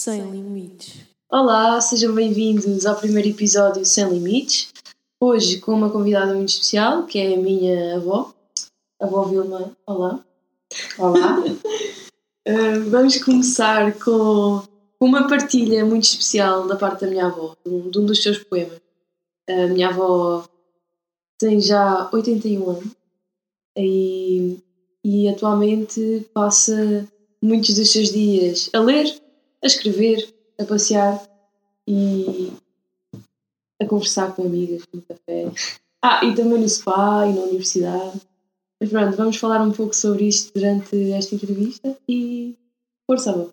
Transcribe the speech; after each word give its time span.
Sem 0.00 0.30
limites. 0.30 0.94
Olá, 1.30 1.78
sejam 1.78 2.14
bem-vindos 2.14 2.86
ao 2.86 2.96
primeiro 2.96 3.28
episódio 3.28 3.84
Sem 3.84 4.08
Limites. 4.08 4.72
Hoje 5.20 5.60
com 5.60 5.74
uma 5.74 5.90
convidada 5.90 6.32
muito 6.32 6.48
especial, 6.48 7.04
que 7.04 7.18
é 7.18 7.34
a 7.34 7.36
minha 7.36 7.96
avó, 7.96 8.32
a 8.98 9.04
avó 9.04 9.24
Vilma. 9.24 9.76
Olá. 9.86 10.24
Olá. 10.98 11.40
Uh, 11.44 12.80
vamos 12.88 13.22
começar 13.22 13.92
com 13.98 14.62
uma 14.98 15.28
partilha 15.28 15.84
muito 15.84 16.04
especial 16.04 16.66
da 16.66 16.76
parte 16.76 17.02
da 17.02 17.06
minha 17.06 17.26
avó, 17.26 17.54
de 17.62 17.70
um, 17.70 17.90
de 17.90 17.98
um 17.98 18.06
dos 18.06 18.22
seus 18.22 18.38
poemas. 18.38 18.80
A 19.50 19.66
minha 19.66 19.90
avó 19.90 20.48
tem 21.38 21.60
já 21.60 22.08
81 22.10 22.70
anos 22.70 22.96
e, 23.76 24.56
e 25.04 25.28
atualmente 25.28 26.26
passa 26.32 27.06
muitos 27.42 27.74
dos 27.74 27.92
seus 27.92 28.10
dias 28.10 28.70
a 28.72 28.80
ler, 28.80 29.20
a 29.62 29.66
escrever, 29.66 30.32
a 30.58 30.64
passear 30.64 31.22
e 31.86 32.52
a 33.80 33.86
conversar 33.86 34.34
com 34.34 34.42
amigas 34.42 34.82
no 34.92 35.02
café. 35.02 35.50
Ah, 36.02 36.24
e 36.24 36.34
também 36.34 36.60
no 36.60 36.68
spa 36.68 37.26
e 37.26 37.34
na 37.34 37.42
universidade. 37.42 38.20
Mas 38.80 38.90
pronto, 38.90 39.16
vamos 39.16 39.36
falar 39.36 39.62
um 39.62 39.72
pouco 39.72 39.94
sobre 39.94 40.26
isto 40.28 40.52
durante 40.54 41.12
esta 41.12 41.34
entrevista 41.34 41.96
e 42.08 42.56
força, 43.06 43.30
avó. 43.30 43.50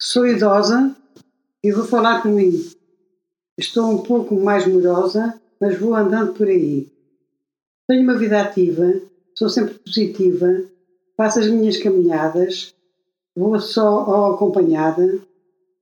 Sou 0.00 0.26
idosa 0.26 0.94
e 1.62 1.72
vou 1.72 1.84
falar 1.84 2.22
comigo. 2.22 2.70
Estou 3.58 3.90
um 3.90 4.02
pouco 4.02 4.36
mais 4.36 4.66
morosa, 4.66 5.40
mas 5.60 5.78
vou 5.80 5.94
andando 5.96 6.34
por 6.34 6.46
aí. 6.46 6.86
Tenho 7.88 8.04
uma 8.04 8.16
vida 8.16 8.40
ativa, 8.40 9.00
sou 9.34 9.48
sempre 9.48 9.74
positiva, 9.74 10.46
faço 11.16 11.40
as 11.40 11.48
minhas 11.48 11.76
caminhadas, 11.78 12.72
vou 13.34 13.58
só 13.58 14.04
ou 14.06 14.34
acompanhada, 14.34 15.20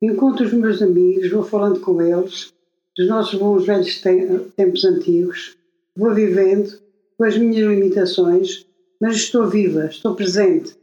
encontro 0.02 0.44
os 0.44 0.52
meus 0.52 0.82
amigos, 0.82 1.30
vou 1.30 1.42
falando 1.42 1.80
com 1.80 2.00
eles, 2.00 2.52
dos 2.96 3.08
nossos 3.08 3.38
bons 3.38 3.66
velhos 3.66 4.02
tempos 4.56 4.84
antigos, 4.84 5.56
vou 5.96 6.14
vivendo 6.14 6.78
com 7.16 7.24
as 7.24 7.36
minhas 7.36 7.66
limitações, 7.66 8.66
mas 9.00 9.16
estou 9.16 9.48
viva, 9.48 9.86
estou 9.86 10.14
presente, 10.14 10.74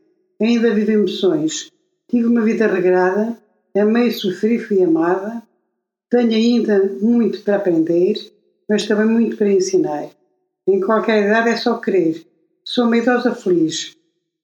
ainda 0.41 0.73
vivo 0.73 0.91
emoções. 0.91 1.71
Tive 2.09 2.27
uma 2.27 2.41
vida 2.41 2.67
regrada, 2.67 3.37
amei, 3.75 4.11
sofri, 4.11 4.59
fui 4.59 4.83
amada, 4.83 5.41
tenho 6.09 6.33
ainda 6.33 6.97
muito 7.01 7.41
para 7.41 7.55
aprender, 7.57 8.15
mas 8.69 8.85
também 8.85 9.07
muito 9.07 9.37
para 9.37 9.51
ensinar. 9.51 10.09
Em 10.67 10.79
qualquer 10.79 11.25
idade 11.25 11.49
é 11.49 11.55
só 11.55 11.77
querer. 11.77 12.25
Sou 12.63 12.85
uma 12.85 12.97
idosa 12.97 13.33
feliz. 13.33 13.95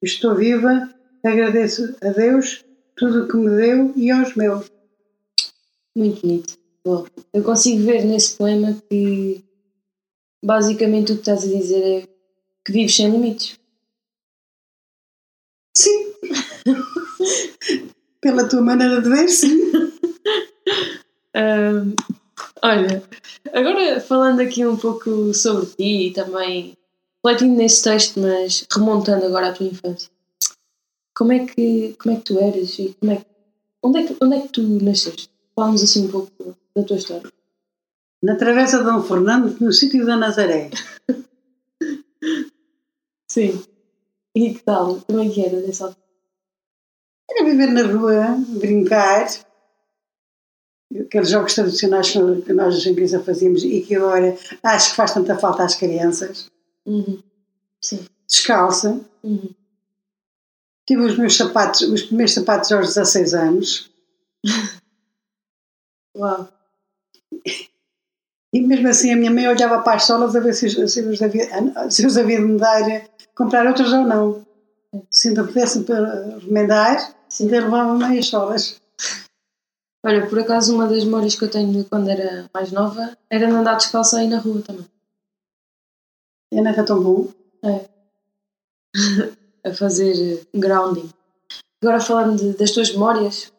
Estou 0.02 0.36
viva, 0.36 0.90
agradeço 1.24 1.96
a 2.02 2.10
Deus 2.10 2.66
tudo 3.00 3.24
o 3.24 3.28
que 3.28 3.38
me 3.38 3.50
deu 3.56 3.94
e 3.96 4.12
aos 4.12 4.36
meus. 4.36 4.70
Muito 5.96 6.22
bonito. 6.22 6.60
Bom, 6.84 7.06
eu 7.34 7.44
consigo 7.44 7.84
ver 7.86 8.04
nesse 8.04 8.36
poema 8.36 8.76
que 8.90 9.44
basicamente 10.44 11.14
o 11.14 11.16
que 11.16 11.22
estás 11.22 11.44
a 11.44 11.48
dizer 11.48 11.82
é 11.82 12.08
que 12.66 12.72
vives 12.74 12.96
sem 12.96 13.10
limites. 13.10 13.58
Sim. 15.76 16.14
Pela 18.22 18.50
tua 18.50 18.62
maneira 18.62 19.02
de 19.02 19.10
ver, 19.10 19.30
sim. 19.30 19.72
Um, 21.36 21.96
olha, 22.62 23.02
agora 23.54 24.02
falando 24.02 24.42
aqui 24.42 24.66
um 24.66 24.76
pouco 24.76 25.34
sobre 25.34 25.68
ti 25.68 26.08
e 26.08 26.14
também 26.14 26.78
refletindo 27.24 27.56
nesse 27.56 27.84
texto, 27.84 28.20
mas 28.20 28.66
remontando 28.70 29.26
agora 29.26 29.50
à 29.50 29.54
tua 29.54 29.68
infância. 29.68 30.10
Como 31.20 31.34
é 31.34 31.46
que, 31.46 31.98
como 32.00 32.16
é 32.16 32.18
que 32.18 32.24
tu 32.24 32.40
eras 32.40 32.80
e 32.80 32.96
como 32.98 33.12
é 33.12 33.18
que, 33.18 33.26
onde, 33.84 34.00
é 34.00 34.08
que, 34.08 34.16
onde 34.22 34.36
é 34.38 34.42
que 34.42 34.48
tu 34.48 34.62
nasceste? 34.62 35.30
Fala-nos 35.54 35.84
assim 35.84 36.06
um 36.06 36.12
pouco 36.12 36.56
da 36.74 36.82
tua 36.82 36.96
história. 36.96 37.30
Na 38.24 38.38
Travessa 38.38 38.78
de 38.78 38.86
Dom 38.86 39.04
Fernando, 39.04 39.54
no 39.60 39.74
sítio 39.74 40.06
da 40.06 40.16
Nazaré. 40.16 40.70
Sim. 43.30 43.62
E 44.34 44.54
que 44.54 44.64
tal? 44.64 45.02
Como 45.02 45.20
é 45.20 45.30
que 45.30 45.46
era 45.46 45.60
nessa 45.60 45.88
altura? 45.88 46.06
Era 47.30 47.44
viver 47.44 47.68
na 47.68 47.84
rua, 47.84 48.38
brincar. 48.58 49.28
Aqueles 51.02 51.30
jogos 51.30 51.54
tradicionais 51.54 52.12
que 52.12 52.54
nós 52.54 52.86
em 52.86 52.96
criança 52.96 53.22
fazíamos 53.22 53.66
e 53.66 53.82
que 53.82 53.94
agora 53.94 54.38
acho 54.64 54.92
que 54.92 54.96
faz 54.96 55.14
tanta 55.14 55.38
falta 55.38 55.66
às 55.66 55.76
crianças. 55.76 56.50
Uhum. 56.86 57.22
Sim. 57.82 58.06
Descalça. 58.26 59.02
Uhum. 59.22 59.59
Tive 60.90 61.04
os 61.04 61.16
meus 61.20 61.38
sapatos, 61.38 61.82
os 61.82 62.02
primeiros 62.02 62.34
sapatos 62.34 62.72
aos 62.72 62.96
16 62.96 63.36
anos. 63.36 63.92
Uau. 66.18 66.50
E 68.52 68.60
mesmo 68.60 68.88
assim 68.88 69.14
a 69.14 69.16
minha 69.16 69.30
mãe 69.30 69.48
olhava 69.48 69.84
para 69.84 69.98
as 69.98 70.06
solas 70.06 70.36
a 70.36 70.40
ver 70.40 70.56
se, 70.56 70.68
se, 70.88 71.02
os, 71.02 71.22
havia, 71.22 71.48
se 71.92 72.08
os 72.08 72.18
havia 72.18 72.40
de 72.40 72.46
mudar, 72.46 73.08
comprar 73.36 73.68
outras 73.68 73.94
ou 73.94 74.04
não. 74.04 74.44
Se 75.12 75.28
ainda 75.28 75.44
pudesse 75.44 75.84
para 75.84 76.40
remendar, 76.40 77.16
ainda 77.40 77.60
levava 77.60 77.94
meias 77.94 78.26
solas. 78.26 78.82
Olha, 80.04 80.28
por 80.28 80.40
acaso 80.40 80.74
uma 80.74 80.88
das 80.88 81.04
memórias 81.04 81.36
que 81.36 81.46
eu 81.46 81.52
tenho 81.52 81.72
de 81.72 81.88
quando 81.88 82.10
era 82.10 82.50
mais 82.52 82.72
nova 82.72 83.16
era 83.30 83.46
de 83.46 83.54
andar 83.54 83.76
descalça 83.76 84.18
aí 84.18 84.28
na 84.28 84.40
rua 84.40 84.64
também. 84.64 84.88
E 86.52 86.60
não 86.60 86.72
era 86.72 86.84
tão 86.84 87.00
bom. 87.00 87.28
a 89.64 89.74
fazer 89.74 90.14
eh, 90.14 90.58
grounding. 90.58 91.10
Agora 91.82 92.00
falando 92.00 92.38
de- 92.38 92.58
das 92.58 92.72
tuas 92.72 92.92
memórias, 92.92 93.52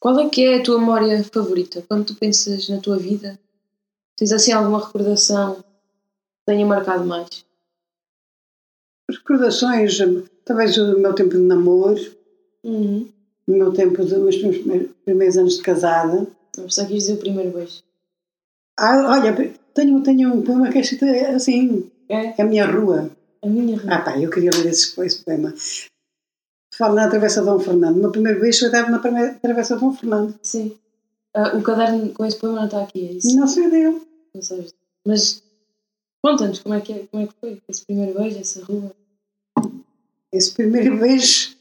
qual 0.00 0.18
é 0.20 0.28
que 0.28 0.44
é 0.44 0.58
a 0.58 0.62
tua 0.62 0.78
memória 0.78 1.22
favorita? 1.24 1.82
Quando 1.88 2.04
tu 2.06 2.14
pensas 2.16 2.68
na 2.68 2.78
tua 2.80 2.98
vida, 2.98 3.38
tens 4.16 4.32
assim 4.32 4.52
alguma 4.52 4.84
recordação 4.84 5.56
que 5.56 5.62
tenha 6.46 6.66
marcado 6.66 7.04
mais? 7.04 7.44
Recordações, 9.10 9.98
talvez 10.44 10.74
do 10.76 10.98
meu 10.98 11.14
tempo 11.14 11.30
de 11.30 11.38
namoro, 11.38 12.00
Uhum. 12.64 13.08
no 13.46 13.56
meu 13.56 13.72
tempo 13.72 14.04
dos 14.04 14.12
meus 14.12 14.36
primeiros, 15.04 15.36
anos 15.36 15.56
de 15.56 15.62
casada. 15.62 16.26
Não 16.56 16.68
só 16.68 16.84
quis 16.84 17.04
dizer 17.04 17.14
o 17.14 17.18
primeiro 17.18 17.52
beijo. 17.52 17.80
Ah, 18.78 19.12
olha, 19.12 19.32
tenho, 19.74 20.02
tenho 20.02 20.34
um 20.34 20.42
poema 20.42 20.70
que 20.70 20.78
é 20.78 21.30
assim, 21.30 21.88
É? 22.08 22.34
é 22.38 22.42
a 22.42 22.44
minha 22.44 22.66
rua. 22.66 23.10
A 23.46 23.48
minha. 23.48 23.80
Ah 23.86 24.00
pá, 24.00 24.18
eu 24.18 24.28
queria 24.28 24.50
ler 24.50 24.66
esse, 24.66 25.00
esse 25.00 25.24
poema. 25.24 25.54
Falo 26.76 26.94
na 26.96 27.08
Travessa 27.08 27.40
de 27.40 27.46
Dom 27.46 27.60
Fernando. 27.60 27.96
O 27.96 28.00
meu 28.00 28.10
primeiro 28.10 28.40
beijo 28.40 28.58
foi 28.58 28.70
dado 28.70 28.90
na 28.90 28.98
Travessa 28.98 29.76
de 29.76 29.80
Dom 29.80 29.92
Fernando. 29.92 30.34
Sim. 30.42 30.76
Ah, 31.32 31.56
o 31.56 31.62
caderno 31.62 32.12
com 32.12 32.24
esse 32.24 32.36
poema 32.36 32.56
não 32.56 32.64
está 32.64 32.82
aqui, 32.82 33.08
é 33.08 33.12
isso? 33.12 33.36
Não 33.36 33.46
sei 33.46 33.70
dele. 33.70 34.02
Não 34.34 34.42
sabes. 34.42 34.74
Mas 35.06 35.42
conta-nos 36.22 36.58
como 36.58 36.74
é 36.74 36.80
que 36.80 36.92
é, 36.92 37.06
como 37.06 37.22
é 37.22 37.26
que 37.28 37.34
foi 37.40 37.62
esse 37.68 37.86
primeiro 37.86 38.18
beijo, 38.18 38.40
essa 38.40 38.64
rua. 38.64 38.92
Esse 40.32 40.52
primeiro 40.52 40.98
beijo 40.98 41.56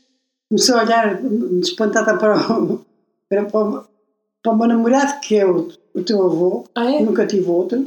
começou 0.49 0.77
a 0.77 0.83
olhar 0.83 1.19
espantada 1.61 2.17
para 2.17 2.35
o, 2.59 2.83
para, 3.29 3.45
para, 3.45 3.59
o, 3.59 3.85
para 4.41 4.51
o 4.51 4.57
meu 4.57 4.67
namorado, 4.67 5.19
que 5.21 5.35
é 5.35 5.45
o, 5.45 5.71
o 5.93 6.03
teu 6.03 6.23
avô. 6.23 6.65
Ah, 6.73 6.91
é? 6.91 7.01
Nunca 7.01 7.27
tive 7.27 7.47
outro. 7.47 7.85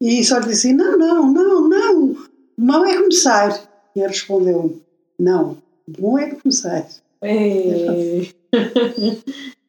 E 0.00 0.24
só 0.24 0.38
lhe 0.38 0.48
disse: 0.48 0.72
Não, 0.72 0.98
não, 0.98 1.32
não, 1.32 1.68
não. 1.68 2.26
Mal 2.56 2.84
é 2.84 2.96
começar. 2.96 3.90
E 3.94 4.00
ele 4.00 4.08
respondeu: 4.08 4.80
Não, 5.18 5.56
bom 5.86 6.18
é 6.18 6.34
começar. 6.34 6.86
Ei. 7.22 8.34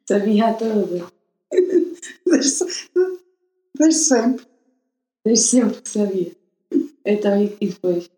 Sabia 0.07 0.53
toda. 0.53 1.07
Desde, 2.25 2.65
desde 3.77 3.99
sempre. 3.99 4.45
Desde 5.25 5.45
sempre 5.45 5.81
que 5.81 5.89
sabia. 5.89 6.31
Então, 7.05 7.41
e, 7.41 7.67
depois? 7.67 8.09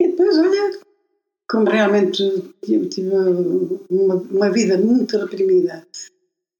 E 0.00 0.08
depois, 0.08 0.38
olha, 0.38 0.80
como 1.48 1.66
realmente 1.68 2.22
tive, 2.62 2.88
tive 2.88 3.10
uma, 3.90 4.14
uma 4.16 4.50
vida 4.50 4.76
muito 4.78 5.16
reprimida 5.16 5.86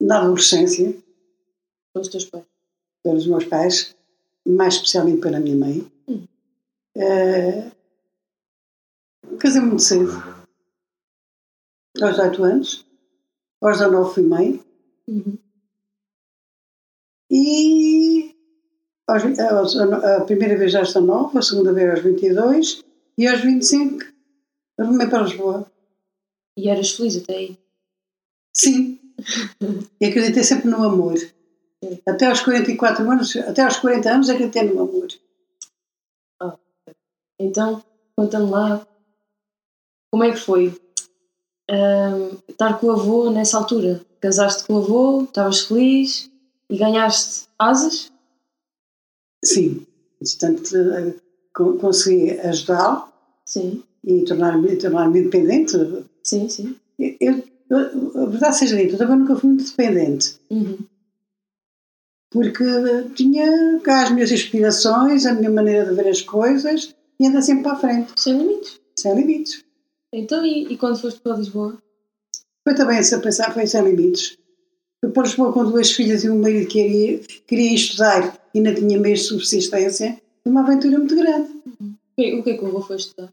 na 0.01 0.21
adolescência, 0.23 0.95
Com 1.93 2.01
os 2.01 2.09
teus 2.09 2.25
pais? 2.27 2.45
pelos 3.03 3.27
meus 3.27 3.45
pais, 3.45 3.95
mais 4.47 4.75
especialmente 4.75 5.21
pela 5.21 5.41
minha 5.41 5.57
mãe, 5.57 5.91
Hum. 6.09 6.27
eh, 6.97 7.71
casei 9.39 9.61
muito 9.61 9.83
cedo. 9.83 10.11
Aos 12.03 12.19
8 12.19 12.43
anos, 12.45 12.87
aos 13.63 13.79
19 13.79 14.15
fui 14.15 14.23
mãe, 14.25 14.65
Uhum. 15.09 15.39
e 17.31 18.35
aos, 19.07 19.23
aos- 19.39 19.77
a 19.77 20.25
primeira 20.25 20.57
vez 20.57 20.75
aos 20.75 20.89
19, 20.89 21.39
a 21.39 21.43
segunda 21.43 21.73
vez 21.73 21.91
aos 21.91 22.01
22 22.01 22.85
e 23.19 23.27
aos 23.27 23.41
25 23.41 24.05
arrumei 24.79 25.07
para 25.09 25.23
Lisboa. 25.23 25.71
E 26.57 26.69
eras 26.69 26.93
feliz 26.93 27.17
até 27.17 27.35
aí? 27.37 27.59
Sim. 28.57 28.99
E 30.01 30.07
acreditei 30.07 30.43
sempre 30.45 30.69
no 30.69 30.83
amor. 30.83 31.15
Até 32.07 32.27
aos 32.27 32.41
44 32.41 33.11
anos, 33.11 33.37
até 33.37 33.63
aos 33.63 33.77
40 33.79 34.11
anos 34.11 34.29
acreditei 34.31 34.63
no 34.65 34.83
amor. 34.83 35.09
Então, 37.39 37.83
conta-me 38.17 38.51
lá 38.51 38.87
como 40.11 40.23
é 40.25 40.31
que 40.31 40.37
foi 40.39 40.73
estar 42.49 42.79
com 42.79 42.87
o 42.87 42.93
avô 42.93 43.31
nessa 43.31 43.59
altura. 43.59 44.01
Casaste 44.21 44.65
com 44.67 44.75
o 44.75 44.79
avô, 44.79 45.23
estavas 45.25 45.61
feliz 45.63 46.31
e 46.71 46.77
ganhaste 46.79 47.49
asas? 47.59 48.13
Sim. 49.45 49.85
Portanto, 50.19 50.77
eh, 50.77 51.15
co- 51.53 51.75
consegui 51.79 52.39
ajudá-lo 52.41 53.13
Sim, 53.45 53.83
e 54.05 54.25
tornar-me 54.25 54.77
tornar 54.77 55.09
independente. 55.09 55.77
sim, 56.23 56.49
sim. 56.49 56.77
Eu, 56.99 57.43
eu- 57.69 58.23
a 58.23 58.27
verdade 58.27 58.57
seja 58.57 58.77
dita, 58.77 58.95
eu 58.95 58.99
também 58.99 59.19
nunca 59.19 59.37
fui 59.37 59.51
muito 59.51 59.65
dependente. 59.69 60.37
Uhum. 60.49 60.79
Porque 62.35 62.65
tinha 63.15 63.79
cá 63.85 64.03
as 64.03 64.11
minhas 64.11 64.33
inspirações, 64.33 65.25
a 65.25 65.33
minha 65.33 65.49
maneira 65.51 65.87
de 65.89 65.95
ver 65.95 66.09
as 66.09 66.21
coisas 66.21 66.93
e 67.21 67.29
anda 67.29 67.41
sempre 67.41 67.63
para 67.63 67.73
a 67.75 67.77
frente, 67.77 68.13
Sem 68.21 68.37
limites. 68.37 68.81
sem 68.99 69.15
limites. 69.15 69.65
Então, 70.13 70.45
e, 70.45 70.73
e 70.73 70.77
quando 70.77 71.01
foste 71.01 71.21
para 71.21 71.37
Lisboa? 71.37 71.79
Foi 72.67 72.75
também 72.75 72.99
a 72.99 73.19
pensar, 73.21 73.55
foi 73.55 73.67
sem 73.69 73.85
limites. 73.85 74.37
Fui 75.01 75.13
para 75.13 75.23
Lisboa 75.23 75.53
com 75.53 75.65
duas 75.65 75.93
filhas 75.93 76.25
e 76.25 76.29
um 76.29 76.41
marido 76.41 76.67
que 76.67 76.73
queria, 76.83 77.19
queria 77.47 77.73
estudar 77.73 78.37
e 78.53 78.61
não 78.61 78.75
tinha 78.75 78.99
meios 78.99 79.21
de 79.21 79.27
subsistência. 79.27 80.21
Foi 80.43 80.51
uma 80.51 80.63
aventura 80.63 80.99
muito 80.99 81.15
grande. 81.15 81.53
O 81.81 81.95
que, 82.17 82.35
o 82.35 82.43
que 82.43 82.51
é 82.51 82.59
que 82.59 82.65
o 82.65 82.67
avô 82.67 82.81
foi 82.81 82.97
estudar? 82.97 83.33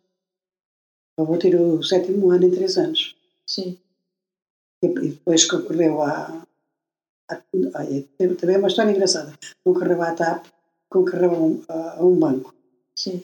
Eu 1.18 1.25
vou 1.25 1.38
ter 1.39 1.56
o 1.59 1.81
sétimo 1.81 2.30
ano 2.30 2.45
em 2.45 2.51
três 2.51 2.77
anos. 2.77 3.15
Sim. 3.48 3.80
E 4.83 4.88
e 4.88 5.09
depois 5.09 5.45
concorreu 5.45 6.01
à. 6.03 6.44
Olha, 7.75 8.05
tem 8.17 8.35
também 8.35 8.55
é 8.55 8.59
uma 8.59 8.67
história 8.67 8.91
engraçada. 8.91 9.33
Concorreu 9.63 10.01
à 10.01 10.13
TAP, 10.13 10.45
concorreu 10.89 11.31
a 11.31 11.37
um, 11.39 11.63
a- 11.69 11.95
a 11.99 12.05
um 12.05 12.15
banco. 12.17 12.53
Sim. 12.95 13.23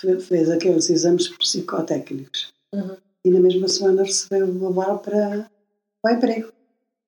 Fe- 0.00 0.20
Fez 0.20 0.50
aqueles 0.50 0.88
exames 0.90 1.28
psicotécnicos. 1.28 2.52
Uhum. 2.72 2.96
e 3.24 3.30
na 3.30 3.40
mesma 3.40 3.66
semana 3.66 4.04
recebeu 4.04 4.46
o 4.48 4.66
aval 4.68 5.00
para, 5.00 5.50
o 6.04 6.08
emprego, 6.08 6.52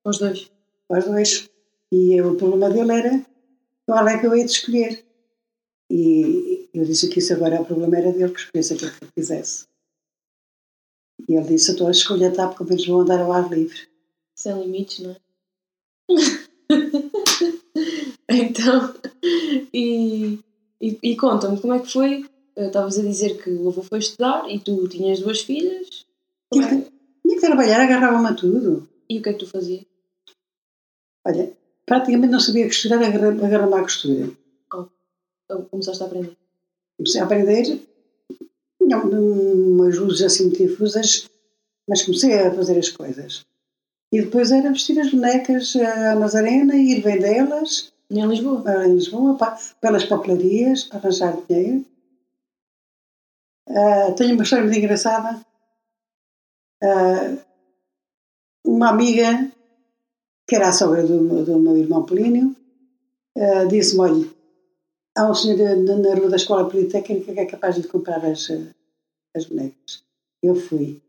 Os 0.04 0.18
dois. 0.18 0.50
os 0.90 1.04
dois. 1.04 1.48
E 1.92 2.14
eu, 2.14 2.32
o 2.32 2.36
problema 2.36 2.68
dele 2.68 2.92
era 2.92 3.26
qual 3.86 4.06
é 4.08 4.18
que 4.18 4.26
eu 4.26 4.34
ia 4.36 4.44
de 4.44 4.50
escolher. 4.50 5.04
E 5.90 6.68
eu 6.74 6.84
disse 6.84 7.08
que 7.08 7.18
isso 7.20 7.32
agora 7.32 7.60
o 7.60 7.64
problema 7.64 7.96
era 7.96 8.12
dele, 8.12 8.32
que 8.32 8.40
escolhesse 8.40 8.74
aquilo 8.74 8.90
que 8.90 9.04
ele 9.04 9.12
quisesse. 9.14 9.66
E 11.28 11.34
ele 11.34 11.46
disse: 11.46 11.70
A 11.70 11.76
tua 11.76 11.90
escolha 11.92 12.28
está 12.28 12.48
porque 12.48 12.72
eles 12.72 12.86
vão 12.86 13.00
andar 13.00 13.20
ao 13.20 13.32
ar 13.32 13.48
livre. 13.50 13.88
Sem 14.34 14.58
limites, 14.60 14.98
não 15.00 15.12
é? 15.12 15.16
então, 18.28 18.94
e, 19.72 20.38
e, 20.80 20.98
e 21.02 21.16
conta-me, 21.16 21.60
como 21.60 21.74
é 21.74 21.80
que 21.80 21.90
foi? 21.92 22.24
Eh, 22.56 22.66
Estavas 22.66 22.98
a 22.98 23.02
dizer 23.02 23.42
que 23.42 23.50
o 23.50 23.68
avô 23.68 23.82
foi 23.82 23.98
estudar 23.98 24.48
e 24.50 24.58
tu 24.58 24.86
tinhas 24.88 25.20
duas 25.20 25.40
filhas. 25.40 26.04
Como 26.50 26.62
é 26.64 26.68
que- 26.68 26.92
Tinha 27.22 27.36
que 27.36 27.40
trabalhar, 27.46 27.80
agarrava-me 27.80 28.28
a 28.28 28.34
tudo. 28.34 28.88
E 29.08 29.18
o 29.18 29.22
que 29.22 29.28
é 29.28 29.32
que 29.32 29.38
tu 29.38 29.46
fazias? 29.46 29.84
Olha, 31.26 31.52
praticamente 31.86 32.32
não 32.32 32.40
sabia 32.40 32.66
costurar, 32.66 33.00
agarra- 33.02 33.46
agarra-me 33.46 33.74
à 33.74 33.82
costura. 33.82 34.30
Então, 34.66 34.90
Começaste 35.70 36.02
a 36.02 36.06
aprender. 36.06 36.36
Comecei 36.96 37.20
a 37.20 37.24
aprender, 37.24 37.80
tinha 38.82 38.98
umas 38.98 39.96
luzes 39.98 40.22
assim 40.22 40.44
muito 40.46 40.58
difusas, 40.58 41.28
mas 41.88 42.02
comecei 42.02 42.32
a 42.34 42.54
fazer 42.54 42.78
as 42.78 42.88
coisas. 42.90 43.42
E 44.12 44.20
depois 44.20 44.52
era 44.52 44.70
vestir 44.70 45.00
as 45.00 45.10
bonecas 45.10 45.74
à 45.76 46.14
Nazarena 46.14 46.76
e 46.76 46.92
ir 46.92 47.00
vendê-las 47.00 47.90
Em 48.10 48.26
Lisboa? 48.26 48.62
ah, 48.66 48.86
em 48.86 48.94
Lisboa, 48.94 49.38
pa- 49.38 49.58
pelas 49.80 50.04
papelarias, 50.04 50.84
para 50.84 50.98
arranjar 50.98 51.34
dinheiro. 51.48 51.82
Ah, 53.68 54.12
tenho 54.16 54.34
uma 54.34 54.42
história 54.42 54.64
muito 54.66 54.78
engraçada. 54.78 55.40
Ah, 56.82 57.42
uma 58.66 58.90
amiga, 58.90 59.50
que 60.46 60.56
era 60.56 60.68
a 60.68 60.72
sogra 60.72 61.06
do, 61.06 61.22
meu- 61.22 61.44
do 61.44 61.58
meu 61.58 61.76
irmão 61.78 62.04
Polínio, 62.04 62.54
ah, 63.38 63.64
disse-me: 63.64 64.00
Olha, 64.02 64.30
há 65.16 65.30
um 65.30 65.34
senhor 65.34 65.56
na, 65.76 66.14
rua 66.14 66.28
da 66.28 66.36
Escola 66.36 66.68
Politécnica 66.68 67.32
que 67.32 67.40
é 67.40 67.46
capaz 67.46 67.76
de 67.76 67.88
comprar 67.88 68.22
as, 68.26 68.46
as 69.34 69.46
bonecas. 69.46 70.02
Eu 70.42 70.54
fui. 70.54 71.00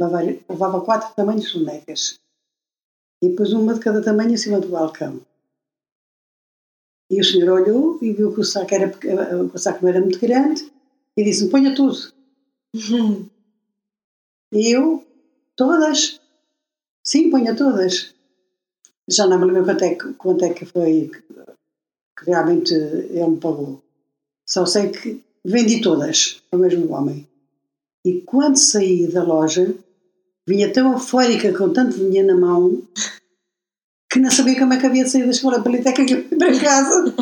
Levava, 0.00 0.24
levava 0.48 0.80
quatro 0.80 1.14
tamanhos 1.14 1.52
de 1.52 1.58
bonecas. 1.58 2.18
E 3.22 3.30
pus 3.30 3.52
uma 3.52 3.74
de 3.74 3.80
cada 3.80 4.02
tamanho 4.02 4.32
em 4.32 4.36
cima 4.36 4.60
do 4.60 4.68
balcão. 4.68 5.20
E 7.10 7.20
o 7.20 7.24
senhor 7.24 7.60
olhou 7.60 7.98
e 8.00 8.12
viu 8.12 8.32
que 8.32 8.40
o 8.40 8.44
saco, 8.44 8.72
era, 8.74 8.86
eh, 9.04 9.36
o 9.36 9.58
saco 9.58 9.82
não 9.82 9.90
era 9.90 10.00
muito 10.00 10.18
grande 10.20 10.70
e 11.16 11.24
disse-me: 11.24 11.50
ponha 11.50 11.74
tudo. 11.74 12.12
E 14.52 14.74
eu, 14.74 15.06
todas. 15.54 16.20
Sim, 17.04 17.30
ponha 17.30 17.54
todas. 17.54 18.14
Já 19.08 19.26
não 19.26 19.38
me 19.38 19.46
lembro 19.46 19.64
quanto 19.64 19.84
é 19.84 19.94
que, 19.94 20.12
quanto 20.14 20.44
é 20.44 20.52
que 20.52 20.66
foi 20.66 21.08
que 21.08 22.24
realmente 22.26 22.74
ele 22.74 23.26
me 23.28 23.36
pagou. 23.38 23.82
Só 24.46 24.66
sei 24.66 24.90
que 24.90 25.24
vendi 25.44 25.80
todas 25.80 26.42
ao 26.50 26.58
mesmo 26.58 26.92
homem. 26.92 27.26
E 28.04 28.20
quando 28.22 28.56
saí 28.56 29.06
da 29.06 29.22
loja, 29.22 29.74
vinha 30.50 30.72
tão 30.72 30.92
eufórica 30.92 31.56
com 31.56 31.72
tanto 31.72 31.96
dinheiro 31.96 32.26
na 32.26 32.34
mão 32.34 32.82
que 34.10 34.18
não 34.18 34.30
sabia 34.30 34.58
como 34.58 34.74
é 34.74 34.80
que 34.80 34.86
havia 34.86 35.04
de 35.04 35.10
sair 35.10 35.24
da 35.24 35.30
escola 35.30 35.62
politécnica 35.62 36.16
para 36.36 36.60
casa. 36.60 37.14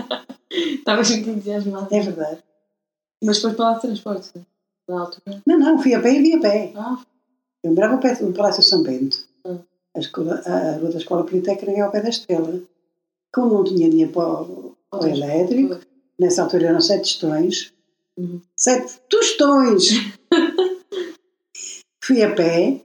Estavas 0.50 1.10
muito 1.10 1.28
entusiasmado. 1.28 1.94
É 1.94 2.00
verdade. 2.00 2.42
Mas 3.22 3.36
depois 3.36 3.54
para 3.54 3.64
lá 3.66 3.74
de 3.74 3.82
transporte, 3.82 4.30
na 4.88 5.00
altura. 5.00 5.42
Não, 5.46 5.58
não, 5.58 5.78
fui 5.78 5.92
a 5.92 6.00
pé 6.00 6.14
e 6.14 6.22
vim 6.22 6.36
a 6.36 6.40
pé. 6.40 6.72
Ah, 6.74 6.98
Eu 7.62 7.74
morava 7.74 7.94
ao 7.94 8.00
pé 8.00 8.14
do 8.14 8.32
Palácio 8.32 8.62
São 8.62 8.82
Bento. 8.82 9.18
Hum. 9.44 9.58
A, 9.94 9.98
escola, 9.98 10.40
a 10.46 10.78
rua 10.78 10.90
da 10.90 10.98
Escola 10.98 11.24
Politécnica 11.24 11.70
é 11.72 11.80
ao 11.80 11.90
pé 11.90 12.00
da 12.00 12.08
Estrela. 12.08 12.62
Como 13.34 13.52
não 13.52 13.64
tinha 13.64 13.90
dinheiro 13.90 14.12
para 14.12 14.42
o, 14.42 14.74
para 14.90 15.04
o 15.04 15.08
elétrico, 15.08 15.78
nessa 16.18 16.42
altura 16.42 16.68
eram 16.68 16.80
sete 16.80 17.20
tostões. 17.20 17.74
Uhum. 18.16 18.40
Sete 18.56 18.98
tostões! 19.10 19.90
Fui 22.02 22.22
a 22.22 22.34
pé, 22.34 22.80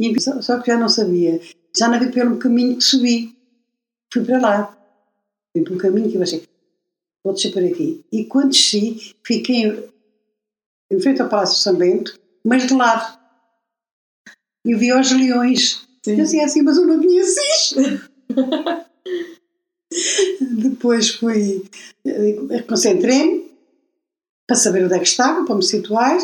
e 0.00 0.20
só, 0.20 0.58
que 0.60 0.68
já 0.68 0.78
não 0.78 0.88
sabia. 0.88 1.38
Já 1.76 1.88
não 1.88 2.00
vi 2.00 2.10
pelo 2.10 2.38
caminho 2.38 2.78
que 2.78 2.82
subi. 2.82 3.36
Fui 4.10 4.24
para 4.24 4.40
lá. 4.40 4.78
Fui 5.52 5.62
pelo 5.62 5.78
caminho 5.78 6.10
que 6.10 6.16
eu 6.16 6.22
achei, 6.22 6.42
vou 7.22 7.34
descer 7.34 7.52
por 7.52 7.62
aqui. 7.62 8.02
E 8.10 8.24
quando 8.24 8.50
desci, 8.50 9.14
fiquei 9.22 9.90
em, 10.90 11.00
frente 11.00 11.20
ao 11.20 11.28
Palácio 11.28 11.60
São 11.60 11.74
Bento, 11.74 12.18
mas 12.44 12.66
de 12.66 12.74
lado. 12.74 13.18
E 14.64 14.74
vi 14.74 14.92
os 14.92 15.12
leões. 15.12 15.86
Sim. 16.02 16.12
Eu 16.12 16.16
dizia 16.16 16.46
assim, 16.46 16.62
mas 16.62 16.78
eu 16.78 16.86
não 16.86 16.98
conheço 16.98 17.38
isto. 17.54 18.10
Depois 20.40 21.10
fui, 21.10 21.64
eh, 22.06 22.62
concentrei-me 22.62 23.50
para 24.46 24.56
saber 24.56 24.84
onde 24.84 24.94
é 24.94 24.98
que 24.98 25.06
estava, 25.06 25.44
para 25.44 25.56
me 25.56 25.62
situar. 25.62 26.16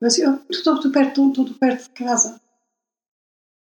Eu 0.00 0.06
assim, 0.06 0.26
oh, 0.26 0.38
estou, 0.48 0.76
estou 0.76 0.90
perto, 0.90 1.28
estou, 1.28 1.44
estou 1.44 1.58
perto 1.58 1.82
de 1.84 1.90
casa. 1.90 2.40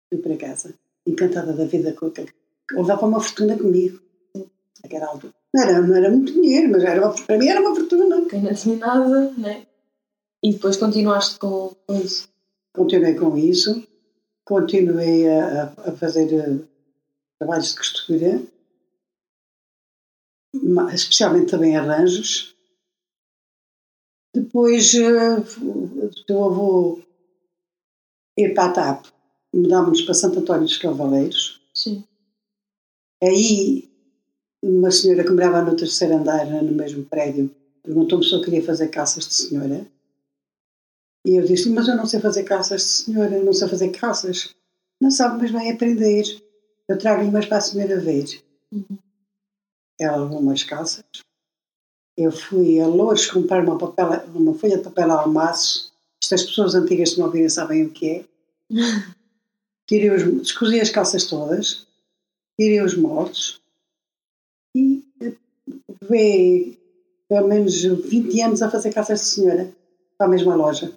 Fui 0.08 0.18
para 0.22 0.36
casa, 0.36 0.74
encantada 1.06 1.52
da 1.52 1.64
vida, 1.64 1.92
com 1.92 2.06
aquele- 2.06 2.32
levava 2.72 3.06
uma 3.06 3.20
fortuna 3.20 3.56
comigo. 3.58 4.00
Naquela 4.82 5.06
altura. 5.06 5.34
Não 5.54 5.62
era, 5.62 5.80
não 5.80 5.96
era 5.96 6.10
muito 6.10 6.32
dinheiro, 6.32 6.70
mas 6.70 6.84
era 6.84 7.00
uma, 7.04 7.14
para 7.14 7.38
mim 7.38 7.48
era 7.48 7.60
uma 7.60 7.74
fortuna. 7.74 8.24
quem 8.28 8.42
não 8.42 8.54
tinha 8.54 8.76
nada, 8.76 9.30
né? 9.32 9.66
E 10.42 10.52
depois 10.52 10.76
continuaste 10.76 11.38
com, 11.38 11.74
com 11.86 11.94
isso. 12.00 12.28
Continuei 12.74 13.14
com 13.14 13.36
isso, 13.36 13.82
continuei 14.44 15.28
a, 15.28 15.64
a- 15.64 15.90
a 15.90 15.92
fazer 15.96 16.32
eh, 16.32 16.58
trabalhos 17.40 17.70
de 17.70 17.76
costura, 17.76 18.42
especialmente 20.94 21.50
também 21.50 21.76
arranjos. 21.76 22.54
Depois 24.34 24.94
eh, 24.94 25.36
o 25.60 26.10
teu 26.26 26.44
avô 26.44 27.00
ir 28.36 28.54
para 28.54 28.70
a 28.70 28.72
TAP, 28.72 29.06
mudámos 29.58 30.02
para 30.02 30.14
Santo 30.14 30.40
António 30.40 30.64
dos 30.64 30.78
Cavaleiros. 30.78 31.60
Sim. 31.74 32.04
Aí 33.22 33.88
uma 34.62 34.90
senhora 34.90 35.24
que 35.24 35.30
morava 35.30 35.62
no 35.62 35.76
terceiro 35.76 36.16
andar, 36.16 36.46
no 36.46 36.72
mesmo 36.72 37.04
prédio, 37.04 37.50
perguntou-me 37.82 38.24
se 38.24 38.32
eu 38.32 38.42
queria 38.42 38.62
fazer 38.62 38.88
calças 38.88 39.26
de 39.26 39.34
senhora. 39.34 39.86
E 41.24 41.36
eu 41.36 41.44
disse, 41.44 41.68
mas 41.70 41.88
eu 41.88 41.96
não 41.96 42.06
sei 42.06 42.20
fazer 42.20 42.44
calças 42.44 42.82
de 42.82 42.88
senhora, 42.88 43.36
eu 43.36 43.44
não 43.44 43.52
sei 43.52 43.68
fazer 43.68 43.90
calças. 43.90 44.54
Não 45.00 45.10
sabe, 45.10 45.42
mas 45.42 45.50
vai 45.50 45.70
aprender. 45.70 46.24
Eu 46.88 46.98
trago-lhe 46.98 47.28
umas 47.28 47.46
para 47.46 47.58
a 47.58 47.60
senhora 47.60 48.00
ver. 48.00 48.42
Uhum. 48.72 48.98
Ela 50.00 50.16
levou 50.16 50.40
umas 50.40 50.62
calças. 50.62 51.04
Eu 52.16 52.32
fui 52.32 52.80
a 52.80 52.86
Lourdes 52.86 53.30
comprar 53.30 53.62
uma, 53.62 53.78
papel, 53.78 54.24
uma 54.34 54.54
folha 54.54 54.78
de 54.78 54.82
papel 54.82 55.10
almaço. 55.12 55.92
Isto 56.20 56.34
as 56.34 56.42
pessoas 56.42 56.74
antigas 56.74 57.10
que 57.10 57.18
não 57.20 57.26
ouvirem 57.26 57.48
sabem 57.48 57.84
o 57.84 57.90
que 57.90 58.10
é. 58.10 58.24
Tirei 59.88 60.10
os, 60.10 60.22
descosi 60.42 60.80
as 60.80 60.90
calças 60.90 61.24
todas, 61.24 61.86
tirei 62.60 62.82
os 62.82 62.94
moldes 62.94 63.60
e 64.76 65.02
veio 66.08 66.76
pelo 67.28 67.48
menos 67.48 67.82
20 67.82 68.40
anos 68.42 68.62
a 68.62 68.70
fazer 68.70 68.92
calças 68.92 69.20
de 69.20 69.26
senhora 69.26 69.74
para 70.16 70.26
a 70.26 70.30
mesma 70.30 70.54
loja. 70.54 70.96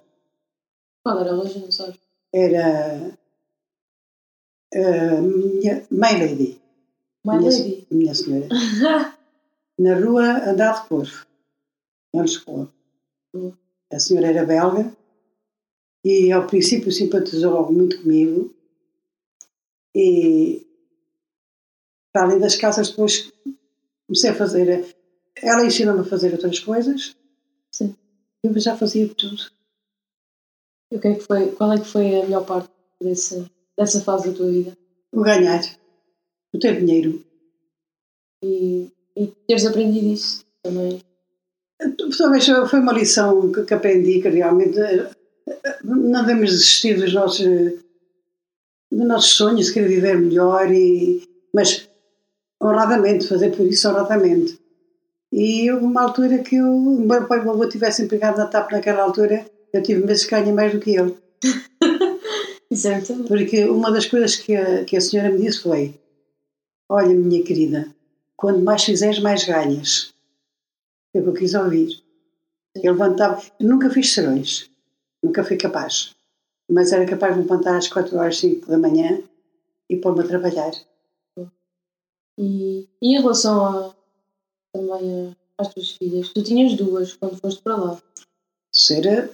Qual 1.02 1.18
era 1.18 1.30
a 1.30 1.34
loja, 1.34 1.58
não 1.58 1.72
sabes? 1.72 1.98
era 2.32 3.18
a 4.74 5.20
minha 5.20 5.86
My 5.90 6.12
Lady. 6.18 6.60
My 7.24 7.38
minha, 7.38 7.50
Lady. 7.50 7.86
Minha 7.90 8.14
senhora. 8.14 8.48
Na 9.78 9.98
rua 9.98 10.48
Andar 10.48 10.82
de 10.82 10.88
Corvo, 10.88 11.26
em 12.14 12.22
Lisboa. 12.22 12.72
Hum. 13.34 13.52
A 13.92 13.98
senhora 13.98 14.28
era 14.28 14.46
belga 14.46 14.92
e 16.04 16.32
ao 16.32 16.46
princípio 16.46 16.90
simpatizou 16.90 17.70
muito 17.70 18.00
comigo 18.02 18.54
e 19.94 20.66
para 22.12 22.24
além 22.24 22.38
das 22.38 22.56
casas 22.56 22.90
depois 22.90 23.32
comecei 24.06 24.30
a 24.30 24.34
fazer 24.34 24.94
ela 25.36 25.64
ensinou-me 25.64 26.00
a 26.00 26.04
fazer 26.04 26.32
outras 26.32 26.60
coisas 26.60 27.16
Sim. 27.70 27.94
eu 28.42 28.58
já 28.58 28.76
fazia 28.76 29.08
tudo 29.08 29.50
E 30.90 30.96
o 30.96 31.00
que 31.00 31.08
é 31.08 31.14
que 31.14 31.20
foi, 31.20 31.52
qual 31.52 31.72
é 31.72 31.78
que 31.78 31.86
foi 31.86 32.20
a 32.20 32.24
melhor 32.24 32.44
parte 32.44 32.70
desse, 33.00 33.44
dessa 33.76 34.00
fase 34.00 34.30
da 34.30 34.36
tua 34.36 34.50
vida? 34.50 34.76
o 35.12 35.22
ganhar 35.22 35.62
o 36.54 36.58
ter 36.58 36.78
dinheiro 36.78 37.24
E, 38.42 38.90
e 39.16 39.26
teres 39.46 39.66
aprendido 39.66 40.06
isso 40.06 40.44
também. 40.62 41.02
talvez 42.16 42.46
foi 42.46 42.80
uma 42.80 42.92
lição 42.92 43.52
que, 43.52 43.64
que 43.64 43.74
aprendi 43.74 44.20
que 44.22 44.28
realmente 44.28 44.78
eh, 44.78 45.10
não 45.84 46.24
devemos 46.24 46.50
desistir 46.50 46.96
dos 46.96 47.12
nossos 47.12 47.46
dos 48.96 49.06
nossos 49.06 49.32
sonhos 49.32 49.70
querer 49.70 49.88
viver 49.88 50.18
melhor 50.18 50.70
e 50.70 51.22
mas 51.52 51.88
honradamente 52.62 53.26
fazer 53.26 53.50
por 53.56 53.66
isso 53.66 53.88
honradamente 53.88 54.62
e 55.32 55.70
houve 55.70 55.86
uma 55.86 56.02
altura 56.02 56.40
que 56.40 56.56
eu, 56.56 56.66
embora 57.00 57.24
o 57.24 57.26
pai 57.26 57.38
e 57.38 57.46
o 57.46 57.50
avô 57.50 57.66
tivessem 57.66 58.06
pegado 58.06 58.36
na 58.36 58.46
TAP 58.46 58.70
naquela 58.70 59.02
altura, 59.02 59.46
eu 59.72 59.82
tive 59.82 60.04
meses 60.04 60.26
que 60.26 60.30
ganha 60.30 60.52
mais 60.52 60.72
do 60.72 60.78
que 60.78 60.90
ele. 60.94 61.16
Bom. 63.08 63.24
Porque 63.26 63.64
uma 63.64 63.90
das 63.90 64.06
coisas 64.06 64.36
que 64.36 64.54
a, 64.54 64.84
que 64.84 64.96
a 64.96 65.00
senhora 65.00 65.30
me 65.30 65.42
disse 65.42 65.62
foi: 65.62 65.94
Olha, 66.88 67.14
minha 67.14 67.42
querida, 67.42 67.86
quando 68.36 68.62
mais 68.62 68.84
fizeres, 68.84 69.18
mais 69.18 69.44
ganhas. 69.44 70.12
Foi 71.10 71.20
o 71.20 71.24
que 71.24 71.30
eu 71.30 71.34
quis 71.34 71.54
ouvir. 71.54 72.02
Eu 72.76 72.92
levantava, 72.92 73.42
eu 73.60 73.68
nunca 73.68 73.90
fiz 73.90 74.12
serões, 74.12 74.70
nunca 75.22 75.44
fui 75.44 75.56
capaz, 75.56 76.14
mas 76.72 76.90
era 76.90 77.04
capaz 77.04 77.34
de 77.34 77.42
levantar 77.42 77.76
às 77.76 77.88
4 77.88 78.16
horas, 78.16 78.38
5 78.38 78.66
da 78.66 78.78
manhã 78.78 79.22
e 79.90 79.96
pôr-me 79.96 80.20
a 80.20 80.26
trabalhar. 80.26 80.72
E, 82.38 82.88
e 83.00 83.14
em 83.14 83.20
relação 83.20 83.64
a, 83.66 83.94
também 84.72 85.36
a, 85.58 85.62
às 85.62 85.68
tuas 85.68 85.90
filhas, 85.90 86.30
tu 86.30 86.42
tinhas 86.42 86.74
duas 86.74 87.12
quando 87.14 87.36
foste 87.38 87.62
para 87.62 87.76
lá. 87.76 88.02
Terceira, 88.72 89.30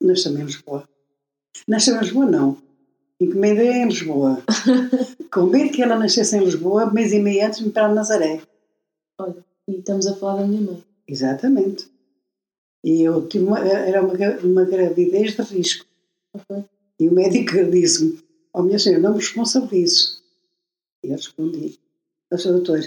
nasceu 0.00 0.32
em 0.32 0.44
Lisboa. 0.44 0.88
Nasceu 1.66 1.94
em 1.94 2.00
Lisboa, 2.00 2.24
não. 2.24 2.56
Encomendei 3.20 3.68
em 3.68 3.88
Lisboa. 3.88 4.42
Com 5.30 5.42
medo 5.42 5.70
que 5.70 5.82
ela 5.82 5.98
nascesse 5.98 6.36
em 6.38 6.44
Lisboa, 6.44 6.90
mês 6.90 7.12
e 7.12 7.18
meio 7.18 7.46
antes, 7.46 7.60
me 7.60 7.70
para 7.70 7.92
Nazaré. 7.92 8.40
Olha, 9.18 9.44
e 9.68 9.76
estamos 9.76 10.06
a 10.06 10.16
falar 10.16 10.40
da 10.40 10.46
minha 10.46 10.62
mãe. 10.62 10.82
Exatamente. 11.06 11.90
E 12.82 13.02
eu 13.02 13.28
tive 13.28 13.44
uma, 13.44 13.58
era 13.58 14.02
uma, 14.02 14.14
uma 14.42 14.64
gravidez 14.64 15.36
de 15.36 15.42
risco. 15.42 15.84
Ok? 16.32 16.64
E 17.00 17.08
o 17.08 17.12
médico 17.14 17.52
disse-me: 17.70 18.20
Oh, 18.52 18.62
minha 18.62 18.78
senhora, 18.78 19.02
não 19.02 19.10
me 19.12 19.18
responsabilizo. 19.18 20.22
E 21.04 21.08
eu 21.08 21.16
respondi: 21.16 21.78
Sr. 22.34 22.52
doutor, 22.52 22.80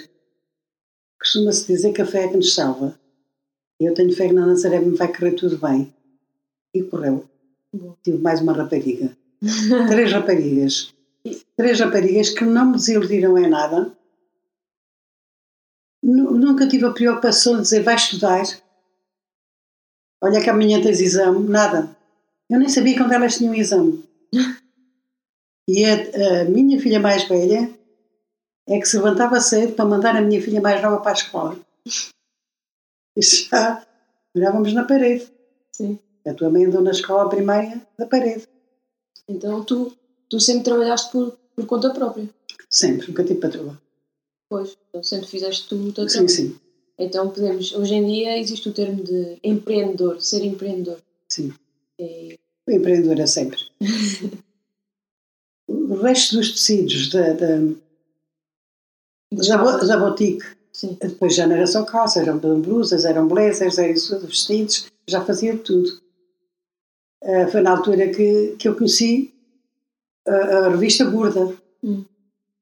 costuma-se 1.20 1.68
dizer 1.68 1.94
que 1.94 2.02
a 2.02 2.06
fé 2.06 2.26
é 2.26 2.28
que 2.30 2.38
nos 2.38 2.54
salva. 2.54 3.00
E 3.80 3.86
eu 3.86 3.94
tenho 3.94 4.14
fé 4.16 4.28
que 4.28 4.34
na 4.34 4.46
Nazaré 4.46 4.80
me 4.80 4.96
vai 4.96 5.08
correr 5.12 5.32
tudo 5.34 5.58
bem. 5.58 5.94
E 6.74 6.84
correu. 6.84 7.28
Boa. 7.74 7.98
Tive 8.04 8.18
mais 8.20 8.42
uma 8.42 8.54
rapariga. 8.54 9.18
Três 9.90 10.12
raparigas. 10.12 10.94
Três 11.56 11.80
raparigas 11.80 12.30
que 12.30 12.44
não 12.46 12.68
me 12.68 12.74
desiludiram 12.78 13.38
em 13.38 13.50
nada. 13.50 13.96
Nu- 16.04 16.32
Nunca 16.38 16.68
tive 16.68 16.86
a 16.86 16.92
preocupação 16.92 17.56
de 17.58 17.62
dizer 17.64 17.84
vai 17.84 17.96
estudar. 17.96 18.44
Olha 20.24 20.42
que 20.42 20.50
amanhã 20.50 20.82
tens 20.82 21.00
exame. 21.00 21.48
Nada. 21.48 21.96
Eu 22.52 22.60
nem 22.60 22.68
sabia 22.70 22.98
quando 22.98 23.14
elas 23.14 23.38
tinham 23.38 23.56
exame. 23.56 24.04
E 25.70 25.86
a, 25.86 26.42
a 26.42 26.46
minha 26.46 26.80
filha 26.82 27.00
mais 27.00 27.28
velha 27.28 27.74
é 28.68 28.78
que 28.80 28.86
se 28.86 28.98
levantava 28.98 29.40
cedo 29.40 29.74
para 29.74 29.86
mandar 29.86 30.16
a 30.18 30.22
minha 30.22 30.42
filha 30.42 30.60
mais 30.60 30.82
nova 30.82 31.00
para 31.02 31.12
a 31.12 31.14
escola. 31.14 31.58
E 33.16 33.22
já 33.22 33.86
olhávamos 34.36 34.74
na 34.74 34.84
parede. 34.84 35.32
Sim. 35.72 35.98
A 36.28 36.34
tua 36.34 36.50
mãe 36.50 36.66
andou 36.66 36.82
na 36.82 36.92
escola 36.92 37.30
primária 37.30 37.82
da 37.98 38.06
parede. 38.06 38.48
Então 39.28 39.64
tu, 39.64 39.96
tu 40.30 40.40
sempre 40.40 40.64
trabalhaste 40.66 41.12
por, 41.12 41.32
por 41.56 41.66
conta 41.66 41.92
própria. 41.94 42.30
Sempre, 42.70 43.08
nunca 43.08 43.24
tive 43.24 43.40
patroa. 43.40 43.80
Pois, 44.50 44.78
então 44.90 45.02
sempre 45.04 45.28
fizeste 45.28 45.68
tu 45.70 45.76
o 45.76 45.94
teu 45.94 46.04
Sim, 46.08 46.26
trabalho. 46.26 46.30
sim, 46.30 46.60
Então 47.00 47.30
podemos, 47.30 47.74
hoje 47.74 47.94
em 47.96 48.06
dia 48.06 48.38
existe 48.38 48.68
o 48.68 48.74
termo 48.74 49.02
de 49.04 49.38
empreendedor, 49.44 50.22
ser 50.22 50.44
empreendedor. 50.44 51.00
sim. 51.30 51.54
E, 52.02 52.40
Empreendedora 52.68 53.28
sempre. 53.28 53.60
O 55.68 55.96
resto 55.96 56.36
dos 56.38 56.52
tecidos 56.52 57.10
da, 57.10 57.34
da, 57.34 57.58
da, 59.32 59.58
bo- 59.58 59.86
da 59.86 59.98
boutique, 59.98 60.44
Sim, 60.74 60.98
depois 61.02 61.36
já 61.36 61.46
não 61.48 61.56
era 61.56 61.68
só 61.68 61.84
calças, 61.86 62.24
eram 62.28 62.40
blusas, 62.60 63.06
eram 63.06 63.28
blazers, 63.28 63.78
eram 63.78 64.20
vestidos, 64.26 64.88
já 65.08 65.24
fazia 65.24 65.58
tudo. 65.58 66.02
Ah, 67.24 67.48
foi 67.48 67.62
na 67.62 67.72
altura 67.72 68.10
que, 68.10 68.56
que 68.58 68.68
eu 68.68 68.76
conheci 68.76 69.34
a, 70.28 70.32
a 70.36 70.70
revista 70.70 71.06
Burda. 71.06 71.56
Hum. 71.84 72.04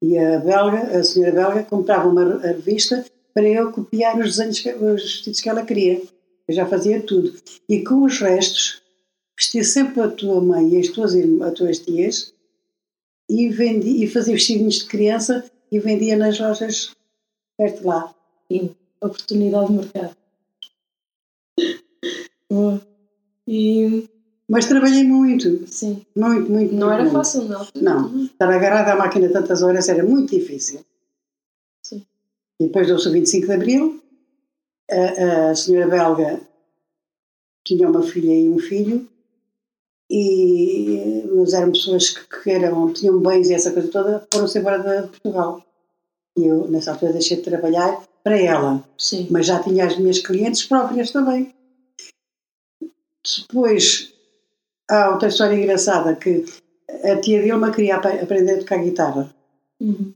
E 0.02 0.18
a 0.18 0.40
belga, 0.40 1.00
a 1.00 1.04
senhora 1.04 1.32
belga, 1.32 1.64
comprava 1.64 2.08
uma 2.10 2.40
revista 2.40 3.06
para 3.34 3.48
eu 3.48 3.72
copiar 3.72 4.18
os 4.20 4.38
desenhos, 4.38 4.60
os 4.82 5.02
vestidos 5.04 5.40
que 5.42 5.50
ela 5.50 5.66
queria. 5.66 6.02
Eu 6.48 6.54
já 6.54 6.66
fazia 6.66 7.02
tudo. 7.02 7.34
E 7.68 7.84
com 7.84 8.04
os 8.04 8.20
restos, 8.20 8.82
vestia 9.40 9.64
sempre 9.64 10.02
a 10.02 10.10
tua 10.10 10.42
mãe 10.42 10.76
e 10.76 10.80
as 10.80 10.90
tuas, 10.90 11.16
as 11.16 11.54
tuas 11.54 11.80
tias 11.80 12.34
e, 13.30 13.48
vendi, 13.48 14.04
e 14.04 14.08
fazia 14.08 14.34
vestidinhos 14.34 14.80
de 14.80 14.86
criança 14.86 15.50
e 15.72 15.80
vendia 15.80 16.18
nas 16.18 16.38
lojas 16.38 16.94
perto 17.58 17.80
de 17.80 17.86
lá. 17.88 18.16
e 18.50 18.72
oportunidade 19.02 19.68
de 19.68 19.74
mercado. 19.74 20.18
Boa. 22.50 22.82
E 23.48 24.10
Mas 24.50 24.66
trabalhei 24.66 25.04
muito, 25.04 25.66
sim, 25.68 26.06
muito, 26.16 26.52
muito. 26.52 26.74
não 26.74 26.88
muito, 26.88 26.92
era 26.92 27.04
muito. 27.04 27.14
fácil, 27.14 27.44
não. 27.46 27.68
Não. 27.76 28.26
Estar 28.26 28.50
agarrada 28.50 28.92
à 28.92 28.96
máquina 28.98 29.32
tantas 29.32 29.64
horas 29.64 29.88
era 29.88 30.04
muito 30.04 30.38
difícil. 30.38 30.86
Sim. 31.82 32.06
E 32.60 32.66
depois 32.66 32.88
deu-se 32.88 33.08
o 33.08 33.12
25 33.12 33.48
de 33.48 33.54
Abril, 33.54 34.04
a, 34.92 35.52
a 35.52 35.56
senhora 35.56 35.88
belga 35.88 36.42
tinha 37.64 37.88
uma 37.90 38.04
filha 38.04 38.34
e 38.34 38.50
um 38.50 38.60
filho, 38.60 39.08
e, 40.10 41.24
mas 41.36 41.54
eram 41.54 41.72
pessoas 41.72 42.10
que, 42.10 42.42
que 42.44 42.50
eram, 42.52 42.92
tinham 42.94 43.20
bens 43.20 43.50
e 43.50 43.54
essa 43.54 43.72
coisa 43.72 43.90
toda, 43.90 44.28
foram-se 44.34 44.58
embora 44.58 44.80
de, 44.80 45.08
Portugal. 45.10 45.64
E 46.38 46.46
eu, 46.46 46.68
nessa 46.70 46.92
altura, 46.92 47.14
deixei 47.14 47.38
de 47.38 47.44
trabalhar 47.44 48.02
para 48.24 48.38
ela, 48.40 48.84
Sim. 48.98 49.28
mas 49.30 49.46
já 49.46 49.62
tinha 49.62 49.86
as 49.86 49.98
minhas 49.98 50.20
clientes 50.20 50.66
próprias 50.66 51.12
também. 51.12 51.54
Depois, 53.42 54.14
há 54.90 55.12
outra 55.12 55.28
história 55.28 55.56
engraçada, 55.56 56.16
que 56.16 56.46
a 57.04 57.18
tia 57.18 57.42
Vilma 57.42 57.72
queria 57.72 57.98
ap- 57.98 58.22
aprender 58.24 58.56
a 58.56 58.60
tocar 58.60 58.84
guitarra. 58.84 59.34
Uhum. 59.80 60.14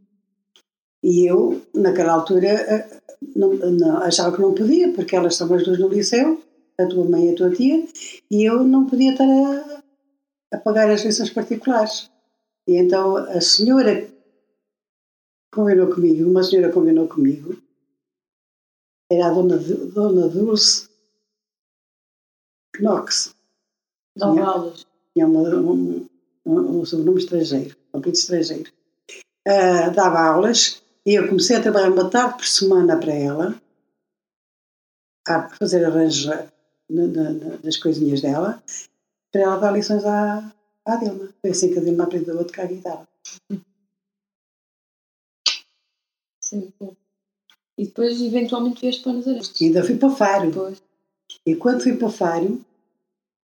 E 1.03 1.29
eu, 1.29 1.62
naquela 1.73 2.13
altura, 2.13 2.47
eh, 2.47 3.01
não, 3.35 3.53
não- 3.53 3.97
achava 3.97 4.33
que 4.35 4.41
não 4.41 4.53
podia, 4.53 4.91
porque 4.93 5.15
elas 5.15 5.33
estão 5.33 5.53
as 5.53 5.63
duas 5.63 5.79
no 5.79 5.89
liceu, 5.89 6.41
a 6.79 6.85
tua 6.85 7.03
mãe 7.05 7.27
e 7.27 7.33
a 7.33 7.35
tua 7.35 7.51
tia, 7.51 7.85
e 8.31 8.43
eu 8.43 8.63
não 8.63 8.85
podia 8.85 9.12
estar 9.12 9.25
a, 9.25 9.83
a 10.53 10.57
pagar 10.57 10.89
as 10.89 11.03
lições 11.03 11.31
particulares. 11.31 12.10
E 12.67 12.77
então 12.77 13.17
a 13.17 13.41
senhora 13.41 14.07
combinou 15.53 15.93
comigo, 15.93 16.29
uma 16.29 16.43
senhora 16.43 16.72
combinou 16.72 17.07
comigo, 17.07 17.62
era 19.12 19.27
a 19.27 19.33
dona, 19.33 19.57
dona 19.57 20.29
Dulce 20.29 20.89
Knox, 22.79 23.36
Dava 24.15 24.33
Tinha. 24.33 24.45
aulas. 24.45 24.86
tinha 25.13 25.27
uma, 25.27 25.41
um, 25.41 26.07
um, 26.45 26.79
um 26.79 26.86
sobrenome 26.86 27.19
estrangeiro, 27.19 27.75
um 27.93 27.98
apelido 27.98 28.17
estrangeiro. 28.17 28.72
Ah, 29.45 29.89
dava 29.89 30.19
aulas 30.19 30.81
e 31.05 31.15
eu 31.15 31.27
comecei 31.27 31.55
a 31.55 31.62
trabalhar 31.62 31.91
uma 31.91 32.10
tarde 32.10 32.38
por 32.38 32.45
semana 32.45 32.98
para 32.98 33.13
ela, 33.13 33.62
a 35.27 35.50
fazer 35.50 35.83
arranjos 35.86 36.29
das 37.63 37.77
coisinhas 37.77 38.22
dela, 38.22 38.63
para 39.34 39.42
ela 39.42 39.58
dar 39.58 39.72
lições 39.72 40.06
à, 40.06 40.54
à 40.86 40.96
Dilma. 40.96 41.30
Foi 41.42 41.50
assim 41.50 41.74
que 41.74 41.80
a 41.80 41.84
Dilma 41.84 42.04
aprendeu 42.04 42.40
a 42.40 42.44
tocar 42.44 42.68
guitarra. 42.68 43.08
Sim, 46.40 46.72
bom. 46.80 46.96
E 47.75 47.86
depois, 47.86 48.22
eventualmente, 48.22 48.82
vieste 48.82 49.02
para 49.02 49.13
Nazaré. 49.13 49.40
E 49.60 49.66
ainda 49.66 49.84
fui 49.84 49.98
para 49.98 50.16
Faro. 50.16 50.52
Depois. 50.52 50.84
E 51.46 51.56
quando 51.56 51.82
fui 51.82 51.98
para 51.98 52.10
Faro, 52.10 52.63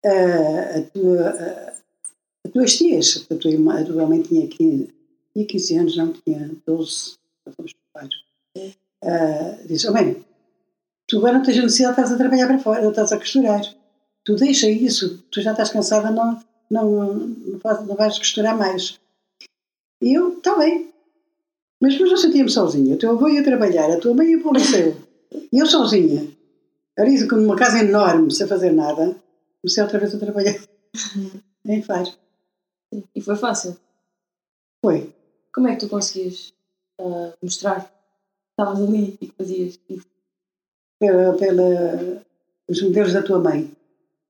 ah, 0.05 0.77
a, 0.77 0.81
tua, 0.83 1.29
a, 1.29 1.73
a 2.45 2.49
tuas 2.53 2.77
tias, 2.77 3.25
a 3.31 3.35
tua, 3.35 3.51
irmã, 3.51 3.81
a 3.81 3.83
tua 3.83 4.05
mãe 4.05 4.21
tinha 4.21 4.47
15, 4.47 4.93
tinha 5.33 5.45
15 5.45 5.77
anos, 5.77 5.97
não 5.97 6.13
tinha 6.13 6.51
12, 6.67 7.17
já 7.47 7.53
fomos 7.53 7.73
pais. 7.91 8.13
Uh, 9.01 9.67
diz, 9.67 9.85
oh 9.85 9.93
bem, 9.93 10.23
tu 11.07 11.17
agora 11.17 11.33
não 11.33 11.43
tens 11.43 11.57
a 11.57 11.61
necessidade 11.61 11.95
de 11.95 12.01
estás 12.01 12.13
a 12.13 12.17
trabalhar 12.17 12.47
para 12.47 12.59
fora, 12.59 12.87
estás 12.87 13.11
a 13.11 13.17
costurar. 13.17 13.78
Tu 14.25 14.35
deixa 14.35 14.69
isso, 14.69 15.23
tu 15.31 15.41
já 15.41 15.51
estás 15.51 15.69
cansada, 15.71 16.11
não, 16.11 16.39
não, 16.69 17.13
não, 17.13 17.57
vais, 17.57 17.87
não 17.87 17.95
vais 17.95 18.17
costurar 18.17 18.57
mais. 18.57 18.99
E 20.01 20.17
eu, 20.17 20.37
está 20.37 20.57
bem. 20.57 20.93
Mas 21.81 21.93
depois 21.93 22.11
eu 22.11 22.17
sentia-me 22.17 22.49
sozinha. 22.49 22.95
O 22.95 22.97
teu 22.97 23.11
avô 23.11 23.27
ia 23.27 23.43
trabalhar, 23.43 23.89
a 23.89 23.99
tua 23.99 24.13
mãe 24.13 24.31
ia 24.31 24.39
para 24.39 24.51
o 24.51 24.53
liceu. 24.53 24.97
E 25.51 25.59
eu 25.59 25.65
sozinha. 25.65 26.29
Era 26.97 27.09
isso, 27.09 27.27
com 27.27 27.37
uma 27.37 27.55
casa 27.55 27.79
enorme, 27.79 28.31
sem 28.33 28.47
fazer 28.47 28.71
nada. 28.71 29.15
Comecei 29.61 29.83
outra 29.83 29.99
vez 29.99 30.13
a 30.13 30.19
trabalhar. 30.19 30.59
Nem 31.63 31.81
faz. 31.81 32.17
E 33.15 33.21
foi 33.21 33.35
fácil? 33.35 33.77
Foi. 34.83 35.13
Como 35.53 35.67
é 35.67 35.75
que 35.75 35.81
tu 35.81 35.89
conseguias 35.89 36.53
uh, 36.99 37.33
mostrar 37.41 37.85
que 37.85 37.91
estavas 38.51 38.81
ali 38.81 39.17
e 39.21 39.27
que 39.27 39.35
fazias? 39.35 39.79
Pela, 40.99 41.37
pela, 41.37 42.21
os 42.67 42.81
modelos 42.81 43.13
da 43.13 43.23
tua 43.23 43.39
mãe. 43.39 43.71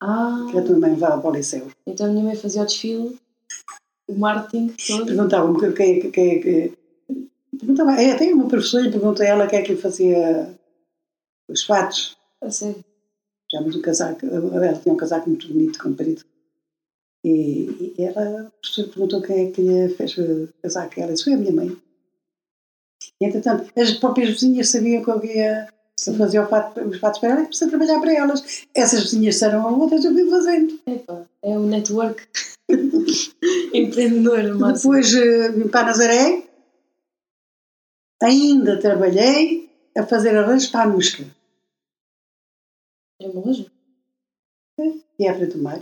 Ah. 0.01 0.48
Que 0.50 0.58
a 0.58 0.63
tua 0.63 0.79
mãe 0.79 0.98
para 0.98 1.27
o 1.27 1.32
liceu. 1.32 1.68
Então 1.86 2.08
a 2.08 2.10
minha 2.10 2.24
mãe 2.24 2.36
fazia 2.36 2.62
o 2.62 2.65
desfile, 2.65 3.20
o 4.08 4.15
marketing 4.18 4.74
todo. 4.88 5.06
Perguntava-me 5.06 5.74
quem 5.74 5.98
é 5.98 6.00
que. 6.01 6.10
que 6.12 6.74
perguntava, 7.58 7.91
é, 8.01 8.15
tem 8.15 8.34
uma 8.34 8.48
professora 8.48 8.88
e 8.88 8.91
perguntou 8.91 9.25
a 9.25 9.29
ela 9.29 9.48
quem 9.48 9.60
é 9.60 9.62
que 9.62 9.75
fazia 9.75 10.56
os 11.50 11.63
fatos. 11.63 12.18
A 12.41 12.50
sério? 12.50 12.84
Já 13.51 13.60
um 13.60 13.82
casaco, 13.82 14.25
ela 14.25 14.74
tinha 14.74 14.94
um 14.94 14.98
casaco 14.98 15.27
muito 15.27 15.48
bonito, 15.48 15.82
comprido. 15.82 16.24
E, 17.24 17.94
e 17.98 18.03
ela, 18.03 18.41
a 18.41 18.51
professora 18.51 18.88
perguntou 18.88 19.22
quem 19.22 19.48
é 19.48 19.51
que 19.51 19.62
lhe 19.62 19.89
fez 19.89 20.18
o 20.18 20.48
casaco. 20.62 21.00
Ela 21.00 21.12
disse: 21.12 21.25
Foi 21.25 21.34
a 21.34 21.38
minha 21.38 21.51
mãe. 21.51 21.77
E 23.20 23.25
entretanto, 23.25 23.70
as 23.77 23.91
próprias 23.94 24.29
vizinhas 24.29 24.70
sabiam 24.70 25.03
que 25.03 25.10
eu 25.10 25.15
se 26.00 26.18
fazia 26.18 26.46
fato, 26.46 26.79
os 26.79 26.98
fatos 26.98 27.20
para 27.20 27.32
elas, 27.32 27.48
precisa 27.48 27.70
trabalhar 27.70 28.00
para 28.00 28.13
elas. 28.13 28.65
Essas 28.74 29.03
vizinhas 29.03 29.36
disseram 29.36 29.68
a 29.68 29.72
outras, 29.72 30.06
eu 30.06 30.15
vim 30.15 30.29
fazendo. 30.29 30.79
Epa, 30.88 31.29
é 31.44 31.58
o 31.58 31.65
network 31.65 32.25
empreendedor. 33.74 34.56
Máximo. 34.56 34.94
Depois 34.94 35.13
eh, 35.13 35.51
vim 35.51 35.68
para 35.68 35.88
Nazaré, 35.88 36.44
ainda 38.24 38.79
trabalhei 38.79 39.70
a 39.98 40.06
fazer 40.06 40.38
arranjos 40.38 40.70
para 40.70 40.84
a 40.84 40.89
música. 40.89 41.25
É 43.22 43.27
uma 43.27 43.46
loja? 43.46 43.70
É, 44.79 44.84
e 45.20 45.25
é 45.25 45.29
à 45.29 45.36
frente 45.36 45.58
do 45.58 45.63
mar. 45.63 45.79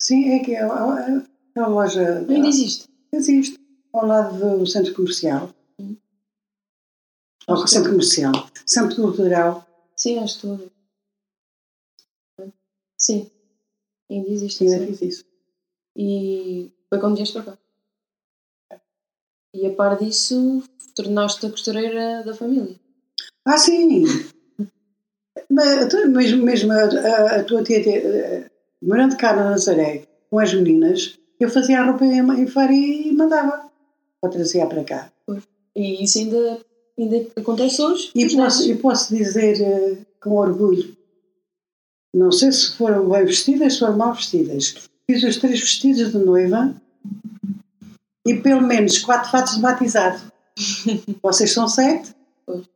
Sim, 0.00 0.30
é 0.30 0.38
que 0.38 0.54
é, 0.54 0.60
é, 0.60 1.22
é 1.54 1.60
a 1.60 1.66
loja. 1.66 2.20
Ainda 2.20 2.48
existe? 2.48 2.88
Existe, 3.12 3.58
ao 3.92 4.06
lado 4.06 4.58
do 4.58 4.66
centro 4.66 4.94
comercial. 4.94 5.50
Ao 7.48 7.66
centro 7.66 7.90
comercial. 7.92 8.32
Centro 8.66 8.96
cultural. 8.96 9.66
Sim, 9.96 10.18
acho 10.18 10.56
ver. 10.56 12.52
Sim. 12.98 13.30
Ainda 14.10 14.28
existe. 14.28 14.64
Ainda 14.64 14.86
fiz 14.86 15.00
isso. 15.02 15.24
E 15.96 16.70
foi 16.90 17.00
quando 17.00 17.16
vieste 17.16 17.32
para 17.32 17.52
cá. 17.52 17.58
E 19.54 19.66
a 19.66 19.72
par 19.74 19.98
disso, 19.98 20.62
tornaste 20.94 21.46
a 21.46 21.50
costureira 21.50 22.22
da 22.22 22.34
família. 22.34 22.78
Ah, 23.46 23.56
sim! 23.56 24.04
Mas, 25.50 25.94
mesmo, 26.08 26.44
mesmo 26.44 26.72
a, 26.72 26.82
a, 26.84 27.36
a 27.36 27.44
tua 27.44 27.62
tia, 27.62 27.82
tia 27.82 28.50
morando 28.82 29.16
cá 29.16 29.34
na 29.34 29.50
Nazaré, 29.50 30.06
com 30.28 30.38
as 30.38 30.52
meninas, 30.52 31.18
eu 31.40 31.48
fazia 31.48 31.80
a 31.80 31.84
roupa 31.84 32.04
em, 32.04 32.18
em 32.18 32.46
feira 32.46 32.72
e 32.72 33.10
mandava. 33.12 33.70
Ou 34.20 34.28
trazia 34.28 34.66
para 34.66 34.84
cá. 34.84 35.12
E 35.74 36.04
isso 36.04 36.18
ainda 36.18 36.60
ainda 36.98 37.30
acontece 37.36 37.80
hoje. 37.80 38.10
E 38.14 38.36
posso, 38.36 38.70
eu 38.70 38.78
posso 38.78 39.14
dizer 39.14 39.56
uh, 39.60 40.06
com 40.20 40.36
orgulho, 40.36 40.96
não 42.14 42.32
sei 42.32 42.50
se 42.50 42.72
foram 42.76 43.08
bem 43.08 43.24
vestidas, 43.24 43.78
foram 43.78 43.96
mal 43.96 44.14
vestidas. 44.14 44.88
Fiz 45.08 45.22
os 45.22 45.36
três 45.36 45.60
vestidos 45.60 46.12
de 46.12 46.18
noiva 46.18 46.74
e 48.26 48.40
pelo 48.40 48.62
menos 48.62 48.98
quatro 48.98 49.30
fatos 49.30 49.54
de 49.54 49.60
batizado. 49.60 50.32
Vocês 51.22 51.52
são 51.52 51.68
sete? 51.68 52.14
Pois. 52.44 52.68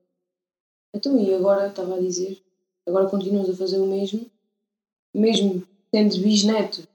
Então, 0.95 1.19
e 1.19 1.35
agora, 1.35 1.69
estava 1.69 1.97
a 1.97 2.01
dizer, 2.01 2.43
agora 2.87 3.09
continuas 3.09 3.51
a 3.51 3.57
fazer 3.57 3.79
o 3.79 3.87
mesmo, 3.87 4.31
mesmo 5.15 5.67
tendo 5.91 6.19
bisneto. 6.19 6.87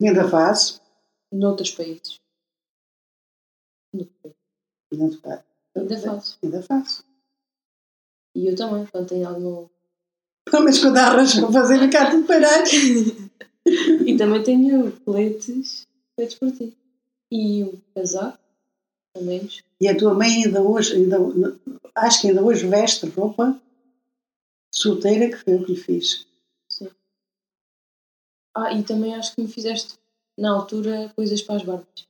Ainda 0.00 0.28
faço. 0.28 0.80
Noutros 1.30 1.70
países. 1.72 2.18
Noutros 3.92 5.20
países. 5.20 5.44
Ainda 5.80 5.98
faço. 5.98 6.06
Ainda 6.06 6.10
faço. 6.10 6.38
Ainda 6.42 6.62
faço. 6.62 7.08
E 8.34 8.46
eu 8.46 8.54
também, 8.54 8.86
quando 8.86 9.08
tenho 9.08 9.28
algum. 9.28 9.68
Pelo 10.44 10.64
menos 10.64 10.78
quando 10.78 10.96
arranjo 10.96 11.40
para 11.40 11.52
fazer, 11.52 11.80
ficar 11.80 12.10
tudo 12.10 12.26
parado. 12.26 12.70
e 14.06 14.16
também 14.16 14.42
tenho 14.42 14.92
coletes 15.04 15.86
feitos 16.14 16.36
por 16.36 16.52
ti. 16.52 16.76
E 17.30 17.64
um 17.64 17.80
casaco, 17.94 18.38
pelo 19.12 19.26
menos. 19.26 19.62
E 19.80 19.88
a 19.88 19.96
tua 19.96 20.14
mãe 20.14 20.44
ainda 20.44 20.62
hoje, 20.62 20.94
ainda, 20.94 21.18
acho 21.94 22.20
que 22.20 22.28
ainda 22.28 22.42
hoje 22.42 22.66
veste 22.66 23.06
roupa 23.06 23.60
solteira 24.72 25.28
que 25.28 25.36
foi 25.36 25.56
o 25.56 25.64
que 25.64 25.72
lhe 25.72 25.78
fiz. 25.78 26.26
Sim. 26.68 26.88
Ah, 28.54 28.72
e 28.72 28.82
também 28.82 29.14
acho 29.14 29.34
que 29.34 29.42
me 29.42 29.48
fizeste, 29.48 29.98
na 30.36 30.50
altura, 30.52 31.12
coisas 31.14 31.42
para 31.42 31.56
as 31.56 31.64
barbas. 31.64 32.07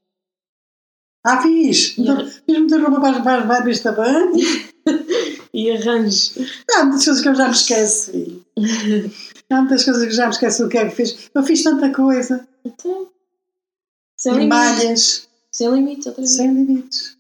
Ah, 1.24 1.42
fiz! 1.42 1.98
Então, 1.98 2.26
fiz 2.26 2.59
muita 2.59 2.78
roupa 2.78 3.00
para, 3.00 3.22
para 3.22 3.38
as 3.40 3.46
Barbies 3.46 3.81
também. 3.81 4.33
e 5.52 5.70
arranjos. 5.70 6.35
Há 6.70 6.85
muitas 6.85 7.04
coisas 7.04 7.22
que 7.22 7.28
eu 7.28 7.35
já 7.35 7.46
me 7.46 7.54
esqueço, 7.54 8.12
filho. 8.12 8.44
Há 9.50 9.57
muitas 9.57 9.85
coisas 9.85 10.04
que 10.04 10.11
já 10.11 10.26
me 10.26 10.33
esqueço 10.33 10.64
do 10.64 10.68
que 10.68 10.78
é 10.78 10.88
que 10.88 10.94
fiz. 10.94 11.31
Eu 11.35 11.42
fiz 11.42 11.62
tanta 11.62 11.90
coisa. 11.92 12.46
Então. 12.64 13.09
Sem 14.16 14.33
e 14.33 14.38
limites. 14.38 14.59
malhas. 14.59 15.28
Sem 15.50 15.70
limites, 15.72 16.07
outra 16.07 16.22
vez. 16.22 16.35
Sem 16.35 16.52
limites. 16.52 17.16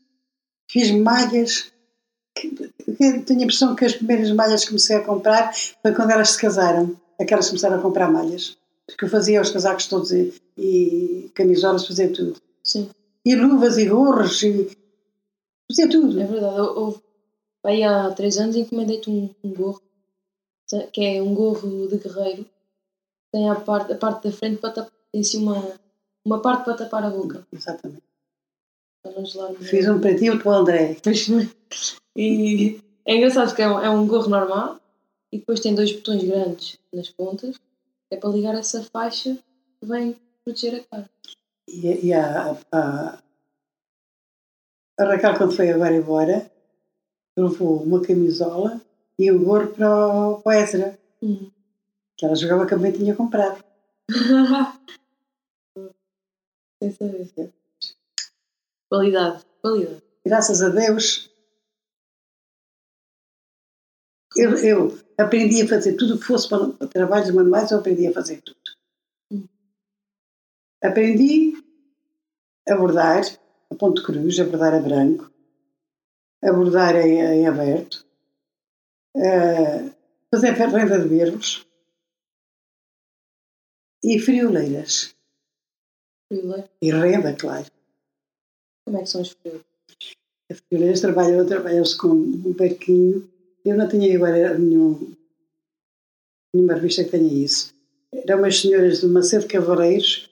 Fiz 0.70 0.90
malhas. 0.90 1.72
Tenho 2.34 3.40
a 3.40 3.44
impressão 3.44 3.74
que 3.74 3.84
as 3.84 3.94
primeiras 3.94 4.30
malhas 4.30 4.62
que 4.62 4.68
comecei 4.68 4.96
a 4.96 5.04
comprar 5.04 5.52
foi 5.82 5.92
quando 5.92 6.10
elas 6.10 6.30
se 6.30 6.38
casaram. 6.38 6.96
Aquelas 7.18 7.48
começaram 7.48 7.78
a 7.78 7.82
comprar 7.82 8.10
malhas. 8.10 8.56
Porque 8.86 9.04
eu 9.04 9.08
fazia 9.08 9.40
os 9.40 9.50
casacos 9.50 9.86
todos 9.86 10.12
e, 10.12 10.32
e 10.56 11.30
camisolas, 11.34 11.86
fazia 11.86 12.12
tudo. 12.12 12.36
Sim 12.62 12.88
e 13.28 13.34
luvas 13.36 13.76
e 13.76 13.84
gorros 13.84 14.42
e 14.42 14.70
fazia 15.70 15.90
tudo. 15.90 16.18
É 16.18 16.24
verdade. 16.24 16.56
Eu, 16.56 17.02
aí 17.62 17.82
há 17.84 18.10
três 18.12 18.38
anos 18.38 18.56
encomendei-te 18.56 19.10
um, 19.10 19.28
um, 19.44 19.52
gorro 19.52 19.82
que 20.92 21.04
é 21.04 21.22
um 21.22 21.34
gorro 21.34 21.86
de 21.88 21.98
guerreiro. 21.98 22.46
Tem 23.30 23.50
a 23.50 23.56
parte, 23.56 23.92
a 23.92 23.96
parte 23.96 24.24
da 24.24 24.32
frente 24.32 24.58
para 24.58 24.72
tapar, 24.72 24.92
tem 25.12 25.20
assim 25.20 25.42
uma, 25.42 25.78
uma 26.24 26.40
parte 26.40 26.64
para 26.64 26.74
tapar 26.74 27.04
a 27.04 27.10
boca. 27.10 27.46
Exatamente. 27.52 28.02
Fiz 29.60 29.86
um 29.88 30.00
para 30.00 30.16
ti 30.16 30.24
e 30.24 30.30
outro 30.30 30.44
para 30.44 30.52
o 30.52 30.54
André. 30.54 30.96
E 32.16 32.80
é 33.04 33.14
engraçado 33.14 33.48
porque 33.48 33.62
é 33.62 33.68
um, 33.68 33.78
é 33.78 33.90
um 33.90 34.06
gorro 34.06 34.30
normal 34.30 34.80
e 35.30 35.38
depois 35.38 35.60
tem 35.60 35.74
dois 35.74 35.92
botões 35.92 36.24
grandes 36.24 36.78
nas 36.92 37.10
pontas. 37.10 37.56
É 38.10 38.16
para 38.16 38.30
ligar 38.30 38.54
essa 38.54 38.82
faixa 38.82 39.38
que 39.78 39.86
vem 39.86 40.16
proteger 40.42 40.80
a 40.80 40.84
cara. 40.84 41.10
E, 41.68 42.06
e 42.06 42.14
a, 42.14 42.58
a, 42.72 43.18
a, 44.98 45.04
Raquel, 45.04 45.36
quando 45.36 45.54
foi 45.54 45.70
agora 45.70 45.94
embora, 45.94 46.50
levou 47.36 47.82
uma 47.82 48.00
camisola 48.00 48.80
e 49.18 49.30
um 49.30 49.44
gorro 49.44 49.68
para 49.68 49.90
o, 49.90 50.40
para 50.40 50.48
o 50.48 50.52
Ezra, 50.52 50.98
uhum. 51.20 51.50
que 52.16 52.24
ela 52.24 52.34
jogava 52.34 52.66
que 52.66 52.74
mãe 52.74 52.90
tinha 52.92 53.14
comprado. 53.14 53.62
Sem 56.82 56.92
saber. 56.92 57.52
Qualidade, 58.88 59.44
qualidade. 59.60 60.02
Graças 60.24 60.62
a 60.62 60.70
Deus, 60.70 61.30
eu, 64.36 64.56
eu 64.56 64.98
aprendi 65.18 65.62
a 65.62 65.68
fazer 65.68 65.94
tudo 65.94 66.14
o 66.14 66.18
que 66.18 66.24
fosse 66.24 66.48
para 66.48 66.68
trabalhos 66.88 67.30
manuais, 67.30 67.70
eu 67.70 67.78
aprendi 67.78 68.06
a 68.06 68.12
fazer 68.12 68.40
tudo. 68.40 68.77
Aprendi 70.82 71.54
a 72.68 72.76
bordar 72.76 73.22
a 73.70 73.74
ponto 73.74 74.02
cruz, 74.02 74.38
a 74.38 74.44
bordar 74.44 74.74
a 74.74 74.80
branco, 74.80 75.30
a 76.42 76.52
bordar 76.52 76.94
em, 76.96 77.18
em 77.18 77.46
aberto, 77.46 78.06
a 79.16 79.90
fazer 80.30 80.52
renda 80.52 81.00
de 81.00 81.08
berros 81.08 81.66
e 84.04 84.20
frioleiras. 84.20 85.16
Frioleira? 86.28 86.70
E 86.80 86.90
renda, 86.92 87.34
claro. 87.34 87.66
Como 88.84 88.98
é 88.98 89.00
que 89.00 89.06
são 89.06 89.20
as 89.20 89.30
frioleiras? 89.30 89.66
As 90.50 90.60
frioleiras 90.60 91.00
trabalham, 91.00 91.46
trabalham-se 91.46 91.98
com 91.98 92.08
um 92.08 92.52
barquinho. 92.52 93.28
Eu 93.64 93.76
não 93.76 93.88
tinha 93.88 94.14
agora 94.16 94.56
nenhum, 94.56 95.14
nenhuma 96.54 96.74
revista 96.74 97.04
que 97.04 97.10
tenha 97.10 97.44
isso. 97.44 97.74
eram 98.12 98.38
umas 98.38 98.60
senhoras 98.60 99.00
de 99.00 99.06
Macedo 99.08 99.48
Cavaleiros 99.48 100.27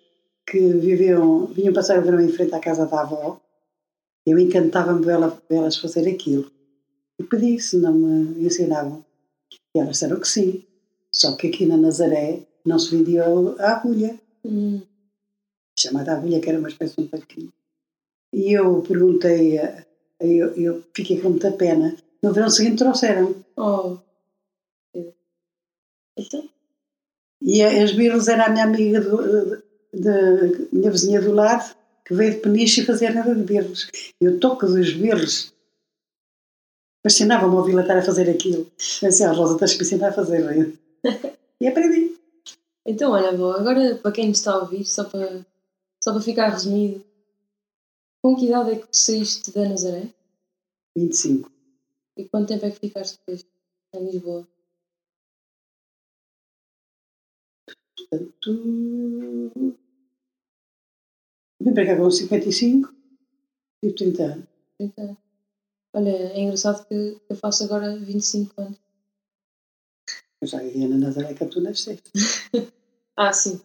que 0.46 0.58
viviam, 0.58 1.46
vinham 1.46 1.74
passar 1.74 1.98
o 1.98 2.02
verão 2.02 2.20
em 2.20 2.32
frente 2.32 2.54
à 2.54 2.60
casa 2.60 2.86
da 2.86 3.00
avó. 3.00 3.40
Eu 4.24 4.38
encantava-me 4.38 5.06
elas 5.50 5.76
fazer 5.76 6.08
aquilo. 6.08 6.50
E 7.18 7.24
pedi 7.24 7.58
se 7.60 7.76
não 7.76 7.92
me 7.92 8.44
ensinavam. 8.44 9.04
E 9.74 9.78
elas 9.78 9.92
disseram 9.92 10.20
que 10.20 10.28
sim. 10.28 10.64
Só 11.12 11.36
que 11.36 11.48
aqui 11.48 11.66
na 11.66 11.76
Nazaré 11.76 12.40
não 12.64 12.78
se 12.78 12.96
vendia 12.96 13.24
a 13.24 13.72
agulha. 13.72 14.18
Hum. 14.44 14.82
Chamada 15.78 16.12
agulha, 16.12 16.40
que 16.40 16.48
era 16.48 16.58
uma 16.58 16.68
espécie 16.68 16.96
de 16.96 17.02
um 17.02 17.08
paquinho. 17.08 17.52
E 18.32 18.52
eu 18.52 18.82
perguntei, 18.82 19.58
eu, 20.20 20.54
eu 20.54 20.84
fiquei 20.94 21.20
com 21.20 21.30
muita 21.30 21.52
pena. 21.52 21.96
No 22.22 22.32
verão 22.32 22.50
seguinte 22.50 22.78
trouxeram. 22.78 23.34
Oh. 23.56 23.98
Então? 26.16 26.48
E 27.42 27.62
as 27.62 27.92
Beatles 27.92 28.28
era 28.28 28.46
a 28.46 28.48
minha 28.48 28.64
amiga, 28.64 29.00
do, 29.00 29.62
de, 30.00 30.68
minha 30.72 30.90
vizinha 30.90 31.20
do 31.20 31.32
lado, 31.32 31.74
que 32.04 32.14
veio 32.14 32.34
de 32.34 32.40
Peniche 32.40 32.82
e 32.82 32.84
fazia 32.84 33.12
nada 33.12 33.34
de 33.34 33.42
Beatles. 33.42 33.88
Eu 34.20 34.38
toco 34.38 34.66
dos 34.66 34.92
Beatles. 34.92 35.52
Fascinava-me 37.02 37.54
ouvi-la 37.54 37.82
estar 37.82 37.98
a 37.98 38.02
fazer 38.02 38.30
aquilo. 38.30 38.70
Eu 39.02 39.08
disse, 39.08 39.24
a 39.24 39.32
Rosa, 39.32 39.58
tens 39.58 39.74
que 39.74 39.82
ensinar 39.82 40.08
a 40.08 40.12
fazer. 40.12 40.78
e 41.60 41.66
aprendi. 41.66 42.16
Então, 42.84 43.12
olha, 43.12 43.32
bom, 43.32 43.50
agora 43.50 43.96
para 43.96 44.12
quem 44.12 44.28
nos 44.28 44.38
está 44.38 44.52
a 44.52 44.58
ouvir, 44.58 44.84
só 44.84 45.04
para, 45.04 45.44
só 46.02 46.12
para 46.12 46.22
ficar 46.22 46.50
resumido, 46.50 47.04
com 48.22 48.36
que 48.36 48.46
idade 48.46 48.70
é 48.72 48.76
que 48.76 48.86
saíste 48.90 49.52
da 49.52 49.68
Nazaré? 49.68 50.08
25. 50.96 51.50
E 52.16 52.24
quanto 52.28 52.48
tempo 52.48 52.64
é 52.64 52.70
que 52.70 52.78
ficaste 52.80 53.18
depois 53.18 53.44
em 53.94 54.10
Lisboa? 54.10 54.48
Portanto, 57.96 59.76
vim 61.60 61.74
para 61.74 61.86
cá 61.86 61.96
com 61.96 62.10
55 62.10 62.94
e 63.82 63.92
30 63.92 64.22
anos. 64.22 64.46
30 64.78 65.02
anos. 65.02 65.16
Olha, 65.94 66.10
é 66.10 66.40
engraçado 66.40 66.86
que 66.86 67.20
eu 67.28 67.36
faço 67.36 67.64
agora 67.64 67.96
25 67.96 68.60
anos. 68.60 68.78
Eu 70.40 70.46
já 70.46 70.58
vivia 70.58 70.88
na 70.88 70.98
Nazaré 70.98 71.34
que 71.34 71.46
tu 71.46 71.60
nasceste. 71.60 72.10
ah, 73.16 73.32
sim. 73.32 73.60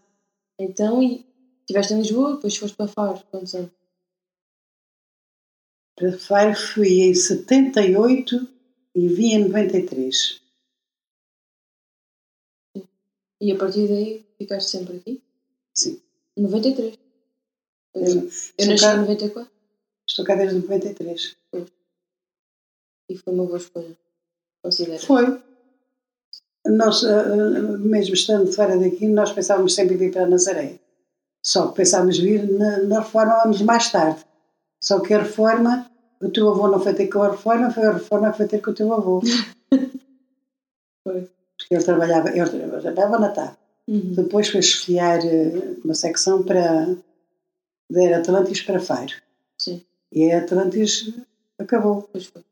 Então, 0.58 1.04
e 1.04 1.25
estiveste 1.60 1.93
em 1.93 1.97
Lisboa, 1.97 2.36
depois 2.36 2.56
foste 2.56 2.77
para 2.77 2.88
Faro, 2.88 3.21
quantos 3.30 3.54
anos? 3.56 3.71
Para 5.95 6.17
Faro 6.17 6.56
fui 6.56 7.01
em 7.01 7.13
78 7.13 8.47
e 8.95 9.08
vim 9.10 9.34
em 9.34 9.43
93. 9.47 10.41
E 13.41 13.51
a 13.51 13.58
partir 13.58 13.88
daí 13.88 14.25
ficaste 14.38 14.69
sempre 14.69 14.97
aqui? 14.97 15.23
Sim. 15.73 16.01
93? 16.38 16.97
Eu, 17.93 18.23
nasci 18.67 18.84
cá, 18.86 18.95
em 18.95 18.99
94 18.99 19.51
estou 20.12 20.25
cá 20.25 20.36
desde 20.36 20.56
93. 20.60 21.36
e 23.10 23.17
foi 23.17 23.34
uma 23.34 23.45
boa 23.45 23.58
escolha. 23.58 23.97
Considero. 24.63 25.06
Foi. 25.06 25.41
Nós, 26.65 27.04
ah, 27.04 27.21
ah, 27.21 27.77
mesmo 27.77 28.13
estando 28.13 28.51
fora 28.54 28.77
daqui, 28.77 29.08
nós 29.08 29.32
pensávamos 29.32 29.73
sempre 29.73 29.95
em 29.95 29.97
vir 29.97 30.12
para 30.12 30.27
Nazaré. 30.27 30.80
Só 31.43 31.69
que 31.69 31.77
pensávamos 31.77 32.19
vir 32.19 32.47
na, 32.51 32.77
na 32.84 32.99
reforma 32.99 33.43
anos 33.43 33.62
mais 33.62 33.91
tarde. 33.91 34.23
Só 34.80 34.99
que 34.99 35.13
a 35.13 35.23
reforma, 35.23 35.89
o 36.21 36.30
teu 36.30 36.49
avô 36.49 36.67
não 36.67 36.80
foi 36.80 36.93
ter 36.93 37.08
com 37.08 37.23
a 37.23 37.32
reforma, 37.32 37.71
foi 37.71 37.84
a 37.84 37.93
reforma 37.93 38.32
que 38.32 38.38
foi 38.38 38.47
ter 38.47 38.62
com 38.62 38.71
o 38.71 38.75
teu 38.75 38.93
avô. 38.93 39.21
Foi. 41.04 41.27
Porque 41.58 41.73
ele 41.73 41.84
trabalhava, 41.84 42.30
ele 42.30 42.47
trabalhava 42.47 43.17
na 43.17 43.30
TAP. 43.30 43.58
Uhum. 43.88 44.13
Depois 44.13 44.49
foi 44.49 44.60
esfriar 44.60 45.19
eh, 45.25 45.77
uma 45.84 45.95
secção 45.95 46.43
para 46.43 46.95
da 47.91 48.17
Atlantis 48.17 48.62
para 48.62 48.80
Faro. 48.80 49.13
Sim, 49.58 49.84
E 50.12 50.32
a 50.32 50.39
Atlantis 50.39 51.13
acabou. 51.60 52.04
pois 52.04 52.25
foi. 52.25 52.43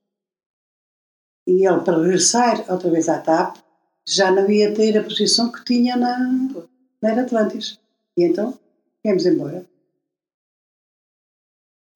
E 1.48 1.66
ele, 1.68 1.82
para 1.82 1.98
regressar 2.02 2.72
outra 2.72 2.92
vez 2.92 3.10
à 3.10 3.20
TAP, 3.20 3.58
já 4.06 4.32
não 4.32 4.50
ia 4.50 4.74
ter 4.74 4.98
a 4.98 5.04
posição 5.04 5.52
que 5.52 5.64
tinha 5.66 5.96
na, 5.96 6.18
na 7.02 7.10
Era 7.12 7.22
Atlantis. 7.24 7.80
E 8.18 8.24
então, 8.24 8.60
viemos 9.04 9.26
embora. 9.26 9.66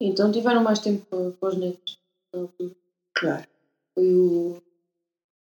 Então 0.02 0.32
tiveram 0.32 0.64
mais 0.64 0.80
tempo 0.80 1.06
para, 1.40 1.50
os 1.50 1.58
netos. 1.58 2.00
Claro. 3.16 3.48
Foi 3.94 4.14
o. 4.16 4.62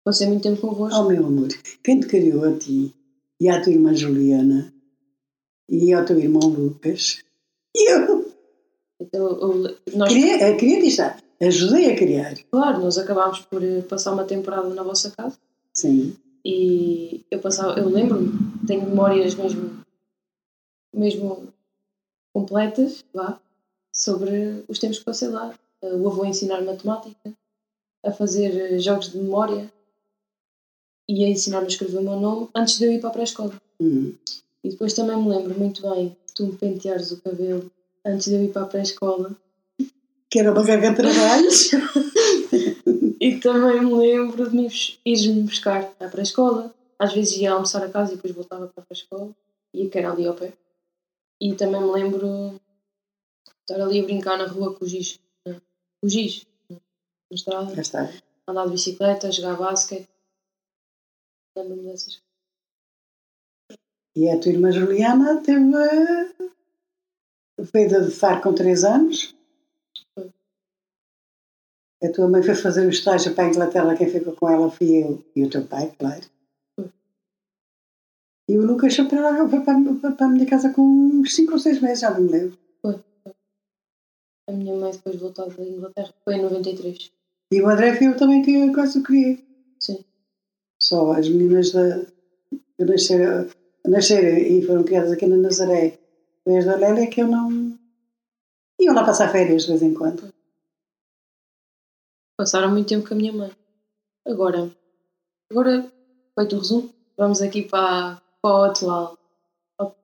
Passei 0.05 0.27
muito 0.29 0.43
tempo 0.43 0.61
convosco. 0.61 0.99
Oh, 0.99 1.09
meu 1.09 1.27
amor, 1.27 1.49
quem 1.83 2.01
te 2.01 2.07
criou 2.07 2.45
a 2.45 2.59
ti 2.59 2.95
e 3.41 3.49
à 3.49 3.61
tua 3.63 3.73
irmã 3.73 3.93
Juliana 3.95 4.73
e 5.69 5.93
ao 5.93 6.05
teu 6.05 6.19
irmão 6.19 6.49
Lucas? 6.49 7.23
E 7.77 7.91
eu 7.93 8.33
Então, 9.01 9.27
eu- 9.41 9.77
nós, 9.95 10.13
criei, 10.13 10.43
a 10.43 10.57
criei 10.57 10.87
está. 10.89 11.19
Ajudei 11.41 11.93
a 11.93 11.97
criar. 11.97 12.35
claro, 12.51 12.81
nós 12.81 12.99
acabámos 12.99 13.41
por 13.41 13.63
eh, 13.63 13.81
passar 13.83 14.13
uma 14.13 14.25
temporada 14.25 14.69
na 14.75 14.83
vossa 14.83 15.11
casa 15.13 15.39
Sim. 15.73 16.17
e 16.45 17.25
eu 17.31 17.39
passava, 17.41 17.79
eu 17.79 17.89
lembro-me, 17.89 18.33
tenho 18.67 18.83
memórias 18.89 19.37
mesmo, 19.37 19.81
mesmo 20.93 21.53
completas, 22.35 23.05
vá, 23.15 23.41
sobre 23.93 24.65
os 24.69 24.79
tempos 24.81 24.99
que 24.99 25.05
passei 25.05 25.29
lá. 25.29 25.55
Eh, 25.83 25.95
O 25.95 26.09
avô 26.09 26.25
a 26.25 26.29
ensinar 26.29 26.61
matemática, 26.63 27.33
a 28.05 28.11
fazer 28.11 28.51
eh, 28.75 28.79
jogos 28.81 29.13
de 29.13 29.19
memória 29.19 29.73
e 31.09 31.25
a 31.25 31.29
ensinar-me 31.29 31.67
a 31.67 31.69
escrever 31.69 31.99
o 31.99 32.03
meu 32.03 32.19
nome 32.19 32.49
antes 32.53 32.79
de 32.79 32.85
eu 32.85 32.93
ir 32.93 33.01
para 33.01 33.11
a 33.11 33.13
pré-escola. 33.13 33.53
Hum. 33.81 34.13
E 34.65 34.71
depois 34.71 34.93
também 34.93 35.17
me 35.17 35.29
lembro 35.29 35.57
muito 35.57 35.83
bem 35.89 36.17
tu 36.39 36.47
me 36.47 36.57
penteares 36.57 37.11
o 37.11 37.21
cabelo 37.21 37.69
antes 38.07 38.29
de 38.29 38.35
eu 38.35 38.45
ir 38.45 38.53
para 38.53 38.63
a 38.63 38.67
pré-escola. 38.67 39.37
Que 40.31 40.39
era 40.39 40.53
uma 40.53 40.65
carga 40.65 40.91
de 40.91 40.97
trabalhos. 40.97 41.71
E 43.21 43.41
também 43.41 43.85
me 43.85 43.95
lembro 43.95 44.49
de 44.49 44.55
me 44.55 44.69
ires-me 45.05 45.43
buscar 45.43 45.93
à 45.99 46.09
pré-escola. 46.09 46.73
Às 46.97 47.13
vezes 47.13 47.37
ia 47.39 47.51
almoçar 47.51 47.83
a 47.83 47.91
casa 47.91 48.13
e 48.13 48.15
depois 48.15 48.33
voltava 48.33 48.69
para 48.69 48.81
a 48.81 48.87
pré-escola. 48.87 49.35
Ia 49.75 49.91
que 49.91 49.99
era 49.99 50.13
ali 50.13 50.25
ao 50.25 50.35
pé. 50.35 50.53
E 51.41 51.53
também 51.57 51.81
me 51.81 51.91
lembro 51.91 52.21
de 52.21 52.61
estar 53.61 53.83
ali 53.83 53.99
a 53.99 54.05
brincar 54.05 54.39
na 54.39 54.47
rua 54.47 54.73
com 54.73 54.85
o 54.85 54.89
giz. 54.89 55.19
né? 55.45 55.61
Com 56.01 56.07
o 56.07 56.09
giz. 56.09 56.47
né? 56.71 56.77
Na 57.75 57.83
estrada. 57.83 58.15
Andar 58.47 58.67
de 58.67 58.71
bicicleta, 58.71 59.33
jogar 59.33 59.57
basquete. 59.57 60.09
Lembro-me 61.57 61.91
dessas 61.91 62.21
E 64.19 64.29
a 64.29 64.37
tua 64.41 64.51
irmã 64.51 64.73
Juliana 64.73 65.41
teve. 65.43 65.71
Veio 67.73 68.05
de 68.05 68.11
Faro 68.11 68.43
com 68.43 68.53
3 68.53 68.83
anos. 68.83 69.33
Foi. 70.13 70.29
A 72.03 72.13
tua 72.13 72.29
mãe 72.29 72.43
foi 72.43 72.57
fazer 72.57 72.85
o 72.85 72.91
estágio 72.91 73.33
para 73.33 73.45
a 73.45 73.49
Inglaterra, 73.49 73.97
quem 73.97 74.11
ficou 74.11 74.35
com 74.35 74.51
ela 74.51 74.69
fui 74.73 75.05
eu 75.05 75.25
e 75.37 75.45
o 75.45 75.51
teu 75.51 75.65
pai, 75.65 75.95
claro. 75.97 76.27
Foi. 76.75 76.91
E 78.49 78.59
o 78.59 78.67
Lucas 78.67 78.97
foi 78.97 79.07
para, 79.07 79.49
foi 79.49 79.61
para, 79.61 79.95
para, 80.01 80.13
para 80.13 80.27
a 80.27 80.29
minha 80.29 80.47
casa 80.47 80.73
com 80.73 80.83
uns 80.83 81.37
5 81.37 81.53
ou 81.53 81.59
6 81.61 81.81
meses, 81.81 82.01
já 82.01 82.11
não 82.11 82.23
me 82.23 82.33
lembro. 82.33 82.59
A 84.49 84.53
minha 84.53 84.75
mãe 84.75 84.91
depois 84.91 85.15
voltou 85.15 85.49
da 85.49 85.63
Inglaterra. 85.63 86.13
Foi 86.25 86.35
em 86.35 86.43
93. 86.43 87.13
E 87.53 87.63
o 87.63 87.69
André 87.69 87.95
foi 87.95 88.09
eu 88.09 88.17
também 88.17 88.43
que 88.43 88.73
quase 88.73 88.99
o 88.99 89.03
criei. 89.05 89.47
Sim. 89.79 90.03
Só 90.81 91.13
as 91.13 91.29
meninas 91.29 91.71
da, 91.71 92.05
que 92.51 92.85
nasceram, 92.85 93.47
nasceram 93.91 94.39
e 94.39 94.63
foram 94.67 94.85
criadas 94.85 95.13
aqui 95.13 95.27
na 95.27 95.37
Nazaré, 95.37 95.99
as 96.47 96.65
da 96.65 96.77
Lélia 96.77 97.09
que 97.09 97.21
eu 97.23 97.27
não. 97.27 97.77
iam 98.81 98.95
lá 98.95 99.05
passar 99.05 99.31
férias 99.31 99.63
de 99.63 99.69
vez 99.69 99.83
em 99.83 99.95
quando. 99.95 100.33
Passaram 102.37 102.71
muito 102.71 102.89
tempo 102.89 103.07
com 103.07 103.15
a 103.15 103.17
minha 103.17 103.33
mãe. 103.33 103.51
Agora, 104.27 104.71
agora, 105.51 105.91
feito 106.39 106.57
o 106.57 106.59
resumo, 106.59 106.95
vamos 107.17 107.41
aqui 107.43 107.63
para, 107.63 108.21
para 108.43 108.51
o 108.61 108.65
atual, 108.65 109.19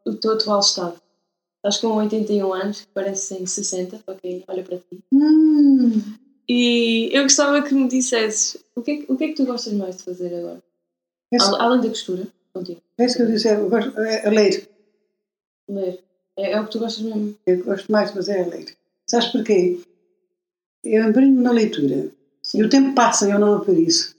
o 0.05 0.15
teu 0.17 0.33
atual 0.33 0.61
estado. 0.61 0.97
Estás 1.59 1.79
com 1.81 1.89
81 1.97 2.53
anos, 2.53 2.81
que 2.83 2.89
parecem 2.93 3.47
60, 3.47 3.99
para 4.05 4.17
quem 4.17 4.45
olha 4.49 4.63
para 4.63 4.79
ti. 4.79 4.99
Hum, 5.13 6.17
E 6.49 7.09
eu 7.13 7.23
gostava 7.23 7.63
que 7.63 7.73
me 7.75 7.89
dissesses 7.89 8.63
o 8.77 8.83
que, 8.83 8.91
é, 8.91 8.97
que- 8.99 9.13
o 9.13 9.17
que 9.17 9.25
é 9.25 9.29
que 9.29 9.35
tu 9.35 9.47
gostas 9.47 9.73
mais 9.73 9.97
de 9.97 10.03
fazer 10.03 10.35
agora? 10.35 10.63
Além 11.59 11.81
da 11.81 11.89
costura, 11.89 12.29
contigo. 12.55 12.81
é 12.99 13.05
isso 13.05 13.17
que 13.17 13.23
eu 13.23 13.27
disse, 13.27 13.49
eu 13.49 13.69
gosto, 13.69 13.99
é, 14.01 14.27
é 14.27 14.31
ler. 14.31 14.69
Ler. 15.69 16.05
É, 16.37 16.53
é 16.53 16.61
o 16.61 16.65
que 16.65 16.73
tu 16.73 16.79
gostas 16.79 17.05
mesmo. 17.05 17.37
Eu 17.47 17.65
gosto 17.65 17.91
mais 17.91 18.09
de 18.09 18.15
fazer 18.15 18.39
é 18.39 18.45
ler. 18.45 18.77
Sabes 19.09 19.29
porquê? 19.29 19.81
Eu 20.83 21.05
embrenho 21.05 21.41
na 21.41 21.53
leitura. 21.53 22.11
Sim. 22.43 22.61
E 22.61 22.65
o 22.65 22.69
tempo 22.69 22.95
passa 22.95 23.29
e 23.29 23.33
eu 23.33 23.39
não 23.39 23.63
isso. 23.73 24.15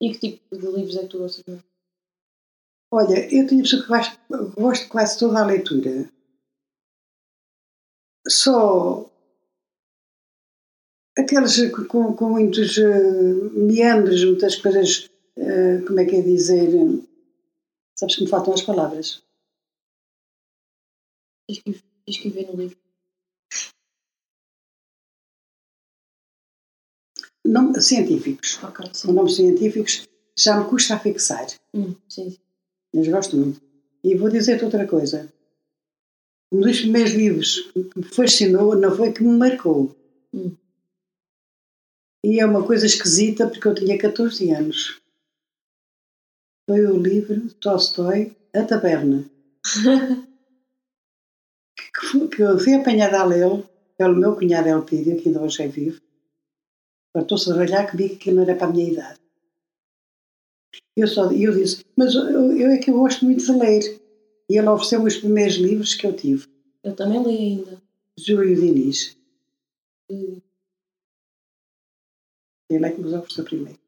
E 0.00 0.12
que 0.12 0.18
tipo 0.18 0.56
de 0.56 0.66
livros 0.66 0.96
é 0.96 1.02
que 1.02 1.08
tu 1.08 1.18
gostas 1.18 1.44
mesmo? 1.46 1.64
Olha, 2.90 3.34
eu 3.34 3.46
tenho 3.46 3.62
pessoa 3.62 3.82
que 3.82 3.88
gosto, 3.88 4.18
gosto 4.56 4.82
de 4.84 4.88
quase 4.88 5.18
toda 5.18 5.40
a 5.40 5.46
leitura. 5.46 6.08
Só 8.26 9.10
aqueles 11.18 11.70
com, 11.88 12.14
com 12.14 12.30
muitos 12.30 12.78
eh, 12.78 13.32
meandros, 13.52 14.24
muitas 14.24 14.56
coisas, 14.56 15.10
eh, 15.36 15.82
como 15.86 16.00
é 16.00 16.04
que 16.04 16.16
é 16.16 16.22
dizer, 16.22 16.70
Sabes 17.98 18.14
que 18.14 18.22
me 18.22 18.30
faltam 18.30 18.54
as 18.54 18.62
palavras. 18.62 19.24
Tens 21.48 21.58
que, 21.64 21.72
tens 22.04 22.18
que 22.18 22.28
ver 22.30 22.46
no 22.46 22.54
livro. 22.56 22.78
Nome, 27.44 27.80
científicos. 27.82 28.62
Ok, 28.62 28.86
Com 28.86 28.94
sim. 28.94 29.12
nomes 29.12 29.34
científicos 29.34 30.08
já 30.36 30.60
me 30.60 30.68
custa 30.70 30.94
a 30.94 31.00
fixar. 31.00 31.48
Hum, 31.74 31.96
sim, 32.08 32.30
sim. 32.30 32.38
Mas 32.94 33.08
gosto 33.08 33.36
muito. 33.36 33.60
E 34.04 34.14
vou 34.14 34.30
dizer-te 34.30 34.64
outra 34.64 34.86
coisa. 34.86 35.32
Um 36.52 36.60
dos 36.60 36.78
primeiros 36.78 37.14
livros 37.14 37.72
que 37.72 37.98
me 37.98 38.04
fascinou 38.04 38.76
não 38.76 38.96
foi 38.96 39.12
que 39.12 39.24
me 39.24 39.36
marcou. 39.36 39.92
Hum. 40.32 40.56
E 42.24 42.38
é 42.38 42.46
uma 42.46 42.64
coisa 42.64 42.86
esquisita 42.86 43.48
porque 43.48 43.66
eu 43.66 43.74
tinha 43.74 43.98
14 43.98 44.52
anos. 44.52 45.00
Foi 46.68 46.84
o 46.84 47.00
livro 47.00 47.50
Tolstói, 47.54 48.36
A 48.54 48.62
Taberna. 48.62 49.24
que, 51.94 52.28
que 52.28 52.42
eu 52.42 52.58
fui 52.58 52.74
apanhada 52.74 53.20
a 53.20 53.24
lê-lo 53.24 53.66
pelo 53.96 54.14
meu 54.14 54.36
cunhado 54.36 54.68
Elpídio, 54.68 55.16
que 55.16 55.28
ainda 55.28 55.40
hoje 55.40 55.62
é 55.62 55.68
vivo. 55.68 55.98
Fartou-se 57.16 57.46
de 57.46 57.58
ralhar 57.58 57.90
que 57.90 58.04
aquilo 58.04 58.36
não 58.36 58.42
era 58.42 58.54
para 58.54 58.66
a 58.66 58.70
minha 58.70 58.92
idade. 58.92 59.18
Eu, 60.94 61.08
só, 61.08 61.32
eu 61.32 61.54
disse, 61.54 61.82
mas 61.96 62.14
eu, 62.14 62.54
eu 62.54 62.70
é 62.70 62.76
que 62.76 62.90
eu 62.90 62.98
gosto 62.98 63.24
muito 63.24 63.42
de 63.42 63.52
ler. 63.52 63.98
E 64.50 64.58
ele 64.58 64.68
ofereceu 64.68 65.02
os 65.02 65.16
primeiros 65.16 65.54
livros 65.54 65.94
que 65.94 66.06
eu 66.06 66.14
tive. 66.14 66.46
Eu 66.84 66.94
também 66.94 67.22
li 67.22 67.38
ainda. 67.38 67.82
Júlio 68.18 68.54
Diniz. 68.54 69.16
Hum, 70.10 70.38
Ele 72.68 72.84
é 72.84 72.90
que 72.90 73.00
nos 73.00 73.14
ofereceu 73.14 73.44
primeiro. 73.44 73.78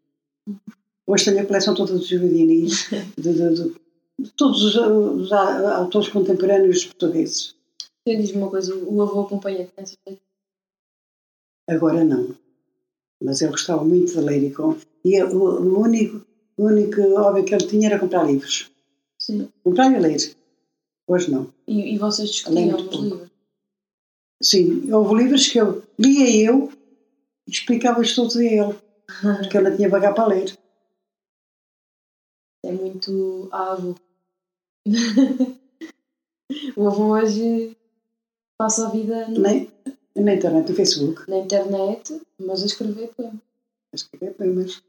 Hoje 1.11 1.25
tenho 1.25 1.41
a 1.43 1.47
coleção 1.47 1.75
toda 1.75 1.99
Diniz, 1.99 2.89
de, 3.19 3.33
de- 3.35 3.55
de- 3.55 3.75
de 4.21 4.31
todos 4.37 4.63
os, 4.63 4.77
os 4.77 5.33
autores 5.33 6.09
contemporâneos 6.09 6.85
portugueses. 6.85 7.55
Então 8.07 8.21
diz-me 8.21 8.39
uma 8.43 8.51
coisa, 8.51 8.75
o 8.77 9.01
avô 9.03 9.23
acompanha-te 9.23 9.73
nessa 9.77 9.97
feita? 10.05 10.21
Agora 11.69 12.05
não. 12.05 12.35
Mas 13.23 13.41
eu 13.41 13.51
gostava 13.51 13.83
muito 13.85 14.13
de 14.13 14.21
ler 14.21 14.43
e, 14.45 14.51
com, 14.53 14.77
e 15.05 15.15
eu- 15.21 15.29
o, 15.31 15.61
o 15.63 15.81
único, 15.81 16.25
o 16.57 16.65
único 16.67 17.01
hobby 17.17 17.43
que 17.45 17.55
ele 17.55 17.67
tinha 17.67 17.89
era 17.89 17.99
comprar 17.99 18.25
livros. 18.25 18.71
Sim. 19.19 19.49
Comprar 19.65 19.91
e 19.93 19.99
ler. 19.99 20.35
Hoje 21.09 21.31
não. 21.31 21.53
E, 21.67 21.95
e 21.95 21.99
vocês 21.99 22.31
discutiam 22.31 22.77
os 22.77 22.95
livros? 23.01 23.31
Sim, 24.43 24.91
houve 24.93 25.15
livros 25.23 25.49
que 25.49 25.59
eu 25.59 25.83
lia 25.99 26.45
eu 26.51 26.71
e 27.47 27.51
explicava-os 27.51 28.15
todos 28.15 28.37
a 28.37 28.45
ele, 28.45 28.75
porque 29.43 29.57
ele 29.59 29.69
não 29.71 29.77
tinha 29.77 29.89
vagar 29.89 30.15
para 30.15 30.27
ler. 30.29 30.57
É 32.71 32.73
muito 32.73 33.49
avô. 33.51 33.97
o 36.77 36.87
avô 36.87 37.15
hoje 37.15 37.77
passa 38.57 38.87
a 38.87 38.91
vida 38.91 39.27
no- 39.29 39.41
Nem, 39.41 39.69
na 40.15 40.35
internet, 40.35 40.69
no 40.71 40.77
Facebook. 40.77 41.29
na 41.29 41.39
internet, 41.39 42.23
mas 42.39 42.63
a 42.63 42.67
escrever 42.67 43.09
poema. 43.17 43.43
a 43.93 43.97
escrever 43.97 44.35
poemas. 44.35 44.81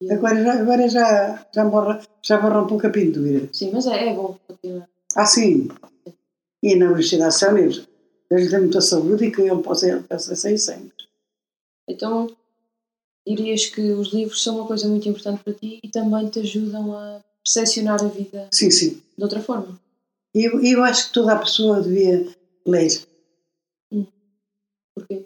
E- 0.00 0.10
Agora 0.10 0.42
já, 0.42 0.52
agora 0.62 0.88
já, 0.88 1.46
já, 1.54 1.64
morra, 1.64 2.00
já 2.22 2.40
borra 2.40 2.62
um 2.62 2.66
pouco 2.66 2.86
a 2.86 2.90
pintura. 2.90 3.48
Sim, 3.52 3.70
mas 3.72 3.86
é, 3.86 4.08
é 4.08 4.14
bom 4.14 4.38
continuar. 4.48 4.88
Ah, 5.14 5.26
sim. 5.26 5.68
E 6.62 6.74
na 6.74 6.86
Universidade 6.86 7.34
de 7.34 7.38
São 7.38 7.54
Deus 7.54 7.86
lhe 8.30 8.48
dê 8.48 8.58
muita 8.58 8.80
saúde 8.80 9.26
e 9.26 9.30
que 9.30 9.42
ele 9.42 9.62
possa, 9.62 10.02
possa 10.08 10.34
sair 10.34 10.56
sempre. 10.58 10.92
Então, 11.86 12.26
dirias 13.26 13.66
que 13.66 13.80
os 13.80 14.12
livros 14.12 14.42
são 14.42 14.56
uma 14.56 14.66
coisa 14.66 14.86
muito 14.88 15.08
importante 15.08 15.42
para 15.42 15.52
ti 15.52 15.80
e 15.82 15.88
também 15.88 16.28
te 16.28 16.40
ajudam 16.40 16.92
a 16.92 17.20
percepcionar 17.42 18.02
a 18.02 18.08
vida 18.08 18.48
Sim, 18.52 18.70
sim. 18.70 19.02
de 19.16 19.22
outra 19.22 19.40
forma. 19.40 19.78
E 20.34 20.44
eu, 20.44 20.62
eu 20.62 20.84
acho 20.84 21.08
que 21.08 21.14
toda 21.14 21.32
a 21.32 21.38
pessoa 21.38 21.80
devia 21.80 22.28
ler. 22.66 22.90
Porquê? 24.94 25.24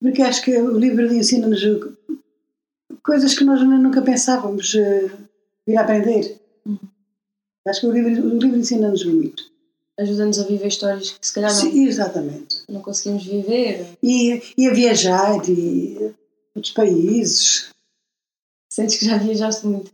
Porque 0.00 0.22
acho 0.22 0.42
que 0.42 0.56
o 0.56 0.78
livro 0.78 1.12
ensina-nos 1.12 1.60
coisas 3.02 3.34
que 3.34 3.44
nós 3.44 3.60
nunca 3.62 4.02
pensávamos 4.02 4.74
eh, 4.74 5.10
vir 5.66 5.76
a 5.76 5.82
aprender. 5.82 6.38
Uhum. 6.66 6.78
Acho 7.66 7.80
que 7.80 7.86
o 7.86 7.92
livro, 7.92 8.26
o 8.26 8.38
livro 8.38 8.58
ensina-nos 8.58 9.04
muito. 9.04 9.42
Ajuda-nos 9.98 10.38
a 10.38 10.44
viver 10.44 10.68
histórias 10.68 11.10
que 11.10 11.26
se 11.26 11.34
calhar 11.34 11.52
não, 11.52 11.60
Sim, 11.60 11.86
exatamente. 11.86 12.62
não 12.68 12.80
conseguimos 12.80 13.24
viver. 13.24 13.86
E, 14.02 14.42
e 14.56 14.68
a 14.68 14.72
viajar 14.72 15.48
e 15.48 16.14
outros 16.58 16.74
países. 16.74 17.70
Sentes 18.70 18.96
que 18.96 19.06
já 19.06 19.16
viajaste 19.16 19.66
muito. 19.66 19.92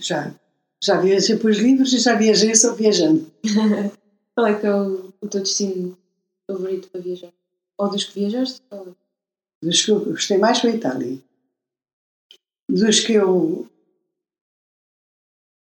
Já. 0.00 0.34
Já 0.82 1.00
viajei 1.00 1.36
pelos 1.38 1.58
livros 1.58 1.92
e 1.92 1.98
já 1.98 2.14
viajei 2.14 2.54
só 2.54 2.74
viajando. 2.74 3.30
Qual 4.34 4.46
é 4.46 4.58
que 4.58 4.66
é 4.66 4.74
o, 4.74 5.12
o 5.20 5.28
teu 5.28 5.40
destino 5.40 5.96
favorito 6.46 6.88
para 6.88 7.00
viajar? 7.00 7.32
Ou 7.78 7.88
dos 7.88 8.04
que 8.04 8.20
viajaste? 8.20 8.60
Dos 9.62 9.84
que 9.84 9.90
eu 9.90 10.04
gostei 10.04 10.38
mais 10.38 10.60
foi 10.60 10.72
a 10.72 10.76
Itália. 10.76 11.22
Dos 12.68 13.00
que 13.00 13.14
eu 13.14 13.68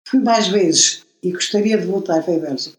fui 0.07 0.19
mais 0.19 0.47
vezes 0.47 1.05
e 1.21 1.31
gostaria 1.31 1.77
de 1.77 1.85
voltar 1.85 2.23
foi 2.23 2.37
a 2.37 2.39
Bélgica. 2.39 2.77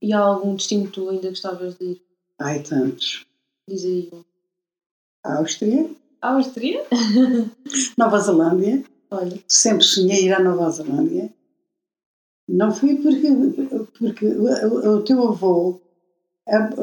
E 0.00 0.12
há 0.12 0.18
algum 0.18 0.54
destino 0.54 0.86
que 0.86 0.92
tu 0.92 1.08
ainda 1.08 1.28
gostavas 1.28 1.74
de 1.76 1.84
ir? 1.84 2.02
Ai, 2.38 2.62
tantos. 2.62 3.26
Diz 3.68 3.84
aí. 3.84 4.10
A 5.24 5.38
Áustria, 5.38 5.90
Áustria? 6.20 6.84
Nova 7.96 8.18
Zelândia. 8.20 8.84
Olha, 9.10 9.38
Sempre 9.48 9.84
sonhei 9.84 10.24
ir 10.26 10.32
à 10.32 10.40
Nova 10.42 10.68
Zelândia. 10.70 11.32
Não 12.48 12.72
fui 12.72 12.96
porque, 12.96 13.28
porque 13.98 14.26
o, 14.26 14.96
o- 14.96 15.02
teu 15.02 15.22
avô, 15.28 15.80
o, 16.78 16.82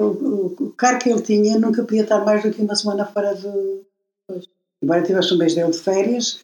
o- 0.64 0.72
carro 0.74 1.00
que 1.00 1.10
ele 1.10 1.22
tinha, 1.22 1.58
nunca 1.60 1.84
podia 1.84 2.04
estar 2.04 2.24
mais 2.26 2.44
do 2.44 2.52
que 2.52 2.62
uma 2.62 2.76
semana 2.76 3.06
fora 3.06 3.34
do. 3.36 3.86
Pois. 4.28 4.46
Embora 4.82 5.04
tivesse 5.04 5.34
um 5.34 5.38
mês 5.38 5.56
dele 5.56 5.72
de 5.72 5.80
férias, 5.80 6.44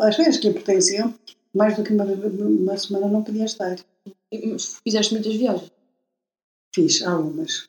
as 0.00 0.16
férias 0.16 0.36
que 0.36 0.48
lhe 0.48 0.54
pertenciam, 0.54 1.14
mais 1.54 1.74
do 1.76 1.82
que 1.82 1.92
uma, 1.94 2.04
uma 2.04 2.76
semana 2.76 3.08
não 3.08 3.22
podia 3.22 3.46
estar. 3.46 3.76
fizeste 4.84 5.14
muitas 5.14 5.34
viagens. 5.34 5.72
Fiz 6.74 7.02
algumas. 7.02 7.68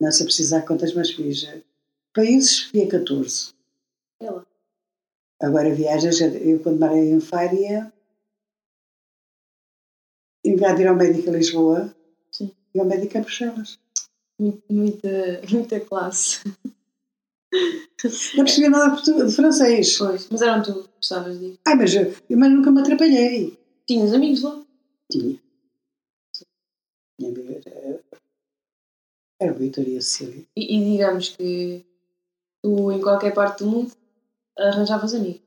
Não 0.00 0.10
sei 0.10 0.24
precisar 0.24 0.62
quantas, 0.62 0.94
mas 0.94 1.10
fiz. 1.10 1.46
Países, 2.20 2.62
fui 2.70 2.82
a 2.82 2.88
14. 2.88 3.52
É 4.20 4.30
lá. 4.30 4.46
Agora 5.42 5.74
viagens, 5.74 6.18
eu 6.20 6.58
quando 6.60 6.80
morei 6.80 7.10
em 7.10 7.20
Faria, 7.20 7.92
em 10.44 10.56
vez 10.56 10.76
de 10.76 10.82
ir 10.82 10.86
ao 10.86 10.96
médico 10.96 11.28
a 11.28 11.32
Lisboa, 11.34 11.94
Sim. 12.32 12.50
e 12.74 12.80
ao 12.80 12.86
médico 12.86 13.18
a 13.18 13.20
Bruxelas. 13.20 13.78
Muito- 14.38 14.62
Muita, 14.70 15.08
muita 15.50 15.80
classe. 15.80 16.40
Não 18.34 18.44
percebia 18.44 18.70
nada 18.70 19.00
de 19.00 19.32
francês. 19.34 19.98
Pois, 19.98 20.28
mas 20.30 20.42
era 20.42 20.56
onde 20.58 20.72
tu 20.72 20.88
gostavas 20.96 21.38
de 21.38 21.44
ir. 21.46 21.58
Ai, 21.66 21.74
mas, 21.74 21.94
eu- 21.94 22.14
mas 22.36 22.50
nunca 22.52 22.70
me 22.70 22.80
atrapalhei. 22.80 23.58
Tinhas 23.86 24.12
amigos 24.12 24.42
lá? 24.42 24.64
Tinha. 25.10 25.40
Minha 27.18 27.30
amiga 27.30 27.70
era, 27.70 28.04
era 29.40 29.52
Vitória 29.54 30.00
Cecília. 30.02 30.44
E, 30.56 30.76
e 30.76 30.92
digamos 30.92 31.30
que 31.30 31.84
tu, 32.66 32.90
em 32.92 33.00
qualquer 33.00 33.32
parte 33.32 33.62
do 33.62 33.70
mundo, 33.70 33.92
arranjavas 34.58 35.14
amigos. 35.14 35.40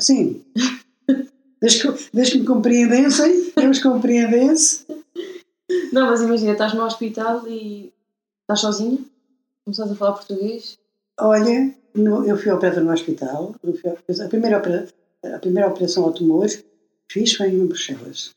Sim. 0.00 0.44
Desde 1.60 1.82
que, 1.82 2.10
desde 2.14 2.32
que 2.34 2.38
me 2.38 2.46
compreendessem, 2.46 3.52
eu 3.56 3.68
os 3.70 3.82
compreendesse. 3.82 4.86
Não, 5.92 6.06
mas 6.06 6.20
imagina, 6.22 6.52
estás 6.52 6.72
no 6.72 6.84
hospital 6.84 7.48
e 7.48 7.92
estás 8.42 8.60
sozinha, 8.60 8.98
começaste 9.64 9.92
a 9.92 9.96
falar 9.96 10.12
português. 10.12 10.78
Olha, 11.18 11.74
no- 11.96 12.24
eu 12.24 12.36
fui 12.38 12.52
operada 12.52 12.80
no 12.80 12.92
hospital. 12.92 13.56
fui 13.60 13.90
A 14.24 14.28
primeira, 14.28 14.58
opera- 14.58 14.88
a 15.34 15.38
primeira 15.40 15.68
operação 15.68 16.04
ao 16.04 16.12
tumor 16.12 16.46
fiz 17.10 17.32
foi 17.34 17.48
em 17.48 17.66
Bruxelas. 17.66 18.30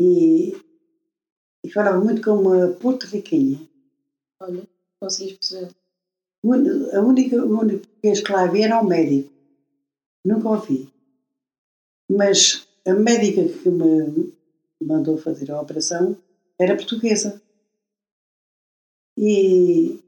E, 0.00 0.56
e 1.62 1.70
falava 1.70 2.02
muito 2.02 2.22
com 2.22 2.30
uma 2.40 2.68
porto-riquinha. 2.68 3.60
Olha, 4.40 4.62
conseguiste 5.02 5.38
perceber. 5.38 5.70
A 6.52 7.00
única, 7.00 7.36
o 7.44 7.60
único 7.60 7.86
que 8.00 8.32
lá 8.32 8.44
havia 8.44 8.66
era 8.66 8.80
o 8.80 8.86
médico. 8.86 9.32
Nunca 10.24 10.48
ouvi. 10.48 10.88
Mas 12.10 12.66
a 12.86 12.94
médica 12.94 13.42
que 13.48 13.68
me 13.68 14.32
mandou 14.82 15.16
fazer 15.18 15.50
a 15.50 15.60
operação 15.60 16.16
era 16.58 16.76
portuguesa. 16.76 17.40
E, 19.18 19.98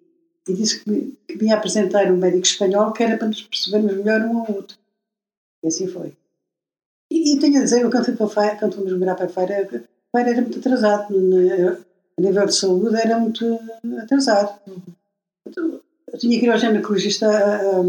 e 0.46 0.55
disse 0.55 0.85
que 0.85 0.90
me, 0.90 1.18
que 1.27 1.51
apresentar 1.51 2.12
um 2.12 2.16
médico 2.16 2.44
espanhol 2.44 2.92
que 2.92 3.03
era 3.03 3.16
para 3.16 3.29
nos 3.29 3.42
percebermos 3.42 3.96
melhor 3.96 4.20
um 4.22 4.38
ao 4.38 4.53
outro. 4.53 4.77
E 5.62 5.68
assim 5.68 5.88
foi. 5.88 6.16
E, 7.11 7.35
e 7.35 7.38
tenho 7.40 7.59
a 7.59 7.64
dizer, 7.64 7.83
eu 7.83 7.90
quando 7.90 8.05
fui 8.05 8.16
para 8.16 8.29
feira, 8.29 8.57
quando 8.59 8.77
fomos 8.77 8.92
morar 8.98 9.14
para 9.14 9.27
a 9.27 9.29
feira, 9.29 9.62
a 9.62 9.68
feira 10.16 10.31
era 10.31 10.42
muito 10.42 10.59
atrasado. 10.59 11.14
A 11.14 12.20
nível 12.20 12.46
de 12.46 12.55
saúde 12.55 12.96
era 12.96 13.18
muito 13.18 13.59
atrasado. 14.03 14.61
Então, 15.46 15.81
eu 16.12 16.18
tinha 16.18 16.38
que 16.38 16.47
ir 16.47 16.51
ao 16.51 16.59
ginecologista 16.59 17.27
a, 17.27 17.79
a, 17.79 17.83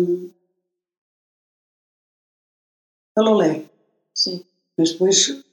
a 3.17 3.21
Lolé. 3.21 3.65
Sim. 4.13 4.45
Mas 4.77 4.91
depois 4.91 5.43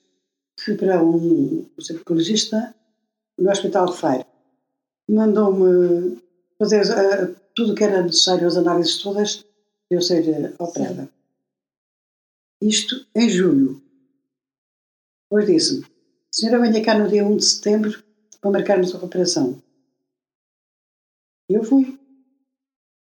fui 0.58 0.76
para 0.76 1.02
um 1.02 1.68
ginecologista 1.78 2.74
no 3.38 3.50
Hospital 3.50 3.86
de 3.86 3.96
Feira. 3.96 4.26
Mandou-me 5.08 6.20
fazer 6.58 6.82
uh, 6.82 7.36
tudo 7.54 7.72
o 7.72 7.74
que 7.74 7.84
era 7.84 8.02
necessário, 8.02 8.46
as 8.46 8.56
análises 8.56 9.02
todas, 9.02 9.36
para 9.88 9.98
eu 9.98 10.02
ser 10.02 10.54
operada. 10.58 11.04
Sim. 11.04 11.10
Isto 12.62 13.06
em 13.14 13.28
julho. 13.28 13.82
Depois 15.24 15.46
disse-me, 15.46 15.86
senhora 16.32 16.60
venha 16.60 16.84
cá 16.84 16.98
no 16.98 17.08
dia 17.08 17.24
1 17.24 17.36
de 17.36 17.44
setembro 17.44 18.02
para 18.40 18.50
marcarmos 18.50 18.94
a 18.94 18.98
operação. 18.98 19.60
Eu 21.48 21.62
fui. 21.62 21.98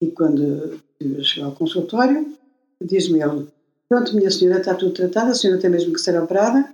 E 0.06 0.12
quando 0.12 0.80
cheguei 1.24 1.44
ao 1.44 1.56
consultório, 1.56 2.38
diz-me 2.80 3.22
ele, 3.22 3.48
pronto, 3.90 4.16
minha 4.16 4.30
senhora, 4.30 4.60
está 4.60 4.76
tudo 4.76 4.94
tratado, 4.94 5.32
a 5.32 5.36
senhora 5.36 5.60
tem 5.60 5.70
mesmo 5.70 5.94
que 5.94 6.00
ser 6.00 6.22
operada 6.22 6.72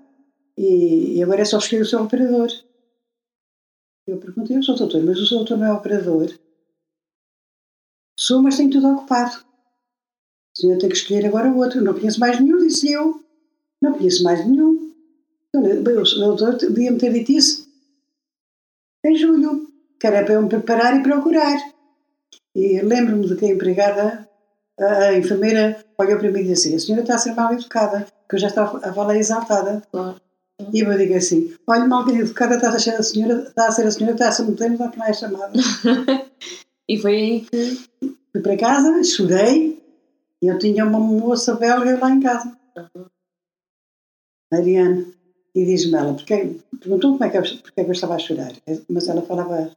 e, 0.57 1.17
e 1.17 1.23
agora 1.23 1.41
é 1.41 1.45
só 1.45 1.57
escolher 1.57 1.83
o 1.83 1.85
seu 1.85 2.01
operador. 2.03 2.49
Eu 4.05 4.17
perguntei 4.17 4.57
ao 4.57 4.63
seu 4.63 4.75
doutor, 4.75 5.01
mas 5.03 5.17
o 5.17 5.25
seu 5.25 5.37
doutor 5.37 5.57
não 5.57 5.67
é 5.67 5.73
operador? 5.73 6.29
Sou, 8.19 8.41
mas 8.41 8.57
tenho 8.57 8.69
tudo 8.69 8.91
ocupado. 8.91 9.37
A 9.37 10.59
senhora 10.59 10.79
tem 10.79 10.89
que 10.89 10.97
escolher 10.97 11.25
agora 11.25 11.49
o 11.49 11.57
outro. 11.57 11.81
Não 11.81 11.93
conheço 11.93 12.19
mais 12.19 12.37
nenhum, 12.39 12.57
disse 12.57 12.91
eu. 12.91 13.23
Não 13.81 13.93
conheço 13.93 14.23
mais 14.23 14.45
nenhum. 14.45 14.93
O 15.55 16.17
doutor 16.17 16.57
devia-me 16.57 16.97
ter 16.97 17.13
dito 17.13 17.31
isso 17.31 17.71
em 19.05 19.15
julho, 19.15 19.71
que 19.99 20.05
era 20.05 20.23
para 20.23 20.33
eu 20.33 20.41
me 20.41 20.49
preparar 20.49 20.99
e 20.99 21.03
procurar. 21.03 21.57
E 22.55 22.81
lembro-me 22.81 23.27
de 23.27 23.35
que 23.35 23.45
a 23.45 23.49
empregada, 23.49 24.29
a, 24.79 25.13
enfermeira, 25.13 25.83
olhou 25.97 26.19
para 26.19 26.31
mim 26.31 26.41
e 26.41 26.47
disse 26.47 26.67
assim: 26.67 26.75
A 26.75 26.79
senhora 26.79 27.01
está 27.03 27.15
a 27.15 27.17
ser 27.17 27.33
mal 27.33 27.53
educada, 27.53 28.05
que 28.29 28.35
eu 28.35 28.39
já 28.39 28.47
estava 28.47 28.77
a 28.77 28.93
falar 28.93 29.17
exaltada. 29.17 29.81
Claro. 29.91 30.19
E 30.73 30.79
eu 30.79 30.97
digo 30.97 31.15
assim: 31.15 31.53
Olha, 31.67 31.85
mal 31.85 32.07
educada 32.09 32.55
está 32.55 32.69
a 32.69 32.79
ser 32.79 32.91
a 32.91 33.03
senhora, 33.03 33.43
está 33.47 33.67
a 33.67 33.71
ser 33.71 33.87
a 33.87 33.91
senhora 33.91 34.13
está 34.13 34.29
a 34.29 34.31
ser 34.31 34.43
muito 34.43 34.59
tempo 34.59 34.83
a 34.83 35.09
é 35.09 35.13
chamada. 35.13 35.53
e 36.87 36.97
foi 36.97 37.15
aí 37.15 37.41
que. 37.41 37.79
Fui 38.31 38.41
para 38.41 38.55
casa, 38.55 39.03
chorei, 39.03 39.83
e 40.41 40.47
eu 40.47 40.57
tinha 40.57 40.85
uma 40.85 40.99
moça 40.99 41.55
belga 41.55 41.99
lá 41.99 42.09
em 42.11 42.21
casa. 42.21 42.57
Mariana. 44.51 45.05
E 45.53 45.65
diz-me 45.65 45.97
ela, 45.97 46.13
porque, 46.13 46.55
perguntou 46.79 47.11
como 47.11 47.23
é 47.25 47.29
que 47.29 47.37
eu, 47.37 47.41
porque 47.41 47.81
é 47.81 47.83
que 47.83 47.89
eu 47.89 47.93
estava 47.93 48.15
a 48.15 48.19
chorar, 48.19 48.53
mas 48.89 49.07
ela 49.09 49.21
falava 49.21 49.69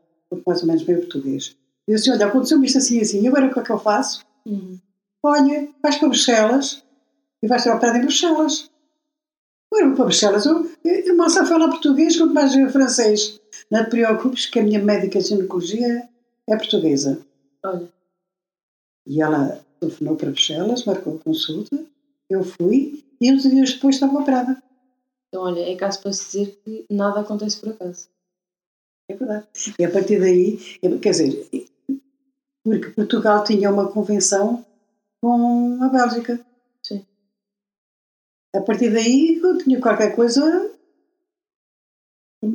mais 0.47 0.61
ou 0.61 0.67
menos 0.69 0.85
bem 0.85 0.97
português. 0.97 1.57
Eu 1.87 1.97
disse, 1.97 2.11
olha, 2.11 2.27
aconteceu-me 2.27 2.67
isto 2.67 2.79
assim 2.79 3.01
assim, 3.01 3.23
e 3.23 3.29
agora 3.29 3.47
o 3.47 3.53
que 3.53 3.61
é 3.61 3.63
que 3.63 3.71
eu 3.71 3.79
faço? 3.79 4.25
Uhum. 4.47 4.79
Olha, 5.23 5.69
vais 5.83 5.97
para 5.97 6.09
Bruxelas 6.09 6.85
e 7.43 7.47
vais 7.47 7.63
ter 7.63 7.71
operado 7.71 7.99
em 7.99 8.03
Bruxelas. 8.03 8.71
Eu 9.73 9.89
vou 9.89 9.97
para 9.97 10.05
Bruxelas, 10.05 10.47
eu, 10.47 10.71
eu 10.85 11.17
mal 11.17 11.29
sei 11.29 11.45
falar 11.45 11.69
português, 11.69 12.17
quanto 12.17 12.33
mais 12.33 12.55
francês. 12.73 13.41
Não 13.71 13.85
te 13.85 13.91
preocupes 13.91 14.47
que 14.47 14.61
a 14.61 14.63
minha 14.63 14.79
médica 14.79 15.19
de 15.19 15.29
ginecologia 15.29 16.09
é 16.49 16.57
portuguesa. 16.57 17.21
Olha. 17.65 17.93
E 19.07 19.21
ela 19.21 19.65
telefonou 19.81 20.17
para 20.17 20.31
Bruxelas, 20.31 20.85
marcou 20.85 21.17
a 21.17 21.19
consulta, 21.19 21.85
eu 22.31 22.43
fui 22.43 23.05
e 23.21 23.33
uns 23.33 23.43
dias 23.43 23.73
depois 23.75 23.97
estava 23.97 24.19
operada. 24.19 24.63
Então, 25.29 25.43
olha, 25.43 25.61
é 25.61 25.75
caso 25.75 26.01
para 26.01 26.13
se 26.13 26.25
dizer 26.27 26.61
que 26.65 26.87
nada 26.89 27.21
acontece 27.21 27.61
por 27.61 27.71
acaso. 27.71 28.09
É 29.09 29.17
verdade. 29.17 29.47
E 29.79 29.85
a 29.85 29.91
partir 29.91 30.21
daí, 30.21 30.59
quer 31.03 31.11
dizer, 31.11 31.49
porque 32.65 32.91
Portugal 32.91 33.45
tinha 33.45 33.71
uma 33.71 33.93
convenção 33.93 34.65
com 35.21 35.79
a 35.83 35.89
Bélgica. 35.89 36.41
Sim. 36.83 37.05
A 38.57 38.61
partir 38.63 38.91
daí, 38.91 39.39
eu 39.43 39.59
tinha 39.59 39.81
qualquer 39.81 40.17
coisa, 40.17 40.73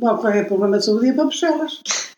qualquer 0.00 0.46
problema 0.48 0.78
de 0.78 0.84
saúde, 0.84 1.06
ia 1.06 1.14
para 1.14 1.24
Bruxelas. 1.24 1.80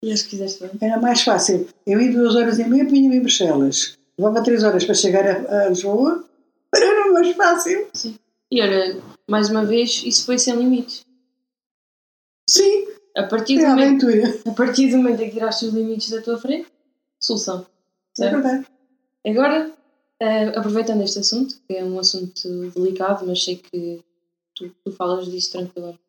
E 0.00 0.12
as 0.12 0.22
quiseste 0.22 0.64
bem? 0.64 0.70
Era 0.80 1.00
mais 1.00 1.22
fácil. 1.22 1.66
Eu 1.84 2.00
em 2.00 2.12
duas 2.12 2.36
horas 2.36 2.60
e 2.60 2.64
meia 2.64 2.86
punha-me 2.86 3.16
em 3.16 3.20
Bruxelas. 3.20 3.98
Levava 4.16 4.44
três 4.44 4.62
horas 4.62 4.84
para 4.84 4.94
chegar 4.94 5.26
a, 5.26 5.64
a 5.64 5.68
Lisboa, 5.70 6.24
era 6.72 7.10
mais 7.10 7.34
fácil. 7.34 7.88
Sim. 7.92 8.14
E 8.48 8.62
olha, 8.62 9.02
mais 9.28 9.50
uma 9.50 9.64
vez, 9.64 10.02
isso 10.04 10.24
foi 10.24 10.38
sem 10.38 10.54
limites. 10.54 11.04
Sim. 12.48 12.86
A 13.16 13.24
partir, 13.24 13.58
é 13.58 13.62
do 13.62 13.68
momento, 13.70 14.06
a 14.46 14.52
partir 14.52 14.88
do 14.90 14.98
momento 14.98 15.20
em 15.20 15.26
que 15.26 15.34
tiraste 15.34 15.66
os 15.66 15.74
limites 15.74 16.10
da 16.10 16.22
tua 16.22 16.38
frente, 16.38 16.68
solução. 17.20 17.60
É 17.60 17.64
certo? 18.14 18.36
É 18.36 18.40
verdade. 18.40 18.66
Agora, 19.26 19.74
uh, 20.22 20.58
aproveitando 20.58 21.02
este 21.02 21.18
assunto, 21.18 21.60
que 21.66 21.74
é 21.74 21.84
um 21.84 21.98
assunto 21.98 22.70
delicado, 22.70 23.26
mas 23.26 23.42
sei 23.42 23.56
que 23.56 24.02
tu, 24.54 24.70
tu 24.84 24.92
falas 24.92 25.26
disso 25.26 25.52
tranquilamente. 25.52 26.00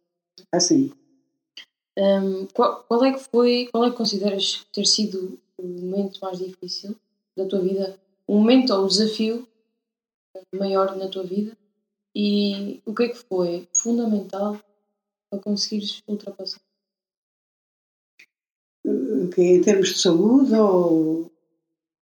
Assim. 0.51 0.91
Um, 1.97 2.45
qual, 2.53 2.83
qual, 2.83 3.03
é 3.03 3.13
que 3.13 3.19
foi, 3.19 3.67
qual 3.71 3.85
é 3.85 3.91
que 3.91 3.97
consideras 3.97 4.65
ter 4.71 4.85
sido 4.85 5.39
o 5.57 5.67
momento 5.67 6.19
mais 6.21 6.37
difícil 6.37 6.95
da 7.35 7.45
tua 7.45 7.59
vida? 7.59 7.99
O 8.25 8.37
momento 8.37 8.73
ou 8.73 8.85
o 8.85 8.87
desafio 8.87 9.47
maior 10.53 10.95
na 10.95 11.07
tua 11.07 11.23
vida 11.23 11.57
e 12.15 12.81
o 12.85 12.93
que 12.93 13.03
é 13.03 13.09
que 13.09 13.17
foi 13.17 13.67
fundamental 13.73 14.59
para 15.29 15.39
conseguires 15.39 16.01
ultrapassar? 16.07 16.61
O 18.89 19.29
que 19.29 19.41
Em 19.41 19.61
termos 19.61 19.89
de 19.89 19.99
saúde 19.99 20.55
ou. 20.55 21.31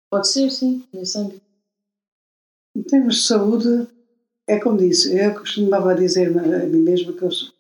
Pode 0.10 0.32
ser, 0.32 0.50
sim, 0.50 0.84
nesse 0.94 1.18
âmbito. 1.18 1.42
Em 2.76 2.82
termos 2.84 3.16
de 3.16 3.22
saúde, 3.24 3.88
é 4.48 4.60
como 4.60 4.78
disse, 4.78 5.16
eu 5.16 5.34
costumava 5.36 5.94
dizer 5.94 6.36
a 6.36 6.66
mim 6.66 6.82
mesma 6.82 7.14
que 7.14 7.22
eu 7.22 7.32
sou, 7.32 7.54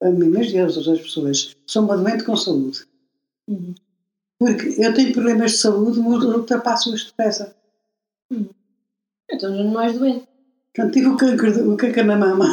a 0.00 0.10
mim 0.10 0.28
mesma 0.28 0.52
e 0.52 0.60
às 0.60 0.76
outras 0.76 1.00
pessoas, 1.00 1.56
sou 1.66 1.82
uma 1.82 1.96
doente 1.96 2.22
com 2.24 2.36
saúde. 2.36 2.86
Uhum. 3.48 3.74
Porque 4.38 4.76
eu 4.78 4.94
tenho 4.94 5.12
problemas 5.12 5.52
de 5.52 5.58
saúde, 5.58 5.98
mas 5.98 6.22
ultrapasso-os 6.22 7.06
depressa. 7.06 7.56
Uhum. 8.30 8.50
Então 9.30 9.56
já 9.56 9.64
não 9.64 9.80
és 9.80 9.98
doente. 9.98 10.28
Quando 10.76 10.92
tive 10.92 11.08
o 11.08 11.16
câncer, 11.16 11.66
o 11.66 11.76
câncer 11.76 12.04
na 12.04 12.16
mama, 12.16 12.46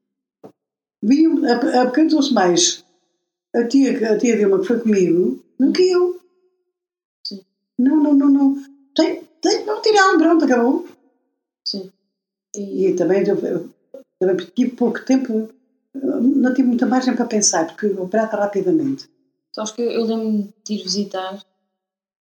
vi, 1.02 1.24
apresentou-se 1.80 2.34
mais 2.34 2.84
a 3.54 3.66
tia, 3.66 4.12
a 4.12 4.18
tia 4.18 4.36
Dilma 4.36 4.60
que 4.60 4.66
foi 4.66 4.80
comigo 4.80 5.42
do 5.58 5.72
que 5.72 5.90
eu. 5.90 6.20
Sim. 7.26 7.44
Não, 7.78 7.96
não, 7.96 8.14
não, 8.14 8.28
não. 8.28 8.64
Tem, 8.94 9.22
tem, 9.40 9.64
não 9.64 9.80
tirar, 9.82 10.16
pronto, 10.16 10.44
acabou. 10.44 10.86
Sim. 11.66 11.90
E, 12.54 12.86
e 12.86 12.96
também, 12.96 13.26
eu, 13.26 13.70
também 14.18 14.46
tive 14.54 14.72
pouco 14.72 15.04
tempo, 15.04 15.48
não 15.94 16.54
tive 16.54 16.68
muita 16.68 16.86
margem 16.86 17.14
para 17.14 17.26
pensar, 17.26 17.66
porque 17.66 17.86
operava 17.86 18.36
rapidamente. 18.36 19.08
Sabes 19.54 19.72
que 19.72 19.82
eu 19.82 20.04
lembro-me 20.04 20.52
de 20.64 20.74
ir 20.74 20.82
visitar 20.82 21.42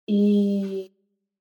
e, 0.08 0.90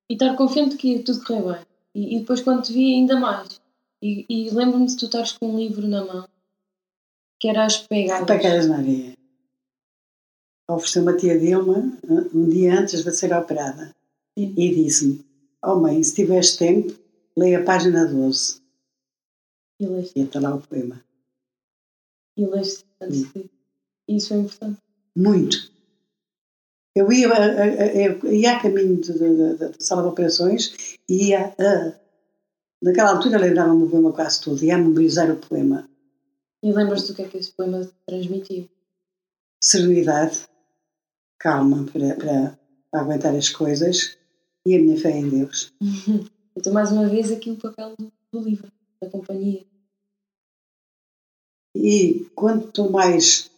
e 0.08 0.14
estar 0.14 0.36
confiante 0.36 0.76
que 0.76 0.94
ia 0.94 1.02
tudo 1.02 1.24
correr 1.24 1.42
bem. 1.42 1.66
E, 1.94 2.16
e 2.16 2.20
depois 2.20 2.40
quando 2.40 2.62
te 2.62 2.72
vi 2.72 2.94
ainda 2.94 3.18
mais. 3.18 3.60
E, 4.02 4.24
e 4.28 4.50
lembro-me 4.50 4.86
de 4.86 4.96
tu 4.96 5.06
estares 5.06 5.32
com 5.32 5.48
um 5.48 5.58
livro 5.58 5.86
na 5.86 6.04
mão 6.04 6.28
que 7.40 7.48
era 7.48 7.64
As 7.64 7.78
Pegadas. 7.78 8.26
Pegadas 8.26 8.68
na 8.68 8.76
areia. 8.76 9.14
Ofereceu-me 10.74 11.12
a 11.12 11.16
tia 11.16 11.38
Dilma 11.38 11.98
um 12.34 12.48
dia 12.48 12.78
antes 12.78 13.02
de 13.02 13.12
ser 13.12 13.32
operada 13.32 13.94
e 14.36 14.74
disse-me: 14.74 15.24
Oh 15.62 15.76
mãe, 15.76 16.02
se 16.02 16.14
tiveres 16.14 16.56
tempo, 16.56 16.94
leia 17.36 17.60
a 17.60 17.64
página 17.64 18.06
12. 18.06 18.60
E 19.80 19.86
leste. 19.86 20.18
E 20.18 20.22
até 20.22 20.38
lá 20.38 20.54
o 20.54 20.60
poema. 20.60 21.02
E 22.36 22.46
leste. 22.46 22.84
E 24.08 24.16
isso 24.16 24.28
foi 24.28 24.38
importante. 24.38 24.80
Muito. 25.16 25.70
Eu 26.94 27.10
ia, 27.12 27.28
eu 27.28 28.32
ia 28.32 28.56
a 28.56 28.62
caminho 28.62 29.00
da 29.56 29.72
sala 29.78 30.02
de 30.02 30.08
operações 30.08 30.98
e 31.08 31.28
ia 31.28 31.54
a 31.58 32.00
Naquela 32.82 33.10
altura 33.10 33.38
lembrava-me 33.38 33.84
o 33.84 33.90
poema 33.90 34.12
quase 34.12 34.40
todo, 34.40 34.64
ia 34.64 34.78
memorizar 34.78 35.30
o 35.30 35.36
poema. 35.36 35.88
E 36.62 36.72
lembras-te 36.72 37.08
do 37.08 37.14
que 37.14 37.22
é 37.22 37.28
que 37.28 37.36
esse 37.36 37.52
poema 37.52 37.86
transmitiu? 38.06 38.68
Serenidade, 39.62 40.46
calma 41.40 41.84
para, 41.90 42.14
para, 42.14 42.58
para, 42.90 43.00
aguentar 43.00 43.34
as 43.34 43.48
coisas 43.48 44.16
e 44.66 44.76
a 44.76 44.78
minha 44.78 45.00
fé 45.00 45.10
em 45.10 45.28
Deus. 45.28 45.72
então, 46.54 46.72
mais 46.72 46.92
uma 46.92 47.08
vez, 47.08 47.32
aqui 47.32 47.50
o 47.50 47.56
papel 47.56 47.94
do, 47.98 48.12
do 48.30 48.40
livro, 48.40 48.70
da 49.02 49.08
companhia. 49.08 49.64
E 51.74 52.26
quanto 52.34 52.90
mais, 52.90 53.50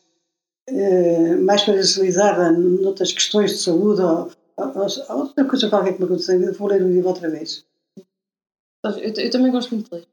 eh, 0.69 1.37
mais 1.37 1.65
paralisada 1.65 2.53
noutras 2.53 3.13
questões 3.13 3.51
de 3.51 3.59
saúde 3.59 4.01
ou, 4.01 4.31
ou, 4.57 4.67
ou, 4.67 5.19
outra 5.19 5.45
coisa 5.45 5.69
qualquer 5.69 5.95
que 5.95 5.99
me 5.99 6.05
aconteceu, 6.05 6.55
vou 6.55 6.69
ler 6.69 6.83
o 6.83 6.89
livro 6.89 7.09
outra 7.09 7.29
vez. 7.29 7.65
Eu, 8.85 9.13
eu 9.17 9.31
também 9.31 9.51
gosto 9.51 9.75
muito 9.75 9.89
de 9.89 9.97
ler. 9.97 10.09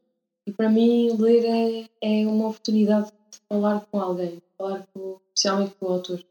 E 0.47 0.51
para 0.51 0.70
mim, 0.70 1.15
ler 1.17 1.45
é, 1.45 1.89
é 2.24 2.28
uma 2.28 2.47
oportunidade 2.47 3.11
de 3.32 3.39
falar 3.47 3.86
com 3.91 3.99
alguém, 3.99 4.41
falar 4.57 4.88
com, 4.93 5.20
especialmente 5.36 5.76
com 5.76 5.86
o 5.86 5.89
autor. 5.89 6.24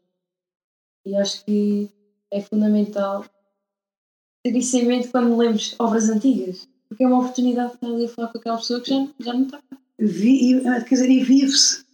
E 1.05 1.15
acho 1.15 1.43
que 1.45 1.89
é 2.31 2.41
fundamental 2.41 3.25
ter 4.43 4.55
isso 4.55 4.77
em 4.77 4.85
mente 4.85 5.07
quando 5.09 5.35
lemos 5.35 5.75
obras 5.79 6.09
antigas, 6.09 6.67
porque 6.87 7.03
é 7.03 7.07
uma 7.07 7.19
oportunidade 7.19 7.69
de 7.69 7.75
estar 7.75 7.87
ali 7.87 8.05
a 8.05 8.09
falar 8.09 8.27
com 8.29 8.37
aquela 8.37 8.57
pessoa 8.57 8.81
que 8.81 8.89
já, 8.89 9.07
já 9.19 9.33
não 9.33 9.43
está 9.43 9.61
cá. 9.61 9.77
Vi, 9.97 10.61
quer 10.61 10.95
dizer, 10.95 11.09
e 11.09 11.23
vive-se. 11.23 11.85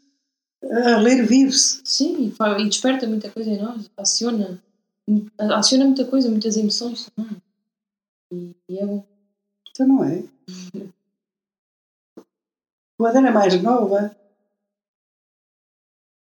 A 0.63 0.97
ler 0.97 1.25
vive-se. 1.25 1.81
Sim, 1.83 2.33
e, 2.59 2.65
desperta 2.65 3.07
muita 3.07 3.29
coisa 3.29 3.49
em 3.49 3.61
nós, 3.61 3.89
aciona, 3.97 4.61
aciona 5.37 5.85
muita 5.85 6.05
coisa, 6.05 6.29
muitas 6.29 6.57
emoções 6.57 7.09
também. 7.15 7.41
E, 8.31 8.55
e 8.69 8.79
é 8.79 8.85
bom. 8.85 9.03
Então 9.69 9.87
não 9.87 10.03
é? 10.03 10.23
Quando 12.97 13.17
era 13.17 13.31
mais 13.31 13.61
nova, 13.61 14.15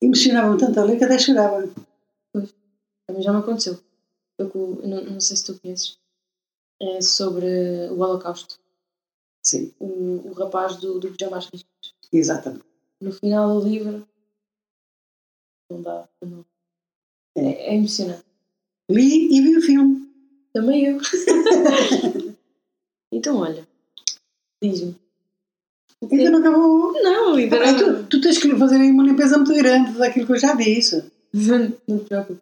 emocionava-me 0.01 0.57
tanto 0.57 0.79
a 0.79 0.83
ler 0.83 0.97
que 0.97 1.03
até 1.03 1.19
chorava. 1.19 1.69
Já 3.21 3.31
me 3.33 3.39
aconteceu. 3.39 3.79
Eu, 4.37 4.49
não, 4.83 5.03
não 5.05 5.19
sei 5.21 5.37
se 5.37 5.45
tu 5.45 5.59
conheces. 5.59 5.97
É 6.81 7.01
sobre 7.01 7.45
o 7.91 7.99
Holocausto. 7.99 8.59
Sim, 9.45 9.73
O, 9.79 10.29
o 10.29 10.33
rapaz 10.33 10.77
do, 10.77 10.99
do 10.99 11.11
Pijamas 11.11 11.45
Riscos. 11.47 11.93
exatamente. 12.11 12.65
No 13.01 13.11
final 13.11 13.59
do 13.59 13.67
livro. 13.67 14.07
Não 15.69 15.81
dá. 15.81 16.07
Não. 16.21 16.45
É. 17.37 17.41
É, 17.41 17.69
é 17.69 17.75
emocionante. 17.75 18.23
Li 18.89 19.35
e 19.35 19.41
vi 19.41 19.57
o 19.57 19.61
filme. 19.61 20.11
Também 20.53 20.85
eu. 20.85 20.99
então, 23.11 23.37
olha. 23.37 23.67
Diz-me. 24.61 24.95
Ainda 26.11 26.29
não 26.29 26.39
acabou. 26.39 26.93
Não, 27.01 27.35
ainda 27.35 27.63
Ah, 27.63 27.71
não. 27.71 28.03
tu, 28.03 28.09
tu 28.09 28.21
tens 28.21 28.37
que 28.37 28.55
fazer 28.57 28.75
aí 28.75 28.91
uma 28.91 29.03
limpeza 29.03 29.37
muito 29.37 29.53
grande 29.53 29.97
daquilo 29.97 30.25
que 30.25 30.33
eu 30.33 30.39
já 30.39 30.53
disse. 30.53 31.11
Não 31.87 31.99
te 31.99 32.05
preocupes. 32.05 32.41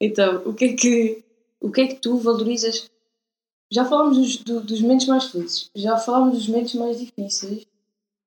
Então, 0.00 0.42
o 0.48 0.54
que 0.54 0.64
é 0.66 0.72
que, 0.74 1.24
o 1.60 1.70
que, 1.70 1.80
é 1.80 1.86
que 1.88 1.96
tu 1.96 2.16
valorizas? 2.18 2.90
Já 3.72 3.84
falámos 3.84 4.16
dos, 4.18 4.36
do- 4.38 4.60
dos 4.60 4.80
momentos 4.80 5.06
mais 5.06 5.24
felizes, 5.24 5.70
já 5.74 5.96
falámos 5.96 6.38
dos 6.38 6.48
momentos 6.48 6.74
mais 6.74 6.98
difíceis, 7.00 7.66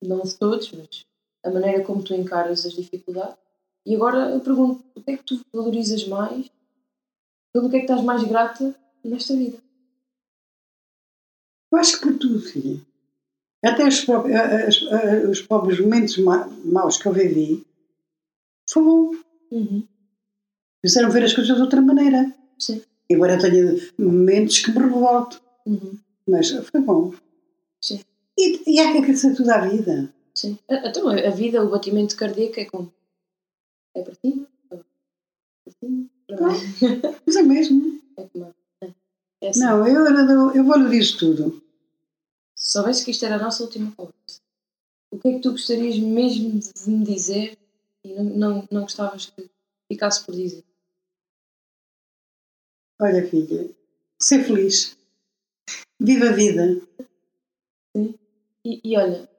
não 0.02 0.22
de 0.22 0.36
todos, 0.38 0.72
mas 0.72 1.06
a 1.44 1.50
maneira 1.52 1.84
como 1.84 2.04
tu 2.04 2.14
encaras 2.14 2.66
as 2.66 2.74
dificuldades. 2.74 3.38
E 3.86 3.96
agora 3.96 4.32
eu 4.32 4.40
pergunto: 4.42 4.84
o 4.96 5.02
que 5.02 5.12
é 5.12 5.18
que 5.18 5.24
tu 5.24 5.40
valorizas 5.54 6.06
mais? 6.08 6.50
Pelo 7.54 7.70
que 7.70 7.78
é 7.78 7.80
que 7.80 7.86
estás 7.86 8.04
mais 8.04 8.24
grata 8.24 8.76
nesta 9.04 9.36
vida? 9.36 9.58
Eu 11.72 11.78
acho 11.80 12.00
que 12.00 12.06
por 12.08 12.18
tudo, 12.18 12.40
filha. 12.42 12.82
Até 13.64 13.88
os, 13.88 14.08
a- 14.10 15.30
os 15.30 15.42
próprios 15.42 15.80
momentos 15.80 16.18
ma- 16.18 16.48
maus 16.66 16.98
que 16.98 17.08
eu 17.08 17.14
vivi, 17.14 17.66
foi 18.70 18.84
bom. 18.84 19.12
Uhum. 19.52 19.88
Fizeram 20.88 21.12
ver 21.12 21.24
as 21.26 21.34
coisas 21.34 21.56
de 21.56 21.62
outra 21.62 21.82
maneira. 21.82 22.34
Sim. 22.58 22.82
Embora 23.10 23.34
eu 23.36 23.40
tenha 23.42 23.76
momentos 23.98 24.60
que 24.60 24.72
me 24.72 24.80
revolto, 24.80 25.42
Uhum. 25.66 25.98
mas 26.28 26.50
foi 26.50 26.80
bom. 26.82 27.14
Sim. 27.82 28.00
E, 28.40 28.76
e 28.76 28.80
há 28.80 28.92
que 28.94 29.00
agradecer 29.00 29.36
tudo 29.36 29.50
à 29.50 29.58
vida. 29.68 30.14
Sim. 30.34 30.58
Então, 30.70 31.10
a 31.10 31.30
vida, 31.30 31.62
o 31.64 31.70
batimento 31.70 32.16
cardíaco 32.16 32.60
é 32.60 32.66
como? 32.66 32.94
É 33.96 34.02
para 34.02 34.14
cima? 34.16 34.48
Para 34.70 34.80
cima? 35.84 36.06
Para 36.28 36.38
baixo? 36.38 36.64
Mas 37.26 37.36
é 37.36 37.44
mesmo. 37.44 37.98
É 38.18 38.24
como? 38.34 38.56
É. 38.82 38.90
É 39.42 39.50
assim. 39.50 39.60
Não, 39.60 39.86
eu, 39.88 40.06
eu, 40.06 40.52
eu 40.56 40.64
valorizo 40.66 41.18
tudo. 41.20 41.62
Se 42.56 42.72
soubesse 42.72 43.06
que 43.06 43.12
isto 43.12 43.24
era 43.26 43.36
a 43.36 43.40
nossa 43.40 43.62
última 43.62 43.92
conversa, 43.92 44.42
o 45.12 45.20
que 45.20 45.28
é 45.28 45.34
que 45.34 45.40
tu 45.42 45.52
gostarias 45.52 46.00
mesmo 46.00 46.60
de 46.60 46.90
me 46.90 47.06
dizer 47.06 47.56
e 48.04 48.14
não, 48.14 48.24
não, 48.24 48.68
não 48.72 48.82
gostavas 48.84 49.28
que 49.28 49.48
ficasse 49.92 50.26
por 50.26 50.34
dizer? 50.34 50.64
Olha, 53.00 53.28
filha, 53.28 53.70
ser 54.20 54.44
feliz. 54.44 54.98
Viva 56.00 56.30
a 56.30 56.32
vida. 56.32 56.82
E, 58.66 58.82
e 58.84 58.98
olha, 58.98 59.30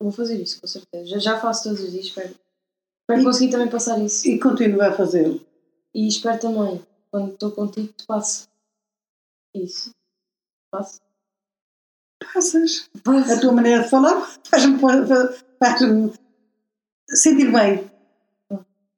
vou 0.00 0.12
fazer 0.12 0.40
isso, 0.40 0.60
com 0.60 0.66
certeza. 0.66 1.06
Já, 1.06 1.18
já 1.18 1.40
faço 1.40 1.64
todos 1.64 1.80
os 1.80 1.90
dias, 1.90 2.06
espero. 2.06 2.34
Espero 3.02 3.24
conseguir 3.24 3.50
também 3.50 3.68
passar 3.68 3.98
isso. 4.00 4.28
E 4.28 4.38
continua 4.38 4.88
a 4.88 4.92
fazê-lo. 4.92 5.44
E 5.94 6.06
espero 6.06 6.40
também, 6.40 6.84
quando 7.10 7.32
estou 7.32 7.50
contigo, 7.52 7.92
te 7.92 8.06
passe 8.06 8.46
isso. 9.54 9.90
Passo? 10.70 11.00
Passas. 12.32 12.88
A 12.94 13.00
Passo. 13.00 13.40
tua 13.40 13.52
maneira 13.52 13.82
de 13.82 13.90
falar 13.90 14.20
faz-me 14.44 14.78
faz-me 15.58 16.12
sentir 17.08 17.52
bem. 17.52 17.90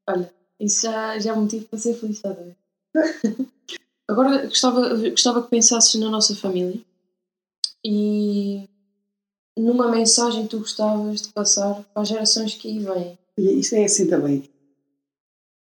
Olha, 0.06 0.32
isso 0.60 0.82
já, 0.82 1.18
já 1.18 1.32
é 1.32 1.34
motivo 1.34 1.66
para 1.66 1.78
ser 1.78 1.94
feliz, 1.94 2.16
está 2.16 2.30
a 2.30 2.34
ver? 2.34 2.56
Agora 4.08 4.46
gostava, 4.46 4.96
gostava 5.10 5.42
que 5.42 5.50
pensasses 5.50 5.94
na 6.00 6.10
nossa 6.10 6.34
família 6.36 6.78
e 7.84 8.68
numa 9.56 9.90
mensagem 9.90 10.42
que 10.44 10.50
tu 10.50 10.58
gostavas 10.58 11.22
de 11.22 11.32
passar 11.32 11.82
para 11.92 12.02
as 12.02 12.08
gerações 12.08 12.54
que 12.54 12.68
aí 12.68 12.78
vêm. 12.78 13.18
E 13.38 13.60
isso 13.60 13.74
é 13.74 13.84
assim 13.84 14.06
também. 14.08 14.48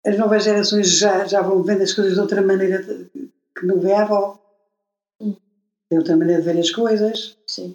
As 0.06 0.18
novas 0.18 0.44
gerações 0.44 0.90
já, 0.98 1.26
já 1.26 1.42
vão 1.42 1.62
vendo 1.62 1.84
as 1.84 1.94
coisas 1.94 2.14
de 2.14 2.20
outra 2.20 2.42
maneira 2.42 2.82
de- 2.82 3.10
que 3.58 3.66
não 3.66 3.80
vê 3.80 3.92
a 3.94 4.04
avó. 4.04 4.40
Hum. 5.20 5.36
Tem 5.90 5.98
outra 6.00 6.16
maneira 6.16 6.42
de 6.42 6.48
ver 6.54 6.60
as 6.60 6.72
coisas. 6.72 7.38
Sim. 7.46 7.72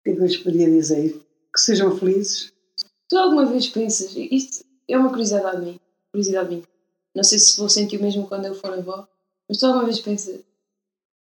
O 0.00 0.02
que 0.04 0.10
é 0.10 0.14
que 0.14 0.20
eu 0.20 0.26
lhes 0.26 0.36
poderia 0.38 0.68
dizer? 0.70 1.12
Que 1.54 1.60
sejam 1.60 1.96
felizes. 1.96 2.52
Tu 3.08 3.16
alguma 3.16 3.46
vez 3.46 3.68
pensas, 3.68 4.12
isto 4.16 4.64
é 4.88 4.98
uma 4.98 5.10
curiosidade 5.10 5.60
minha, 5.62 5.78
curiosidade 6.10 6.48
minha. 6.48 6.62
Não 7.14 7.22
sei 7.22 7.38
se 7.38 7.56
vou 7.58 7.68
sentir 7.68 7.98
o 7.98 8.02
mesmo 8.02 8.26
quando 8.26 8.46
eu 8.46 8.54
for 8.54 8.72
avó, 8.72 9.06
mas 9.52 9.58
tu 9.58 9.66
alguma 9.66 9.84
vez 9.84 10.00
pensas, 10.00 10.40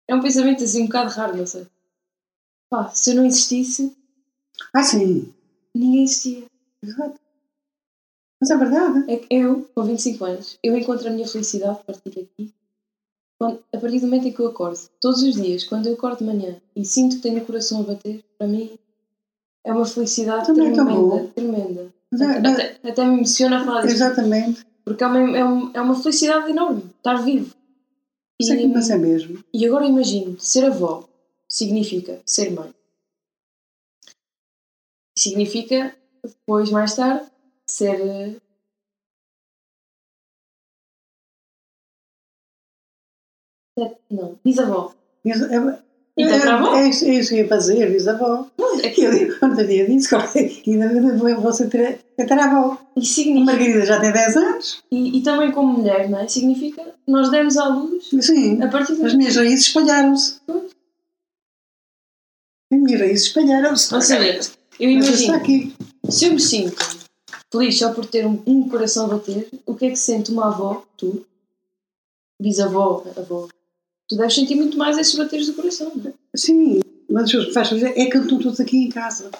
é 0.07 0.15
um 0.15 0.21
pensamento 0.21 0.63
assim 0.63 0.83
um 0.83 0.85
bocado 0.85 1.09
raro, 1.11 1.35
não 1.35 1.45
sei. 1.45 1.67
Pá, 2.69 2.89
se 2.89 3.11
eu 3.11 3.15
não 3.17 3.25
existisse, 3.25 3.93
Ah, 4.73 4.81
sim. 4.81 5.33
ninguém 5.75 6.03
existia. 6.05 6.45
Exato. 6.81 7.19
Mas 8.39 8.49
é 8.49 8.55
verdade. 8.57 9.11
É 9.11 9.17
que 9.17 9.27
eu, 9.35 9.69
com 9.75 9.83
25 9.83 10.23
anos, 10.23 10.57
eu 10.63 10.77
encontro 10.77 11.07
a 11.07 11.11
minha 11.11 11.27
felicidade 11.27 11.79
a 11.79 11.83
partir 11.83 12.09
daqui. 12.11 12.53
Quando- 13.37 13.61
a 13.73 13.77
partir 13.77 13.99
do 13.99 14.05
momento 14.07 14.27
em 14.27 14.31
que 14.31 14.39
eu 14.39 14.47
acordo, 14.47 14.79
todos 15.01 15.21
os 15.21 15.33
dias, 15.35 15.65
quando 15.65 15.87
eu 15.87 15.95
acordo 15.95 16.19
de 16.19 16.23
manhã 16.23 16.61
e 16.75 16.85
sinto 16.85 17.17
que 17.17 17.21
tenho 17.23 17.41
o 17.41 17.45
coração 17.45 17.81
a 17.81 17.83
bater, 17.83 18.23
para 18.37 18.47
mim 18.47 18.71
é 19.65 19.73
uma 19.73 19.85
felicidade 19.85 20.47
Também 20.47 20.69
é 20.69 20.73
tremenda, 20.73 21.27
tremenda. 21.35 21.93
É- 22.13 22.37
Até, 22.47 22.79
até 22.89 23.05
me 23.05 23.15
emociona 23.15 23.59
a 23.61 23.65
falar 23.65 23.81
disto, 23.81 23.95
exatamente. 23.95 24.65
porque 24.85 25.03
é 25.03 25.07
uma, 25.07 25.37
é, 25.37 25.43
um- 25.45 25.71
é 25.73 25.81
uma 25.81 25.95
felicidade 26.01 26.49
enorme 26.51 26.83
estar 26.97 27.15
vivo. 27.15 27.53
Mas 28.49 28.49
é, 28.49 28.67
mas 28.67 28.89
é 28.89 28.97
mesmo. 28.97 29.39
e 29.53 29.65
agora 29.65 29.85
imagino, 29.85 30.39
ser 30.39 30.65
avó 30.65 31.05
significa 31.47 32.21
ser 32.25 32.51
mãe. 32.51 32.71
Significa, 35.17 35.95
depois, 36.23 36.69
mais 36.71 36.95
tarde, 36.95 37.25
ser. 37.69 37.99
eh, 37.99 38.37
ser- 43.77 43.97
Não, 44.09 44.39
bisavó. 44.43 44.91
E 46.15 46.23
é, 46.23 46.27
tetravó? 46.29 46.75
é, 46.75 46.89
isso, 46.89 47.05
é 47.05 47.09
isso 47.15 47.29
que 47.29 47.35
eu 47.35 47.39
ia 47.43 47.47
fazer, 47.47 47.91
bisavó. 47.91 48.47
É 48.83 48.89
eu 49.05 49.11
digo, 49.11 49.39
quando 49.39 49.65
dia 49.65 49.85
disse, 49.87 50.13
ainda 50.15 50.89
ser 51.53 51.69
ter- 51.69 51.99
tetravó. 52.17 52.77
E, 52.95 52.99
A 52.99 53.03
significa, 53.03 53.45
Margarida 53.51 53.85
já 53.85 53.99
tem 53.99 54.11
10 54.11 54.37
anos. 54.37 54.83
e, 54.91 55.17
e 55.17 55.23
também 55.23 55.51
como 55.51 55.73
mulher, 55.77 56.09
não 56.09 56.19
é? 56.19 56.27
Significa 56.27 56.83
nós 57.07 57.29
demos 57.31 57.55
à 57.57 57.67
luz 57.67 58.09
Sim, 58.21 58.61
a 58.61 58.67
partir 58.67 58.93
as 58.93 59.11
de. 59.11 59.17
minhas 59.17 59.35
raízes 59.35 59.67
espalharam-se. 59.67 60.39
As 62.71 62.79
minhas 62.79 62.99
raízes 62.99 63.27
espalharam-se. 63.27 63.93
Ou 63.93 64.01
seja, 64.01 64.51
eu 64.79 64.89
imagino, 64.89 65.35
aqui. 65.35 65.73
se 66.09 66.25
eu 66.25 66.33
me 66.33 66.39
sinto 66.39 67.03
feliz 67.51 67.77
só 67.77 67.93
por 67.93 68.05
ter 68.07 68.25
um, 68.25 68.41
um 68.47 68.67
coração 68.67 69.05
a 69.05 69.09
bater, 69.09 69.47
o 69.65 69.75
que 69.75 69.85
é 69.85 69.89
que 69.91 69.95
sente 69.95 70.31
uma 70.31 70.47
avó, 70.47 70.83
tu, 70.97 71.23
bisavó, 72.41 73.03
avó? 73.15 73.47
Tu 74.13 74.17
deves 74.17 74.35
sentir 74.35 74.55
muito 74.55 74.77
mais 74.77 74.95
esses 74.95 75.15
bateres 75.15 75.47
do 75.47 75.55
coração, 75.55 75.91
não 75.95 76.11
é? 76.11 76.13
Sim, 76.35 76.81
mas 77.09 77.33
o 77.33 77.45
que 77.45 77.51
faz 77.51 77.69
fazer 77.69 77.97
é 77.97 78.05
que 78.05 78.17
estão 78.19 78.37
todos 78.37 78.59
aqui 78.59 78.77
em 78.77 78.89
casa. 78.89 79.31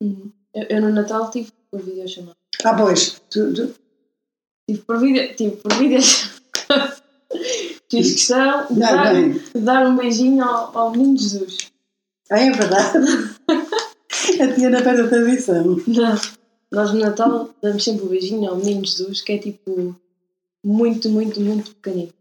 Uhum. 0.00 0.32
Eu, 0.54 0.62
eu 0.62 0.80
no 0.80 0.90
Natal 0.90 1.30
tive 1.30 1.52
por 1.70 1.82
videochamada. 1.82 2.34
Ah, 2.64 2.74
pois. 2.74 3.20
Tu, 3.28 3.52
tu, 3.52 3.74
Tive 4.66 4.80
por 4.80 4.98
vídeo, 4.98 5.36
tive 5.36 5.56
por 5.56 5.74
vídeo. 5.74 5.98
Fiz 7.90 8.12
questão 8.12 8.66
de 8.68 8.80
não, 8.80 8.86
dar, 8.86 9.12
não. 9.12 9.32
de 9.32 9.60
dar 9.60 9.86
um 9.86 9.96
beijinho 9.96 10.42
ao, 10.42 10.78
ao 10.78 10.90
menino 10.90 11.18
Jesus. 11.18 11.70
Ah, 12.30 12.40
é 12.40 12.50
verdade. 12.50 12.98
A 14.40 14.54
tia 14.54 14.70
na 14.70 14.80
pé 14.80 14.96
da 14.96 15.06
tradição. 15.06 15.76
Não. 15.86 16.20
Nós 16.72 16.94
no 16.94 17.00
Natal 17.00 17.54
damos 17.60 17.84
sempre 17.84 18.06
um 18.06 18.08
beijinho 18.08 18.48
ao 18.48 18.56
menino 18.56 18.86
Jesus, 18.86 19.20
que 19.20 19.32
é 19.32 19.38
tipo 19.38 19.94
muito, 20.64 21.10
muito, 21.10 21.38
muito 21.42 21.74
pequenino. 21.74 22.14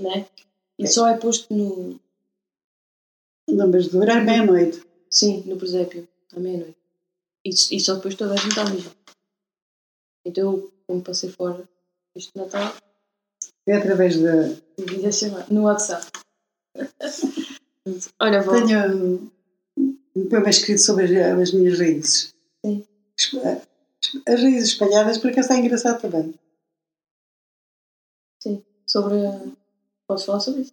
Né? 0.00 0.24
E 0.78 0.86
só 0.86 1.08
é 1.08 1.16
posto 1.16 1.52
no. 1.52 1.98
Não, 3.48 3.68
mas 3.68 3.88
durar 3.88 4.24
meia-noite. 4.24 4.82
Sim, 5.10 5.42
no 5.46 5.56
presépio, 5.56 6.06
à 6.36 6.38
meia-noite. 6.40 6.76
E, 7.44 7.50
e 7.50 7.80
só 7.80 7.94
depois 7.96 8.14
toda 8.14 8.34
a 8.34 8.36
gente 8.36 8.50
está 8.50 8.62
a 8.62 8.70
mijar. 8.70 8.94
Então 10.24 10.52
eu, 10.52 10.72
como 10.86 11.02
passei 11.02 11.30
fora 11.30 11.68
este 12.14 12.36
Natal, 12.36 12.74
É 13.66 13.76
através 13.76 14.20
da. 14.20 15.10
chamar 15.12 15.50
no 15.50 15.62
WhatsApp. 15.62 16.06
Olha, 18.20 18.42
vou. 18.42 18.54
Tenho 18.54 19.32
um 20.14 20.28
poema 20.28 20.50
escrito 20.50 20.80
sobre 20.80 21.04
as, 21.18 21.40
as 21.40 21.52
minhas 21.52 21.78
raízes. 21.78 22.34
Sim. 22.64 22.86
As, 23.18 23.34
as 23.34 24.34
As 24.34 24.42
raízes 24.42 24.70
espalhadas, 24.70 25.18
porque 25.18 25.40
está 25.40 25.56
engraçado 25.56 26.00
também. 26.00 26.34
Sim. 28.42 28.64
Sobre. 28.86 29.16
Posso 30.08 30.26
falar 30.26 30.40
sobre 30.40 30.62
isso? 30.62 30.72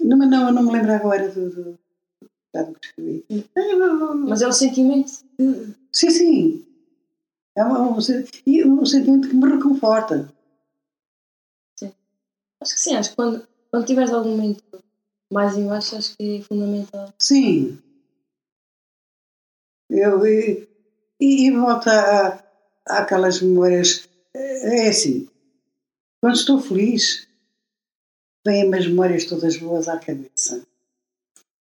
Não, 0.00 0.18
mas 0.18 0.30
não, 0.30 0.48
eu 0.48 0.52
não 0.52 0.62
me 0.62 0.72
lembro 0.72 0.92
agora 0.92 1.28
do, 1.30 1.50
do, 1.50 1.72
do 1.72 2.74
que 2.74 2.86
escrevi. 2.86 3.24
Mas 4.28 4.42
é 4.42 4.46
o 4.46 4.52
sentimento 4.52 5.10
de. 5.38 5.74
Sim, 5.90 6.10
sim. 6.10 6.66
É 7.56 7.64
um, 7.64 7.94
um, 7.94 7.98
e 8.46 8.64
um 8.64 8.86
sentimento 8.86 9.28
que 9.28 9.34
me 9.34 9.48
reconforta. 9.48 10.32
Sim. 11.78 11.92
Acho 12.60 12.74
que 12.74 12.80
sim, 12.80 12.94
acho 12.94 13.10
que 13.10 13.16
quando, 13.16 13.48
quando 13.70 13.86
tiveres 13.86 14.12
algum 14.12 14.30
momento 14.36 14.62
mais 15.32 15.56
em 15.56 15.66
baixo, 15.66 15.96
acho 15.96 16.16
que 16.16 16.36
é 16.36 16.42
fundamental. 16.42 17.12
Sim. 17.18 17.78
Eu, 19.90 20.24
e, 20.26 20.68
e 21.18 21.50
volta 21.50 22.44
àquelas 22.86 23.40
memórias. 23.40 24.08
É 24.34 24.88
assim, 24.88 25.28
quando 26.20 26.34
estou 26.36 26.60
feliz, 26.60 27.27
vêm 28.48 28.74
as 28.74 28.86
memórias 28.86 29.26
todas 29.26 29.58
boas 29.58 29.88
à 29.88 29.98
cabeça. 29.98 30.66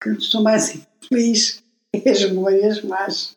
Quando 0.00 0.20
estou 0.20 0.42
mais 0.42 0.74
infeliz, 1.02 1.62
é 1.92 2.10
as 2.10 2.22
memórias 2.22 2.82
más. 2.82 3.36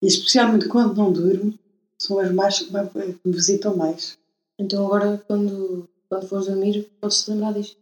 E 0.00 0.06
especialmente 0.06 0.68
quando 0.68 0.96
não 0.96 1.12
durmo, 1.12 1.58
são 2.00 2.18
as 2.20 2.30
más 2.30 2.60
que 2.60 2.72
me, 2.72 3.18
visitam 3.32 3.76
mais. 3.76 4.16
Então 4.58 4.86
agora, 4.86 5.18
quando, 5.26 5.88
quando 6.08 6.28
fores 6.28 6.46
dormir, 6.46 6.88
podes-te 7.00 7.30
lembrar 7.30 7.52
disto. 7.54 7.76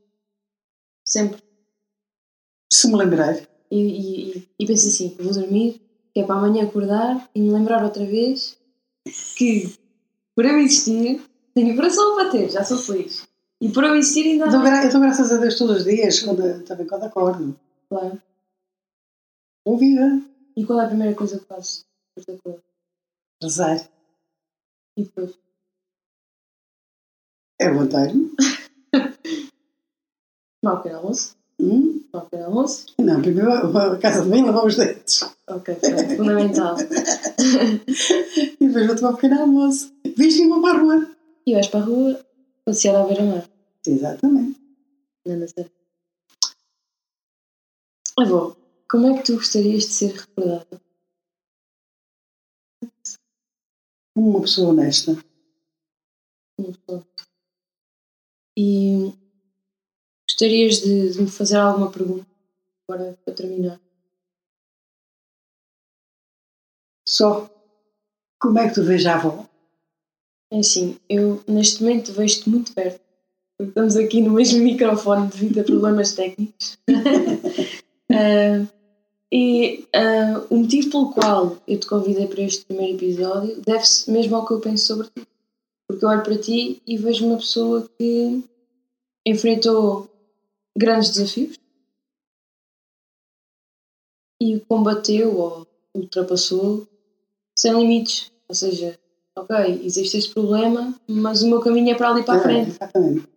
Sempre. 1.07 1.43
Se 2.73 2.89
me 2.89 2.97
lembrar. 2.97 3.37
E, 3.71 4.39
e, 4.39 4.49
e 4.59 4.67
pensa 4.67 4.89
assim, 4.89 5.15
vou 5.19 5.33
dormir, 5.33 5.81
que 6.13 6.21
é 6.21 6.25
para 6.25 6.37
amanhã 6.37 6.65
acordar 6.65 7.29
e 7.35 7.41
me 7.41 7.51
lembrar 7.51 7.83
outra 7.83 8.07
vez 8.07 8.57
que, 9.37 9.75
por 10.35 10.45
eu 10.45 10.59
existir, 10.59 11.21
tenho 11.55 11.75
coração 11.75 12.13
a 12.13 12.25
bater, 12.25 12.51
já 12.51 12.65
sou 12.65 12.79
feliz. 12.79 13.27
E 13.65 13.73
por 13.73 13.83
eu 13.83 13.95
existir 13.97 14.27
ainda... 14.27 14.47
Então, 14.47 14.63
eu 14.63 14.93
dou 14.93 15.01
graças 15.01 15.33
a 15.33 15.39
Deus 15.39 15.57
todos 15.57 15.79
os 15.79 15.85
dias, 15.85 16.21
quando, 16.21 16.63
também 16.65 16.87
quando 16.87 17.05
acordo. 17.05 17.59
Claro. 17.89 18.21
Boa 19.65 19.79
vida. 19.79 20.21
E 20.55 20.67
qual 20.67 20.81
é 20.81 20.85
a 20.85 20.89
primeira 20.89 21.15
coisa 21.15 21.41
que 21.41 21.47
fazes 21.47 21.87
depois 22.15 22.27
de 22.27 22.33
acordar? 22.41 22.63
Rezar. 23.43 23.89
E 24.99 25.05
depois? 25.05 25.39
É 27.59 27.71
levantar-me. 27.71 28.33
Tomar 30.61 30.75
um 30.75 30.83
pequeno 30.83 30.99
almoço? 30.99 31.35
Hum? 31.59 32.05
Tomar 32.13 32.23
um 32.23 32.29
pequeno 32.29 32.45
almoço? 32.45 32.87
Não, 32.99 33.23
primeiro 33.23 33.51
a 33.51 33.99
casa 33.99 34.25
de 34.25 34.29
banho 34.29 34.45
lavar 34.45 34.67
os 34.67 34.77
dentes. 34.77 35.23
Ok, 35.49 35.75
pronto, 35.77 36.17
fundamental. 36.19 36.77
e 38.61 38.67
depois 38.67 38.87
vou 38.87 38.97
tomar 38.97 39.13
um 39.13 39.15
pequeno 39.15 39.41
almoço. 39.41 39.91
Visto 40.05 40.43
e 40.43 40.49
vou 40.49 40.61
para 40.61 40.77
a 40.77 40.81
rua. 40.83 41.09
E 41.47 41.55
vais 41.55 41.69
para 41.69 41.81
a 41.81 41.85
rua 41.85 42.21
passear 42.67 42.97
à 42.97 43.05
beira-mar. 43.07 43.54
Exatamente. 43.87 44.59
Não 45.27 45.47
sei. 45.49 45.67
Avó, 48.19 48.55
como 48.91 49.07
é 49.09 49.17
que 49.17 49.25
tu 49.25 49.35
gostarias 49.35 49.85
de 49.85 49.93
ser 49.93 50.13
recordada? 50.13 50.81
Uma 54.17 54.41
pessoa 54.41 54.71
honesta. 54.71 55.13
Uma 56.59 56.73
pessoa. 56.73 57.03
E 58.57 59.13
gostarias 60.29 60.81
de, 60.81 61.13
de 61.13 61.23
me 61.23 61.31
fazer 61.31 61.57
alguma 61.57 61.91
pergunta 61.91 62.25
agora 62.89 63.15
para 63.25 63.35
terminar? 63.35 63.79
Só 67.09 67.47
como 68.41 68.59
é 68.59 68.69
que 68.69 68.75
tu 68.75 68.85
vês 68.85 69.05
a 69.07 69.15
avó? 69.15 69.47
É 70.53 70.59
assim, 70.59 70.97
eu 71.11 71.43
neste 71.49 71.83
momento 71.83 72.13
vejo-te 72.13 72.49
muito 72.49 72.73
perto. 72.75 73.04
Estamos 73.61 73.97
aqui 73.97 74.21
no 74.21 74.33
mesmo 74.33 74.59
microfone 74.65 75.29
devido 75.29 75.61
a 75.61 75.65
problemas 75.65 76.13
técnicos. 76.13 76.77
uh, 76.91 78.67
e 79.31 79.87
uh, 79.95 80.47
o 80.51 80.59
motivo 80.59 80.91
pelo 80.91 81.13
qual 81.13 81.57
eu 81.67 81.79
te 81.79 81.87
convidei 81.87 82.27
para 82.27 82.43
este 82.43 82.65
primeiro 82.67 82.97
episódio 82.97 83.61
deve-se 83.61 84.11
mesmo 84.11 84.35
ao 84.37 84.47
que 84.47 84.55
eu 84.55 84.61
penso 84.61 84.87
sobre 84.87 85.07
ti. 85.07 85.29
Porque 85.87 86.05
eu 86.05 86.09
olho 86.09 86.23
para 86.23 86.39
ti 86.39 86.83
e 86.85 86.97
vejo 86.97 87.27
uma 87.27 87.37
pessoa 87.37 87.89
que 87.97 88.43
enfrentou 89.25 90.11
grandes 90.77 91.11
desafios 91.11 91.57
e 94.43 94.59
combateu 94.67 95.39
ou 95.39 95.67
ultrapassou 95.95 96.89
sem 97.57 97.73
limites. 97.73 98.33
Ou 98.49 98.55
seja, 98.55 98.99
ok, 99.39 99.81
existe 99.85 100.19
este 100.19 100.35
problema, 100.35 100.93
mas 101.07 101.43
o 101.43 101.49
meu 101.49 101.61
caminho 101.61 101.93
é 101.93 101.95
para 101.95 102.11
ali 102.11 102.25
para 102.25 102.41
a 102.41 102.43
frente. 102.43 102.71
exatamente. 102.71 103.34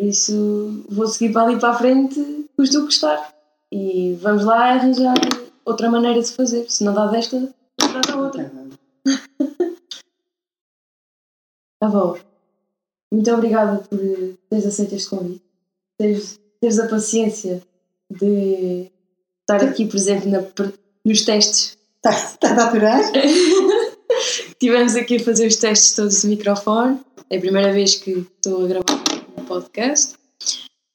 Por 0.00 0.06
isso 0.06 0.82
vou 0.88 1.06
seguir 1.06 1.30
para 1.30 1.42
ali 1.42 1.60
para 1.60 1.72
a 1.72 1.74
frente, 1.74 2.48
custa 2.56 2.78
o 2.78 2.86
custar. 2.86 3.34
E 3.70 4.14
vamos 4.14 4.46
lá 4.46 4.72
arranjar 4.72 5.14
outra 5.62 5.90
maneira 5.90 6.22
de 6.22 6.32
fazer. 6.32 6.64
Se 6.70 6.82
não 6.82 6.94
dá 6.94 7.06
desta, 7.08 7.52
dá 7.78 8.00
da 8.00 8.16
outra. 8.16 8.50
Avó, 11.82 12.16
muito 13.12 13.30
obrigada 13.30 13.82
por 13.90 13.98
teres 14.48 14.64
aceito 14.64 14.94
este 14.94 15.10
convite, 15.10 15.44
teres, 15.98 16.40
teres 16.58 16.78
a 16.78 16.88
paciência 16.88 17.62
de 18.10 18.90
estar 19.42 19.62
aqui 19.62 19.84
presente 19.84 20.28
na, 20.28 20.42
nos 21.04 21.26
testes. 21.26 21.76
Está, 21.96 22.10
está 22.10 22.54
a 22.54 22.68
aturar? 22.68 23.02
Tivemos 24.58 24.96
aqui 24.96 25.16
a 25.16 25.24
fazer 25.24 25.46
os 25.46 25.56
testes 25.56 25.94
todos 25.94 26.22
do 26.22 26.28
microfone. 26.28 27.00
É 27.28 27.36
a 27.36 27.40
primeira 27.40 27.70
vez 27.70 27.96
que 27.96 28.26
estou 28.38 28.64
a 28.64 28.68
gravar 28.68 28.99
podcast. 29.50 30.16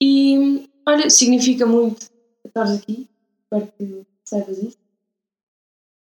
E 0.01 0.69
olha, 0.87 1.09
significa 1.09 1.65
muito 1.65 2.07
estares 2.45 2.79
aqui. 2.79 3.07
Espero 3.43 3.71
que 3.73 4.05
saibas 4.23 4.57
isso. 4.59 4.77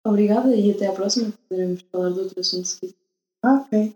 Obrigada 0.06 0.54
e 0.54 0.70
até 0.70 0.86
à 0.86 0.92
próxima. 0.92 1.32
Poderemos 1.48 1.84
falar 1.90 2.10
de 2.10 2.20
outro 2.20 2.40
assunto 2.40 2.68
se 2.68 2.80
quiser. 2.80 2.94
Ok. 3.44 3.94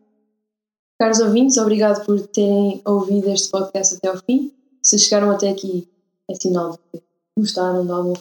Caros 1.00 1.20
ouvintes, 1.20 1.56
obrigado 1.56 2.04
por 2.04 2.20
terem 2.26 2.82
ouvido 2.84 3.30
este 3.30 3.50
podcast 3.50 3.94
até 3.94 4.08
ao 4.08 4.18
fim. 4.18 4.52
Se 4.82 4.98
chegaram 4.98 5.30
até 5.30 5.50
aqui, 5.50 5.88
é 6.28 6.34
sinal 6.34 6.72
de 6.72 6.78
que 6.78 7.02
gostaram 7.38 7.84
de 7.86 7.92
alguma 7.92 8.16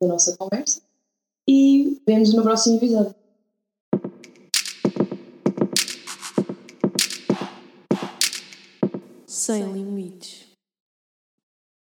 da 0.00 0.08
nossa 0.08 0.36
conversa. 0.36 0.82
E 1.48 2.02
vemos 2.06 2.34
no 2.34 2.42
próximo 2.42 2.76
episódio. 2.76 3.14
Sem 9.56 9.72
limites. 9.72 10.47